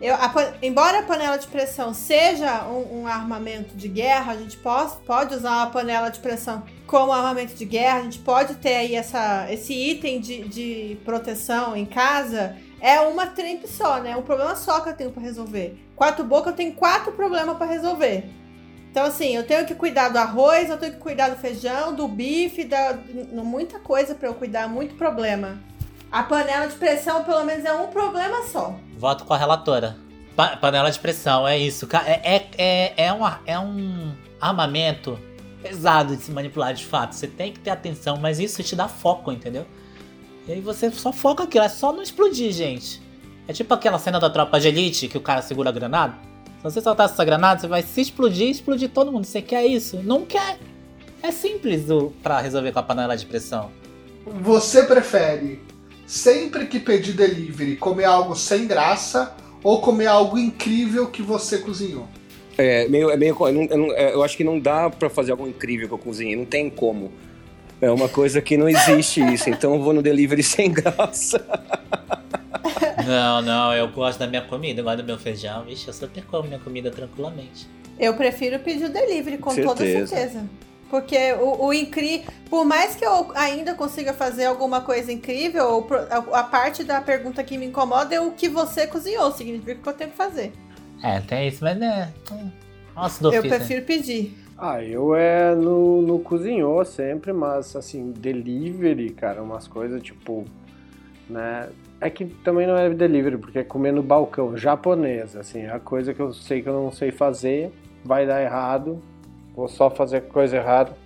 Eu, 0.00 0.14
a 0.14 0.30
embora 0.60 0.98
a 0.98 1.02
panela 1.02 1.38
de 1.38 1.46
pressão 1.46 1.94
seja 1.94 2.64
um, 2.64 3.02
um 3.02 3.06
armamento 3.06 3.74
de 3.74 3.88
guerra, 3.88 4.32
a 4.32 4.36
gente 4.36 4.56
pode, 4.58 4.96
pode 5.06 5.34
usar 5.34 5.62
a 5.62 5.66
panela 5.66 6.10
de 6.10 6.18
pressão 6.18 6.64
como 6.86 7.12
armamento 7.12 7.54
de 7.54 7.64
guerra, 7.64 8.00
a 8.00 8.02
gente 8.02 8.18
pode 8.18 8.56
ter 8.56 8.74
aí 8.74 8.94
essa, 8.94 9.46
esse 9.50 9.72
item 9.72 10.20
de, 10.20 10.48
de 10.48 10.98
proteção 11.04 11.74
em 11.74 11.86
casa. 11.86 12.56
É 12.78 13.00
uma 13.00 13.26
trempe 13.26 13.66
só, 13.66 13.98
né? 13.98 14.14
Um 14.16 14.22
problema 14.22 14.54
só 14.54 14.80
que 14.80 14.90
eu 14.90 14.96
tenho 14.96 15.10
pra 15.10 15.22
resolver. 15.22 15.78
Quatro 15.96 16.22
bocas, 16.24 16.48
eu 16.48 16.56
tenho 16.56 16.74
quatro 16.74 17.12
problemas 17.12 17.56
pra 17.56 17.66
resolver. 17.66 18.28
Então, 18.90 19.04
assim, 19.04 19.34
eu 19.34 19.46
tenho 19.46 19.66
que 19.66 19.74
cuidar 19.74 20.10
do 20.10 20.18
arroz, 20.18 20.68
eu 20.68 20.78
tenho 20.78 20.92
que 20.92 20.98
cuidar 20.98 21.30
do 21.30 21.36
feijão, 21.36 21.94
do 21.94 22.06
bife, 22.06 22.64
da, 22.64 22.98
muita 23.32 23.78
coisa 23.78 24.14
pra 24.14 24.28
eu 24.28 24.34
cuidar, 24.34 24.68
muito 24.68 24.94
problema. 24.94 25.58
A 26.10 26.22
panela 26.22 26.66
de 26.66 26.74
pressão, 26.76 27.24
pelo 27.24 27.44
menos, 27.44 27.64
é 27.64 27.72
um 27.72 27.88
problema 27.88 28.42
só. 28.44 28.74
Voto 28.96 29.24
com 29.24 29.34
a 29.34 29.36
relatora. 29.36 29.96
Pa- 30.34 30.56
panela 30.56 30.90
de 30.90 30.98
pressão, 30.98 31.46
é 31.46 31.58
isso. 31.58 31.88
É, 32.06 32.36
é, 32.36 32.48
é, 32.56 32.94
é, 33.06 33.12
um, 33.12 33.20
é 33.46 33.58
um 33.58 34.12
armamento 34.40 35.18
pesado 35.62 36.16
de 36.16 36.22
se 36.22 36.30
manipular 36.30 36.72
de 36.74 36.84
fato. 36.84 37.14
Você 37.14 37.26
tem 37.26 37.52
que 37.52 37.58
ter 37.58 37.70
atenção, 37.70 38.16
mas 38.18 38.38
isso 38.38 38.62
te 38.62 38.76
dá 38.76 38.86
foco, 38.88 39.32
entendeu? 39.32 39.66
E 40.46 40.52
aí 40.52 40.60
você 40.60 40.90
só 40.90 41.12
foca 41.12 41.42
aquilo, 41.44 41.64
é 41.64 41.68
só 41.68 41.92
não 41.92 42.02
explodir, 42.02 42.52
gente. 42.52 43.02
É 43.48 43.52
tipo 43.52 43.72
aquela 43.74 43.98
cena 43.98 44.20
da 44.20 44.30
tropa 44.30 44.60
de 44.60 44.68
elite 44.68 45.08
que 45.08 45.18
o 45.18 45.20
cara 45.20 45.42
segura 45.42 45.70
a 45.70 45.72
granada. 45.72 46.14
Se 46.58 46.62
você 46.62 46.80
soltar 46.80 47.06
essa 47.06 47.24
granada, 47.24 47.60
você 47.60 47.66
vai 47.66 47.82
se 47.82 48.00
explodir 48.00 48.46
e 48.48 48.50
explodir 48.50 48.88
todo 48.90 49.10
mundo. 49.12 49.24
Você 49.24 49.42
quer 49.42 49.66
isso? 49.66 50.00
Não 50.02 50.24
quer. 50.24 50.58
É 51.22 51.30
simples 51.32 51.90
o, 51.90 52.12
pra 52.22 52.40
resolver 52.40 52.72
com 52.72 52.78
a 52.78 52.82
panela 52.82 53.16
de 53.16 53.26
pressão. 53.26 53.70
Você 54.24 54.82
prefere 54.84 55.60
sempre 56.06 56.66
que 56.66 56.78
pedir 56.78 57.12
delivery 57.14 57.76
comer 57.76 58.04
algo 58.04 58.34
sem 58.36 58.66
graça 58.66 59.34
ou 59.62 59.80
comer 59.80 60.06
algo 60.06 60.38
incrível 60.38 61.06
que 61.08 61.22
você 61.22 61.58
cozinhou? 61.58 62.06
É 62.58 62.88
meio, 62.88 63.10
é 63.10 63.16
meio, 63.16 63.36
eu, 63.38 63.52
não- 63.52 63.64
eu 63.64 63.76
não- 63.78 63.92
é, 63.92 64.14
eu 64.14 64.22
acho 64.22 64.36
que 64.36 64.44
não 64.44 64.58
dá 64.58 64.88
pra 64.88 65.10
fazer 65.10 65.32
algo 65.32 65.46
incrível 65.46 65.88
que 65.88 65.94
eu 65.94 65.98
cozinhei, 65.98 66.36
não 66.36 66.44
tem 66.46 66.70
como. 66.70 67.10
É 67.80 67.90
uma 67.90 68.08
coisa 68.08 68.40
que 68.40 68.56
não 68.56 68.66
existe 68.68 69.20
isso, 69.34 69.50
então 69.50 69.74
eu 69.74 69.82
vou 69.82 69.92
no 69.92 70.00
delivery 70.02 70.42
sem 70.44 70.70
graça. 70.72 71.44
Não, 73.06 73.42
não, 73.42 73.74
eu 73.74 73.88
gosto 73.88 74.18
da 74.18 74.26
minha 74.26 74.40
comida, 74.42 74.80
eu 74.80 74.84
gosto 74.84 74.98
do 74.98 75.04
meu 75.04 75.18
feijão. 75.18 75.64
Vixe, 75.64 75.86
eu 75.86 75.92
super 75.92 76.24
como 76.24 76.44
minha 76.48 76.58
comida 76.58 76.90
tranquilamente. 76.90 77.66
Eu 77.98 78.14
prefiro 78.14 78.58
pedir 78.60 78.84
o 78.86 78.88
delivery, 78.88 79.38
com 79.38 79.54
toda 79.54 79.84
Certeza. 79.84 80.44
Porque 80.88 81.32
o, 81.32 81.66
o 81.66 81.72
incrível. 81.72 82.32
Por 82.48 82.64
mais 82.64 82.94
que 82.94 83.04
eu 83.04 83.32
ainda 83.34 83.74
consiga 83.74 84.12
fazer 84.12 84.44
alguma 84.44 84.80
coisa 84.80 85.10
incrível, 85.10 85.86
a, 86.32 86.42
parte 86.44 86.84
da 86.84 87.00
pergunta 87.00 87.42
que 87.42 87.58
me 87.58 87.66
incomoda 87.66 88.14
é 88.14 88.20
o 88.20 88.30
que 88.32 88.48
você 88.48 88.86
cozinhou. 88.86 89.32
Significa 89.32 89.74
que 89.74 89.88
eu 89.88 89.92
tenho 89.92 90.10
que 90.10 90.16
fazer. 90.16 90.52
É, 91.02 91.20
tem 91.20 91.48
isso, 91.48 91.62
mas 91.62 91.76
né. 91.76 92.12
Nossa, 92.94 93.22
do 93.22 93.32
eu 93.32 93.40
ofício. 93.40 93.58
prefiro 93.58 93.84
pedir. 93.84 94.46
Ah, 94.58 94.82
eu 94.82 95.14
é 95.14 95.54
no, 95.54 96.00
no 96.00 96.18
cozinhou 96.20 96.82
sempre, 96.84 97.32
mas 97.32 97.76
assim, 97.76 98.12
delivery, 98.12 99.10
cara, 99.10 99.42
umas 99.42 99.68
coisas 99.68 100.02
tipo, 100.02 100.46
né? 101.28 101.68
É 102.00 102.08
que 102.08 102.24
também 102.24 102.66
não 102.66 102.76
é 102.76 102.88
delivery, 102.88 103.36
porque 103.36 103.58
é 103.58 103.64
comer 103.64 103.92
no 103.92 104.02
balcão, 104.02 104.56
japonês, 104.56 105.36
assim, 105.36 105.60
é 105.60 105.70
a 105.70 105.80
coisa 105.80 106.14
que 106.14 106.20
eu 106.20 106.32
sei 106.32 106.62
que 106.62 106.68
eu 106.68 106.72
não 106.72 106.90
sei 106.90 107.10
fazer, 107.10 107.70
vai 108.02 108.26
dar 108.26 108.42
errado, 108.42 109.02
vou 109.56 109.66
só 109.66 109.90
fazer 109.90 110.28
coisa 110.28 110.58
errada. 110.58 110.96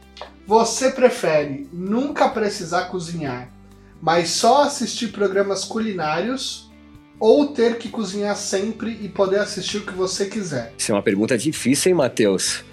Você 0.45 0.91
prefere 0.91 1.69
nunca 1.73 2.29
precisar 2.29 2.87
cozinhar, 2.87 3.49
mas 4.03 4.31
só 4.31 4.65
assistir 4.65 5.13
programas 5.13 5.65
culinários 5.65 6.69
ou 7.21 7.49
ter 7.49 7.79
que 7.79 7.89
cozinhar 7.89 8.35
sempre 8.35 8.99
e 9.01 9.09
poder 9.09 9.39
assistir 9.39 9.79
o 9.79 9.87
que 9.87 9.93
você 9.93 10.27
quiser? 10.27 10.73
Isso 10.77 10.91
é 10.91 10.95
uma 10.95 11.03
pergunta 11.03 11.39
difícil, 11.39 11.91
hein, 11.91 11.95
Matheus? 11.97 12.65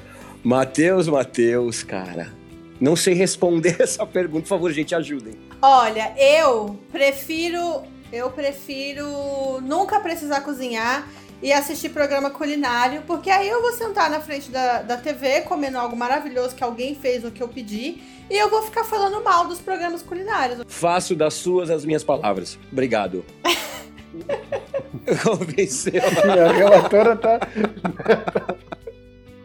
Matheus, 0.44 1.08
Matheus, 1.08 1.84
cara. 1.84 2.34
Não 2.80 2.96
sei 2.96 3.14
responder 3.14 3.76
essa 3.82 4.06
pergunta, 4.06 4.44
por 4.44 4.50
favor, 4.50 4.72
gente, 4.72 4.96
ajudem. 4.96 5.36
Olha, 5.62 6.14
eu 6.18 6.80
prefiro. 6.92 7.84
Eu 8.12 8.32
prefiro 8.32 9.60
nunca 9.62 10.00
precisar 10.00 10.40
cozinhar 10.40 11.06
e 11.42 11.54
assistir 11.54 11.90
programa 11.90 12.30
culinário, 12.30 13.04
porque 13.06 13.30
aí 13.30 13.48
eu 13.48 13.62
vou 13.62 13.72
sentar 13.74 14.10
na 14.10 14.20
frente 14.20 14.50
da, 14.50 14.82
da 14.82 14.98
TV 14.98 15.42
comendo 15.42 15.78
algo 15.78 15.96
maravilhoso 15.96 16.56
que 16.56 16.64
alguém 16.64 16.96
fez 16.96 17.24
o 17.24 17.32
que 17.32 17.42
eu 17.42 17.48
pedi 17.48 18.02
e 18.30 18.36
eu 18.36 18.50
vou 18.50 18.62
ficar 18.64 18.84
falando 18.84 19.24
mal 19.24 19.48
dos 19.48 19.60
programas 19.60 20.02
culinários. 20.02 20.62
Faço 20.68 21.16
das 21.16 21.36
suas 21.36 21.70
as 21.70 21.86
minhas 21.86 22.04
palavras. 22.04 22.58
Obrigado. 22.72 23.24
Convenceu. 25.24 26.02
A 26.04 26.52
relatora 26.52 27.16
tá. 27.16 27.40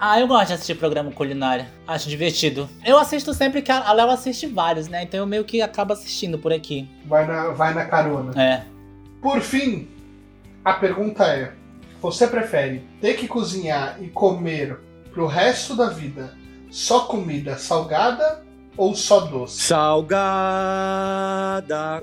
Ah, 0.01 0.19
eu 0.19 0.27
gosto 0.27 0.49
de 0.49 0.55
assistir 0.55 0.75
programa 0.75 1.13
culinário. 1.13 1.65
Acho 1.87 2.09
divertido. 2.09 2.69
Eu 2.85 2.99
assisto 2.99 3.33
sempre 3.33 3.63
que 3.63 3.71
a 3.71 3.89
a 3.89 3.93
Léo 3.93 4.11
assiste 4.11 4.49
vários, 4.49 4.89
né? 4.89 5.05
Então 5.05 5.21
eu 5.21 5.27
meio 5.27 5.45
que 5.45 5.63
acabo 5.63 5.93
assistindo 5.93 6.39
por 6.39 6.53
aqui. 6.53 6.89
Vai 7.07 7.25
na, 7.25 7.51
vai 7.51 7.73
na 7.73 7.85
carona. 7.85 8.43
É. 8.43 8.65
Por 9.21 9.41
fim, 9.41 9.87
a 10.65 10.73
pergunta 10.73 11.25
é: 11.25 11.53
você 12.03 12.27
prefere 12.27 12.83
ter 13.01 13.15
que 13.15 13.27
cozinhar 13.29 13.97
e 14.03 14.09
comer 14.09 14.79
pro 15.13 15.27
resto 15.27 15.75
da 15.77 15.89
vida 15.89 16.35
só 16.71 17.01
comida 17.07 17.57
salgada 17.57 18.43
ou 18.77 18.95
só 18.95 19.21
doce? 19.21 19.61
Salgada. 20.83 22.03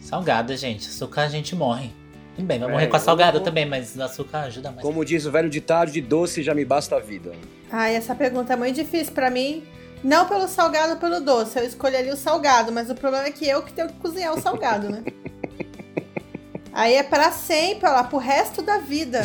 Salgada, 0.00 0.56
gente. 0.56 0.88
Açúcar 0.88 1.22
a 1.22 1.28
gente 1.28 1.54
morre. 1.54 1.90
Tudo 2.36 2.46
bem, 2.46 2.58
vai 2.58 2.68
É, 2.68 2.72
morrer 2.72 2.86
com 2.86 2.96
a 2.96 3.00
salgada 3.00 3.38
vou- 3.38 3.44
também, 3.44 3.66
mas 3.66 3.94
o 3.96 4.02
açúcar 4.02 4.40
ajuda 4.42 4.70
mais. 4.70 4.82
Como 4.82 5.04
diz 5.04 5.26
o 5.26 5.30
velho 5.30 5.50
ditado, 5.50 5.90
de 5.90 6.00
doce 6.00 6.42
já 6.42 6.54
me 6.54 6.64
basta 6.64 6.96
a 6.96 7.00
vida. 7.00 7.32
Ai, 7.70 7.94
essa 7.96 8.14
pergunta 8.14 8.52
é 8.52 8.56
muito 8.56 8.74
difícil 8.76 9.12
pra 9.12 9.30
mim. 9.30 9.62
Não 10.02 10.26
pelo 10.26 10.48
salgado, 10.48 10.96
pelo 10.98 11.20
doce. 11.20 11.58
Eu 11.58 11.64
escolheria 11.66 12.14
o 12.14 12.16
salgado, 12.16 12.72
mas 12.72 12.88
o 12.88 12.94
problema 12.94 13.26
é 13.26 13.30
que 13.30 13.46
eu 13.46 13.62
que 13.62 13.72
tenho 13.72 13.88
que 13.88 13.94
cozinhar 13.98 14.32
o 14.34 14.40
salgado, 14.40 14.88
né? 14.88 15.02
Aí 16.72 16.94
é 16.94 17.02
pra 17.02 17.30
sempre, 17.32 17.86
olha 17.86 17.96
lá, 17.96 18.04
pro 18.04 18.18
resto 18.18 18.62
da 18.62 18.78
vida. 18.78 19.22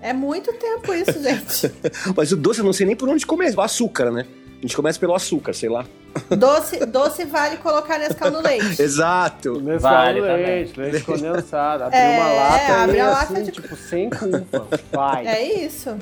É 0.00 0.12
muito 0.12 0.52
tempo 0.54 0.92
isso, 0.94 1.22
gente. 1.22 1.72
Mas 2.16 2.32
o 2.32 2.36
doce 2.36 2.60
eu 2.60 2.64
não 2.64 2.72
sei 2.72 2.86
nem 2.86 2.96
por 2.96 3.08
onde 3.08 3.24
começa. 3.26 3.56
O 3.58 3.60
açúcar, 3.62 4.10
né? 4.10 4.26
A 4.58 4.60
gente 4.62 4.74
começa 4.74 4.98
pelo 4.98 5.14
açúcar, 5.14 5.52
sei 5.52 5.68
lá. 5.68 5.84
Doce, 6.30 6.84
doce 6.86 7.24
vale 7.24 7.58
colocar 7.58 7.98
Nescau 7.98 8.30
no 8.30 8.40
leite. 8.40 8.80
Exato. 8.80 9.60
Nescau 9.60 9.90
Vale 9.92 10.20
leite, 10.20 10.80
leite 10.80 11.00
condensado, 11.02 11.84
abrir 11.84 11.98
É, 11.98 12.18
uma 12.18 12.32
lata 12.32 12.72
abre 12.82 12.96
e 12.96 13.00
a 13.00 13.10
assim, 13.10 13.32
lata 13.34 13.44
de- 13.44 13.50
tipo, 13.52 13.76
sem 13.76 14.08
culpa. 14.08 14.66
Vai. 14.90 15.26
É 15.26 15.42
isso. 15.64 15.96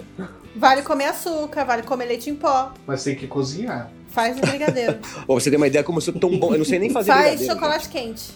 Vale 0.55 0.83
comer 0.83 1.07
açúcar, 1.07 1.65
vale 1.65 1.83
comer 1.83 2.05
leite 2.07 2.31
em 2.31 2.35
pó. 2.37 2.73
Mas 2.87 3.03
tem 3.03 3.17
que 3.17 3.27
cozinhar. 3.27 3.91
Faz 4.09 4.39
o 4.39 4.41
brigadeiro. 4.41 4.99
Ô, 5.27 5.35
você 5.41 5.51
tem 5.51 5.57
uma 5.57 5.67
ideia 5.67 5.83
como 5.83 5.99
eu 5.99 6.03
sou 6.03 6.15
tão 6.15 6.39
bom. 6.39 6.53
Eu 6.53 6.59
não 6.59 6.65
sei 6.65 6.79
nem 6.79 6.91
fazer 6.91 7.11
Faz 7.11 7.25
brigadeiro, 7.25 7.53
chocolate 7.55 7.89
quente. 7.89 8.31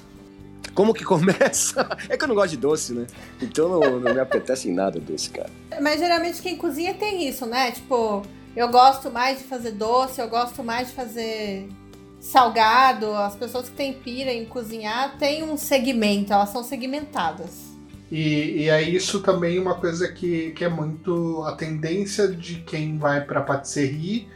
Como 0.78 0.94
que 0.94 1.02
começa? 1.02 1.88
É 2.08 2.16
que 2.16 2.22
eu 2.22 2.28
não 2.28 2.36
gosto 2.36 2.50
de 2.50 2.56
doce, 2.56 2.94
né? 2.94 3.04
Então 3.42 3.68
não, 3.68 3.98
não 3.98 4.14
me 4.14 4.20
apetece 4.20 4.70
em 4.70 4.72
nada 4.72 5.00
doce, 5.00 5.28
cara. 5.28 5.50
Mas 5.82 5.98
geralmente 5.98 6.40
quem 6.40 6.56
cozinha 6.56 6.94
tem 6.94 7.28
isso, 7.28 7.44
né? 7.46 7.72
Tipo, 7.72 8.22
Eu 8.54 8.68
gosto 8.68 9.10
mais 9.10 9.38
de 9.38 9.44
fazer 9.44 9.72
doce, 9.72 10.20
eu 10.20 10.28
gosto 10.28 10.62
mais 10.62 10.86
de 10.86 10.94
fazer 10.94 11.68
salgado. 12.20 13.12
As 13.12 13.34
pessoas 13.34 13.68
que 13.68 13.74
têm 13.74 13.92
pira 13.92 14.32
em 14.32 14.44
cozinhar 14.44 15.18
têm 15.18 15.42
um 15.42 15.56
segmento, 15.56 16.32
elas 16.32 16.50
são 16.50 16.62
segmentadas. 16.62 17.72
E, 18.08 18.62
e 18.62 18.68
é 18.68 18.80
isso 18.80 19.20
também 19.20 19.58
uma 19.58 19.74
coisa 19.74 20.06
que, 20.06 20.52
que 20.52 20.64
é 20.64 20.68
muito 20.68 21.42
a 21.42 21.56
tendência 21.56 22.28
de 22.28 22.60
quem 22.60 22.96
vai 22.98 23.24
para 23.24 23.40
patisserie 23.40 24.28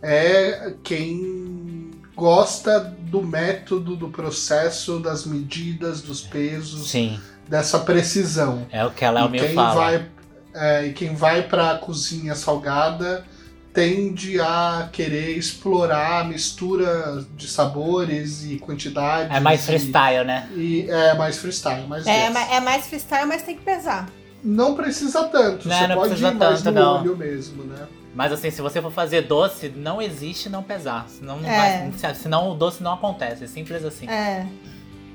é 0.00 0.72
quem 0.82 1.90
gosta 2.20 2.78
do 2.80 3.22
método, 3.22 3.96
do 3.96 4.10
processo, 4.10 5.00
das 5.00 5.24
medidas, 5.24 6.02
dos 6.02 6.20
pesos, 6.20 6.90
Sim, 6.90 7.18
dessa 7.48 7.78
precisão. 7.78 8.66
é 8.70 8.84
o 8.84 8.90
que 8.90 9.02
ela 9.06 9.20
é 9.20 9.24
o 9.24 9.34
e 9.34 9.38
quem 9.38 9.54
fala. 9.54 9.74
vai 9.74 10.06
é, 10.52 10.86
e 10.88 10.92
quem 10.92 11.14
vai 11.14 11.42
para 11.44 11.70
a 11.70 11.78
cozinha 11.78 12.34
salgada 12.34 13.24
tende 13.72 14.38
a 14.40 14.88
querer 14.92 15.38
explorar 15.38 16.20
a 16.20 16.24
mistura 16.24 17.24
de 17.36 17.48
sabores 17.48 18.44
e 18.44 18.58
quantidades. 18.58 19.34
É 19.34 19.40
mais 19.40 19.62
e- 19.62 19.66
freestyle, 19.66 20.24
né? 20.26 20.46
E 20.54 20.86
é 20.90 21.14
mais 21.14 21.38
freestyle, 21.38 21.86
mais 21.86 22.06
É, 22.06 22.26
é 22.26 22.60
mais 22.60 22.86
freestyle, 22.86 23.26
mas 23.26 23.42
tem 23.44 23.56
que 23.56 23.64
pesar. 23.64 24.08
Não 24.44 24.74
precisa 24.74 25.24
tanto, 25.24 25.66
Não, 25.68 25.74
você 25.78 25.86
não 25.86 25.94
pode 25.96 26.08
precisa 26.08 26.28
ir 26.30 26.34
mais 26.34 26.62
tanto, 26.62 26.74
no 26.74 26.80
não. 26.80 27.00
olho 27.00 27.16
mesmo, 27.16 27.64
né? 27.64 27.86
Mas 28.14 28.32
assim, 28.32 28.50
se 28.50 28.60
você 28.60 28.82
for 28.82 28.90
fazer 28.92 29.22
doce, 29.22 29.68
não 29.68 30.02
existe 30.02 30.48
não 30.48 30.62
pesar. 30.62 31.06
Senão, 31.08 31.38
não 31.38 31.48
É. 31.48 31.88
vai, 31.90 32.14
senão 32.14 32.50
o 32.50 32.54
doce 32.54 32.82
não 32.82 32.92
acontece. 32.94 33.44
É 33.44 33.46
simples 33.46 33.84
assim. 33.84 34.08
É. 34.08 34.46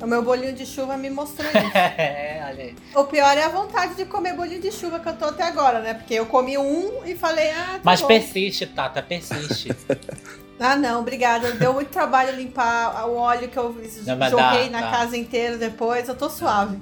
O 0.01 0.07
meu 0.07 0.21
bolinho 0.23 0.53
de 0.53 0.65
chuva 0.65 0.97
me 0.97 1.09
mostrou 1.09 1.47
isso. 1.49 1.57
É, 1.75 2.43
olha 2.49 2.63
aí. 2.65 2.75
o 2.95 3.03
pior 3.05 3.37
é 3.37 3.43
a 3.43 3.49
vontade 3.49 3.95
de 3.95 4.05
comer 4.05 4.33
bolinho 4.33 4.61
de 4.61 4.71
chuva 4.71 4.99
que 4.99 5.07
eu 5.07 5.13
tô 5.15 5.25
até 5.25 5.43
agora, 5.43 5.79
né? 5.81 5.93
Porque 5.93 6.13
eu 6.13 6.25
comi 6.25 6.57
um 6.57 7.01
e 7.05 7.15
falei, 7.15 7.49
ah, 7.51 7.73
tá 7.75 7.79
Mas 7.83 8.01
bom. 8.01 8.07
persiste, 8.07 8.65
Tata, 8.65 9.01
persiste. 9.01 9.71
Ah, 10.57 10.77
não, 10.77 11.01
obrigada. 11.01 11.51
Deu 11.51 11.73
muito 11.73 11.89
trabalho 11.89 12.33
limpar 12.33 13.09
o 13.09 13.15
óleo 13.17 13.49
que 13.49 13.57
eu 13.59 13.73
Não, 14.05 14.29
joguei 14.29 14.69
dá, 14.69 14.79
na 14.79 14.81
dá. 14.85 14.89
casa 14.89 15.17
inteira 15.17 15.57
depois. 15.57 16.07
Eu 16.07 16.15
tô 16.15 16.29
suave. 16.29 16.79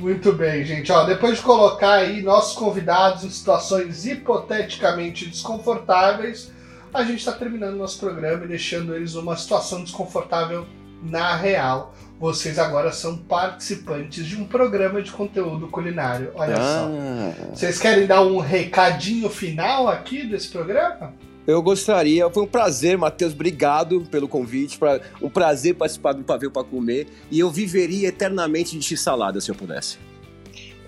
Muito 0.00 0.32
bem, 0.32 0.64
gente. 0.64 0.90
Ó, 0.90 1.04
depois 1.04 1.36
de 1.36 1.42
colocar 1.42 1.92
aí 1.92 2.22
nossos 2.22 2.56
convidados 2.56 3.22
em 3.22 3.30
situações 3.30 4.06
hipoteticamente 4.06 5.28
desconfortáveis, 5.28 6.50
a 6.92 7.04
gente 7.04 7.18
está 7.18 7.32
terminando 7.32 7.76
nosso 7.76 8.00
programa 8.00 8.44
e 8.46 8.48
deixando 8.48 8.94
eles 8.96 9.14
numa 9.14 9.36
situação 9.36 9.84
desconfortável 9.84 10.66
na 11.02 11.36
real. 11.36 11.94
Vocês 12.18 12.58
agora 12.58 12.92
são 12.92 13.16
participantes 13.16 14.26
de 14.26 14.36
um 14.36 14.46
programa 14.46 15.02
de 15.02 15.10
conteúdo 15.10 15.68
culinário. 15.68 16.32
Olha 16.34 16.56
só. 16.56 16.62
Ah, 16.62 17.32
Vocês 17.54 17.78
querem 17.78 18.06
dar 18.06 18.22
um 18.22 18.38
recadinho 18.38 19.28
final 19.28 19.86
aqui 19.86 20.26
desse 20.26 20.48
programa? 20.48 21.14
Eu 21.46 21.62
gostaria, 21.62 22.28
foi 22.30 22.42
um 22.42 22.46
prazer, 22.46 22.96
Matheus, 22.98 23.32
obrigado 23.32 24.02
pelo 24.10 24.28
convite, 24.28 24.78
pra, 24.78 25.00
um 25.20 25.28
prazer 25.28 25.74
participar 25.74 26.12
do 26.12 26.22
Pavê 26.22 26.48
para 26.50 26.62
Comer, 26.64 27.06
e 27.30 27.38
eu 27.40 27.50
viveria 27.50 28.08
eternamente 28.08 28.78
de 28.78 28.84
x-salada 28.84 29.40
se 29.40 29.50
eu 29.50 29.54
pudesse. 29.54 29.98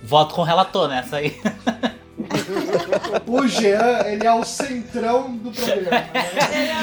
Voto 0.03 0.35
com 0.35 0.41
o 0.43 0.45
relator 0.45 0.89
nessa 0.89 1.17
aí. 1.17 1.37
O 3.27 3.47
Jean, 3.47 4.03
ele 4.07 4.27
é 4.27 4.33
o 4.33 4.45
centrão 4.45 5.37
do 5.37 5.51
programa. 5.51 5.91
Né? 5.91 6.11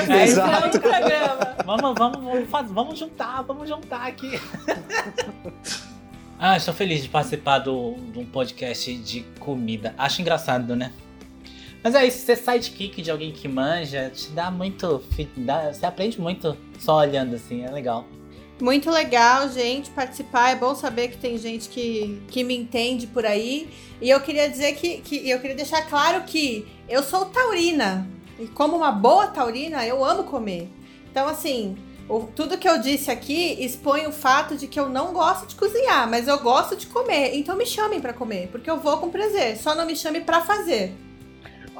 É, 0.09 0.24
Exato. 0.24 0.78
no 0.78 0.82
programa. 0.82 1.55
Vamos, 1.65 1.93
vamos, 1.97 2.24
vamos, 2.24 2.49
faz- 2.49 2.72
vamos 2.72 2.99
juntar, 2.99 3.41
vamos 3.43 3.67
juntar 3.70 4.07
aqui. 4.07 4.39
ah, 6.39 6.57
estou 6.57 6.74
feliz 6.74 7.03
de 7.03 7.09
participar 7.09 7.59
do, 7.59 7.95
de 8.11 8.20
um 8.20 8.26
podcast 8.26 8.93
de 8.95 9.22
comida. 9.39 9.93
Acho 9.97 10.22
engraçado, 10.22 10.76
né? 10.76 10.91
Mas 11.84 11.96
é 11.96 12.06
isso, 12.06 12.26
ser 12.26 12.36
sidekick 12.38 13.02
de 13.02 13.10
alguém 13.10 13.32
que 13.32 13.48
manja, 13.48 14.10
te 14.14 14.30
dá 14.32 14.52
muito. 14.52 15.02
dá- 15.38 15.72
você 15.72 15.86
aprende 15.86 16.20
muito 16.20 16.58
só 16.80 16.98
olhando 16.98 17.36
assim, 17.36 17.64
é 17.64 17.72
legal. 17.72 18.06
Muito 18.62 18.92
legal, 18.92 19.48
gente, 19.50 19.90
participar. 19.92 20.50
É 20.50 20.56
bom 20.56 20.76
saber 20.76 21.08
que 21.08 21.18
tem 21.18 21.38
gente 21.38 21.70
que, 21.70 22.22
que 22.28 22.44
me 22.44 22.54
entende 22.58 23.08
por 23.08 23.26
aí. 23.26 23.70
E 24.02 24.10
eu 24.10 24.20
queria 24.20 24.50
dizer 24.50 24.74
que, 24.76 24.98
que 24.98 25.30
eu 25.30 25.40
queria 25.40 25.56
deixar 25.56 25.84
claro 25.84 26.24
que 26.24 26.68
eu 26.90 27.02
sou 27.02 27.26
taurina. 27.26 28.06
E 28.38 28.48
como 28.48 28.76
uma 28.76 28.92
boa 28.92 29.28
taurina, 29.28 29.86
eu 29.88 30.04
amo 30.04 30.26
comer. 30.26 30.70
Então, 31.10 31.26
assim, 31.30 31.78
o- 32.10 32.24
tudo 32.36 32.58
que 32.58 32.68
eu 32.68 32.82
disse 32.82 33.10
aqui 33.10 33.56
expõe 33.64 34.06
o 34.08 34.12
fato 34.12 34.58
de 34.58 34.68
que 34.68 34.78
eu 34.80 34.90
não 34.90 35.14
gosto 35.14 35.48
de 35.48 35.56
cozinhar, 35.56 36.10
mas 36.10 36.28
eu 36.28 36.38
gosto 36.40 36.76
de 36.76 36.88
comer. 36.88 37.36
Então 37.38 37.56
me 37.56 37.66
chamem 37.66 38.02
pra 38.02 38.12
comer, 38.12 38.50
porque 38.52 38.70
eu 38.70 38.78
vou 38.78 38.98
com 38.98 39.10
prazer. 39.10 39.56
Só 39.58 39.74
não 39.74 39.86
me 39.86 39.96
chame 39.96 40.20
pra 40.20 40.42
fazer. 40.42 40.94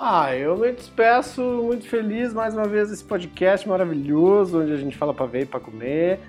Ah, 0.02 0.34
eu 0.34 0.56
me 0.56 0.72
despeço 0.72 1.41
muito 1.41 1.86
feliz 1.86 2.34
mais 2.34 2.54
uma 2.54 2.66
vez 2.66 2.89
desse 2.89 3.04
podcast 3.04 3.68
maravilhoso, 3.68 4.62
onde 4.62 4.72
a 4.72 4.78
gente 4.78 4.95
fala 4.95 5.14
pra 5.14 5.26
ver 5.26 5.41
e 5.41 5.45
pra 5.45 5.60
comer. 5.60 6.22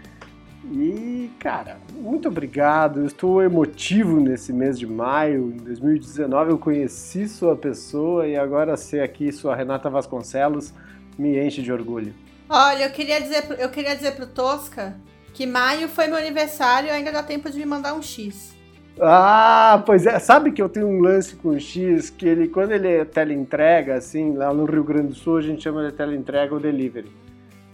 E, 0.73 1.31
cara, 1.39 1.79
muito 1.95 2.27
obrigado. 2.27 2.99
Eu 2.99 3.07
estou 3.07 3.41
emotivo 3.41 4.19
nesse 4.19 4.53
mês 4.53 4.77
de 4.77 4.89
maio. 4.89 5.53
Em 5.53 5.59
2019 5.59 6.51
eu 6.51 6.59
conheci 6.59 7.29
sua 7.29 7.55
pessoa 7.55 8.27
e 8.27 8.37
agora 8.37 8.77
ser 8.77 9.03
aqui 9.03 9.31
sua 9.31 9.55
Renata 9.55 9.89
Vasconcelos 9.89 10.75
me 11.17 11.39
enche 11.39 11.63
de 11.63 11.73
orgulho. 11.73 12.13
Olha, 12.49 12.87
eu 12.87 12.91
queria 12.91 13.21
dizer, 13.21 13.57
eu 13.57 13.69
queria 13.71 13.95
dizer 13.95 14.17
pro 14.17 14.27
Tosca 14.27 14.97
que 15.33 15.47
maio 15.47 15.89
foi 15.89 16.09
meu 16.09 16.17
aniversário 16.17 16.91
ainda 16.91 17.13
dá 17.13 17.23
tempo 17.23 17.49
de 17.49 17.57
me 17.57 17.67
mandar 17.67 17.95
um 17.95 18.03
X. 18.03 18.53
Ah, 19.01 19.83
pois 19.87 20.07
é. 20.07 20.19
Sabe 20.19 20.53
que 20.53 20.61
eu 20.61 20.69
tenho 20.69 20.87
um 20.87 21.01
lance 21.01 21.35
com 21.37 21.51
o 21.51 21.61
X 21.61 22.11
que 22.11 22.27
ele, 22.27 22.49
quando 22.49 22.73
ele 22.73 22.89
é 22.89 23.05
teleentrega, 23.05 23.95
assim, 23.95 24.35
lá 24.35 24.53
no 24.53 24.65
Rio 24.65 24.85
Grande 24.85 25.09
do 25.09 25.15
Sul 25.15 25.39
a 25.39 25.43
gente 25.43 25.63
chama 25.63 25.87
de 25.87 25.93
teleentrega 25.93 26.53
ou 26.55 26.61
delivery. 26.61 27.11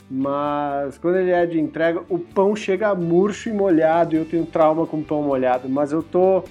Mas 0.08 0.98
quando 0.98 1.16
ele 1.16 1.32
é 1.32 1.44
de 1.46 1.58
entrega, 1.58 2.00
o 2.08 2.18
pão 2.18 2.54
chega 2.54 2.94
murcho 2.94 3.48
e 3.48 3.52
molhado 3.52 4.14
e 4.14 4.18
eu 4.18 4.24
tenho 4.24 4.46
trauma 4.46 4.86
com 4.86 5.02
pão 5.02 5.22
molhado. 5.22 5.68
Mas 5.68 5.90
eu 5.90 6.02
tô, 6.02 6.44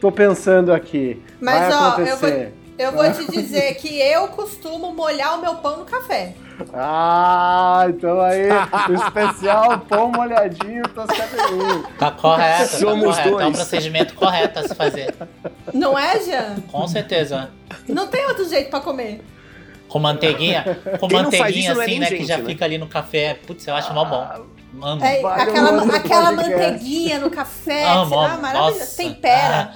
tô 0.00 0.10
pensando 0.10 0.72
aqui. 0.72 1.22
Mas, 1.40 1.68
Vai 1.68 1.72
ó, 1.72 1.82
eu 1.82 1.88
acontecer. 1.88 2.52
Eu 2.78 2.92
vou 2.92 3.12
te 3.12 3.30
dizer 3.30 3.74
que 3.74 4.00
eu 4.00 4.26
costumo 4.28 4.92
molhar 4.94 5.38
o 5.38 5.40
meu 5.40 5.56
pão 5.56 5.78
no 5.78 5.84
café. 5.84 6.34
Ah, 6.72 7.84
então 7.88 8.20
aí, 8.20 8.48
o 8.88 8.94
especial 8.94 9.78
pão 9.80 10.10
molhadinho 10.12 10.88
toscadinho. 10.88 11.84
Tá 11.98 12.10
correto, 12.10 12.76
Somos 12.76 13.16
tá 13.16 13.22
correto. 13.22 13.28
É 13.28 13.46
um 13.46 13.50
dois. 13.52 13.56
procedimento 13.56 14.14
correto 14.14 14.58
a 14.60 14.68
se 14.68 14.74
fazer. 14.74 15.14
Não 15.72 15.98
é, 15.98 16.20
Jean? 16.20 16.56
Com 16.70 16.86
certeza. 16.86 17.50
Não 17.88 18.06
tem 18.08 18.24
outro 18.26 18.48
jeito 18.48 18.70
pra 18.70 18.80
comer. 18.80 19.24
Com 19.88 19.98
manteiguinha, 20.00 20.78
com 20.98 21.08
Quem 21.08 21.22
manteiguinha 21.22 21.70
isso 21.72 21.80
é 21.80 21.84
assim, 21.84 21.90
nem 21.92 22.00
né? 22.00 22.06
que 22.06 22.16
gente, 22.18 22.26
já 22.26 22.38
né? 22.38 22.44
fica 22.44 22.64
ali 22.64 22.78
no 22.78 22.86
café. 22.86 23.34
Putz, 23.46 23.66
eu 23.66 23.74
acho 23.74 23.92
mó 23.92 24.04
bom. 24.04 24.28
Amo. 24.82 25.04
É, 25.04 25.24
aquela 25.24 25.96
aquela 25.96 26.32
manteiguinha 26.32 27.20
no 27.20 27.30
café. 27.30 27.84
Amo, 27.88 28.10
maravilhoso. 28.16 28.78
Nossa. 28.80 28.96
Tempera. 28.96 29.72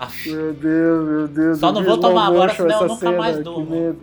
Ah, 0.00 0.08
Meu 0.26 0.52
Deus, 0.52 1.08
meu 1.08 1.28
Deus. 1.28 1.58
Só 1.60 1.70
não 1.70 1.84
vou 1.84 1.96
tomar 1.98 2.26
agora, 2.26 2.52
senão 2.54 2.82
eu 2.82 2.88
nunca 2.88 3.12
mais 3.12 3.38
durmo. 3.38 3.96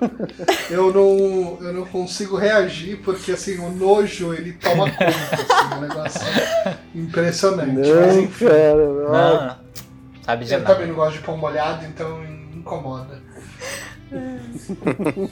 Eu 0.70 0.92
não, 0.92 1.58
eu 1.60 1.72
não 1.72 1.84
consigo 1.84 2.36
reagir 2.36 3.00
porque 3.02 3.32
assim, 3.32 3.58
o 3.58 3.70
nojo 3.70 4.32
ele 4.32 4.52
toma 4.52 4.88
conta, 4.90 5.06
assim, 5.06 5.72
é 5.72 5.74
um 5.74 5.80
negócio 5.80 6.20
impressionante. 6.94 7.72
Mas 7.74 7.88
Não, 7.88 8.20
enfim, 8.22 8.46
cara. 8.46 8.74
não. 8.76 9.10
não, 9.10 9.56
sabe 10.22 10.44
de 10.44 10.52
eu 10.52 10.60
nada. 10.60 10.72
também 10.72 10.88
não 10.88 10.94
gosto 10.94 11.14
de 11.14 11.24
pão 11.24 11.36
molhado, 11.36 11.84
então 11.84 12.22
incomoda. 12.54 13.20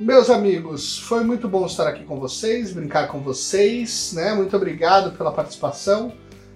Meus 0.00 0.30
amigos, 0.30 0.98
foi 0.98 1.22
muito 1.22 1.48
bom 1.48 1.66
estar 1.66 1.86
aqui 1.86 2.04
com 2.04 2.18
vocês, 2.18 2.72
brincar 2.72 3.08
com 3.08 3.20
vocês, 3.20 4.12
né? 4.14 4.32
Muito 4.34 4.56
obrigado 4.56 5.16
pela 5.16 5.30
participação. 5.32 6.12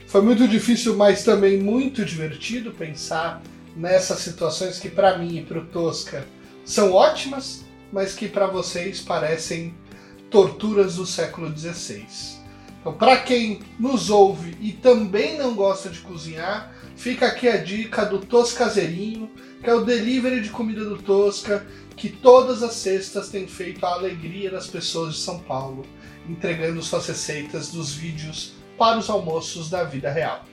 Foi 0.07 0.23
muito 0.23 0.49
difícil, 0.49 0.97
mas 0.97 1.23
também 1.23 1.59
muito 1.59 2.05
divertido 2.05 2.73
pensar 2.73 3.43
nessas 3.77 4.19
situações 4.21 4.79
que 4.79 4.91
para 4.91 5.17
mim 5.19 5.39
e 5.39 5.43
para 5.43 5.59
o 5.59 5.65
Tosca 5.65 6.25
são 6.65 6.93
ótimas, 6.93 7.65
mas 7.93 8.15
que 8.15 8.29
para 8.29 8.47
vocês 8.47 9.01
parecem 9.01 9.75
torturas 10.31 10.97
do 10.97 11.07
século 11.07 11.57
XVI. 11.57 12.07
Então, 12.81 12.95
para 12.95 13.17
quem 13.19 13.61
nos 13.79 14.11
ouve 14.11 14.57
e 14.61 14.73
também 14.73 15.39
não 15.39 15.55
gosta 15.55 15.89
de 15.89 16.01
cozinhar, 16.01 16.75
fica 16.97 17.27
aqui 17.27 17.49
a 17.49 17.57
dica 17.57 18.05
do 18.05 18.19
Toscazeirinho, 18.19 19.31
que 19.63 19.71
é 19.71 19.75
o 19.75 19.85
delivery 19.85 20.41
de 20.41 20.51
comida 20.51 20.85
do 20.85 20.99
Tosca, 20.99 21.65
que 21.97 22.09
todas 22.09 22.63
as 22.63 22.75
sextas 22.75 23.29
tem 23.29 23.47
feito 23.47 23.87
a 23.87 23.93
alegria 23.93 24.51
das 24.51 24.67
pessoas 24.67 25.15
de 25.15 25.21
São 25.21 25.39
Paulo, 25.39 25.87
entregando 26.29 26.83
suas 26.83 27.07
receitas 27.07 27.71
dos 27.71 27.93
vídeos 27.93 28.55
para 28.77 28.99
os 28.99 29.09
almoços 29.09 29.71
da 29.71 29.85
vida 29.85 30.11
real. 30.11 30.45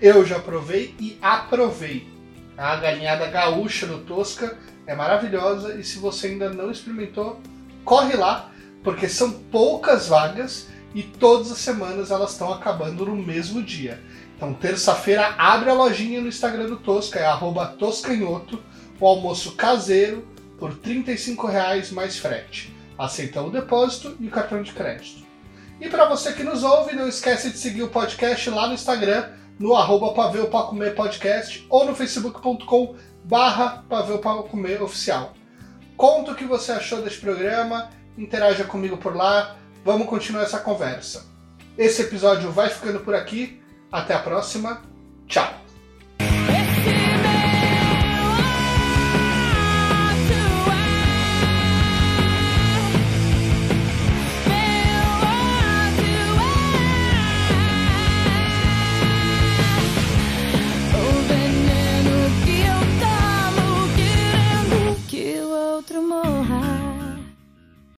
Eu 0.00 0.24
já 0.24 0.38
provei 0.38 0.94
e 1.00 1.18
aprovei. 1.20 2.13
A 2.56 2.76
galinhada 2.76 3.26
gaúcha 3.26 3.86
do 3.86 3.98
Tosca 3.98 4.56
é 4.86 4.94
maravilhosa 4.94 5.74
e 5.74 5.84
se 5.84 5.98
você 5.98 6.28
ainda 6.28 6.50
não 6.50 6.70
experimentou, 6.70 7.40
corre 7.84 8.16
lá, 8.16 8.50
porque 8.82 9.08
são 9.08 9.32
poucas 9.32 10.08
vagas 10.08 10.68
e 10.94 11.02
todas 11.02 11.50
as 11.50 11.58
semanas 11.58 12.10
elas 12.10 12.32
estão 12.32 12.52
acabando 12.52 13.06
no 13.06 13.16
mesmo 13.16 13.62
dia. 13.62 14.00
Então, 14.36 14.54
terça-feira, 14.54 15.34
abre 15.38 15.70
a 15.70 15.74
lojinha 15.74 16.20
no 16.20 16.28
Instagram 16.28 16.66
do 16.66 16.76
Tosca, 16.76 17.18
é 17.18 17.66
toscanhoto, 17.78 18.62
o 19.00 19.06
almoço 19.06 19.52
caseiro, 19.52 20.26
por 20.58 20.74
35 20.74 21.46
reais 21.46 21.90
mais 21.90 22.18
frete. 22.18 22.74
Aceita 22.98 23.42
o 23.42 23.50
depósito 23.50 24.16
e 24.20 24.28
o 24.28 24.30
cartão 24.30 24.62
de 24.62 24.72
crédito. 24.72 25.24
E 25.80 25.88
para 25.88 26.08
você 26.08 26.32
que 26.32 26.44
nos 26.44 26.62
ouve, 26.62 26.94
não 26.94 27.08
esquece 27.08 27.50
de 27.50 27.58
seguir 27.58 27.82
o 27.82 27.88
podcast 27.88 28.48
lá 28.50 28.68
no 28.68 28.74
Instagram, 28.74 29.28
no 29.58 29.74
arroba 29.74 30.12
Paveu 30.12 30.48
Pra 30.48 30.62
Comer 30.62 30.94
Podcast 30.94 31.66
ou 31.68 31.84
no 31.84 31.94
facebook.com 31.94 32.96
barra 33.24 33.84
Paveu 33.88 34.18
Pra 34.18 34.34
Comer 34.42 34.82
Oficial. 34.82 35.32
Conta 35.96 36.32
o 36.32 36.34
que 36.34 36.44
você 36.44 36.72
achou 36.72 37.02
desse 37.02 37.18
programa, 37.18 37.90
interaja 38.18 38.64
comigo 38.64 38.96
por 38.96 39.14
lá, 39.14 39.56
vamos 39.84 40.08
continuar 40.08 40.42
essa 40.42 40.58
conversa. 40.58 41.26
Esse 41.78 42.02
episódio 42.02 42.50
vai 42.50 42.68
ficando 42.68 43.00
por 43.00 43.14
aqui, 43.14 43.62
até 43.90 44.14
a 44.14 44.18
próxima, 44.18 44.82
tchau! 45.26 45.63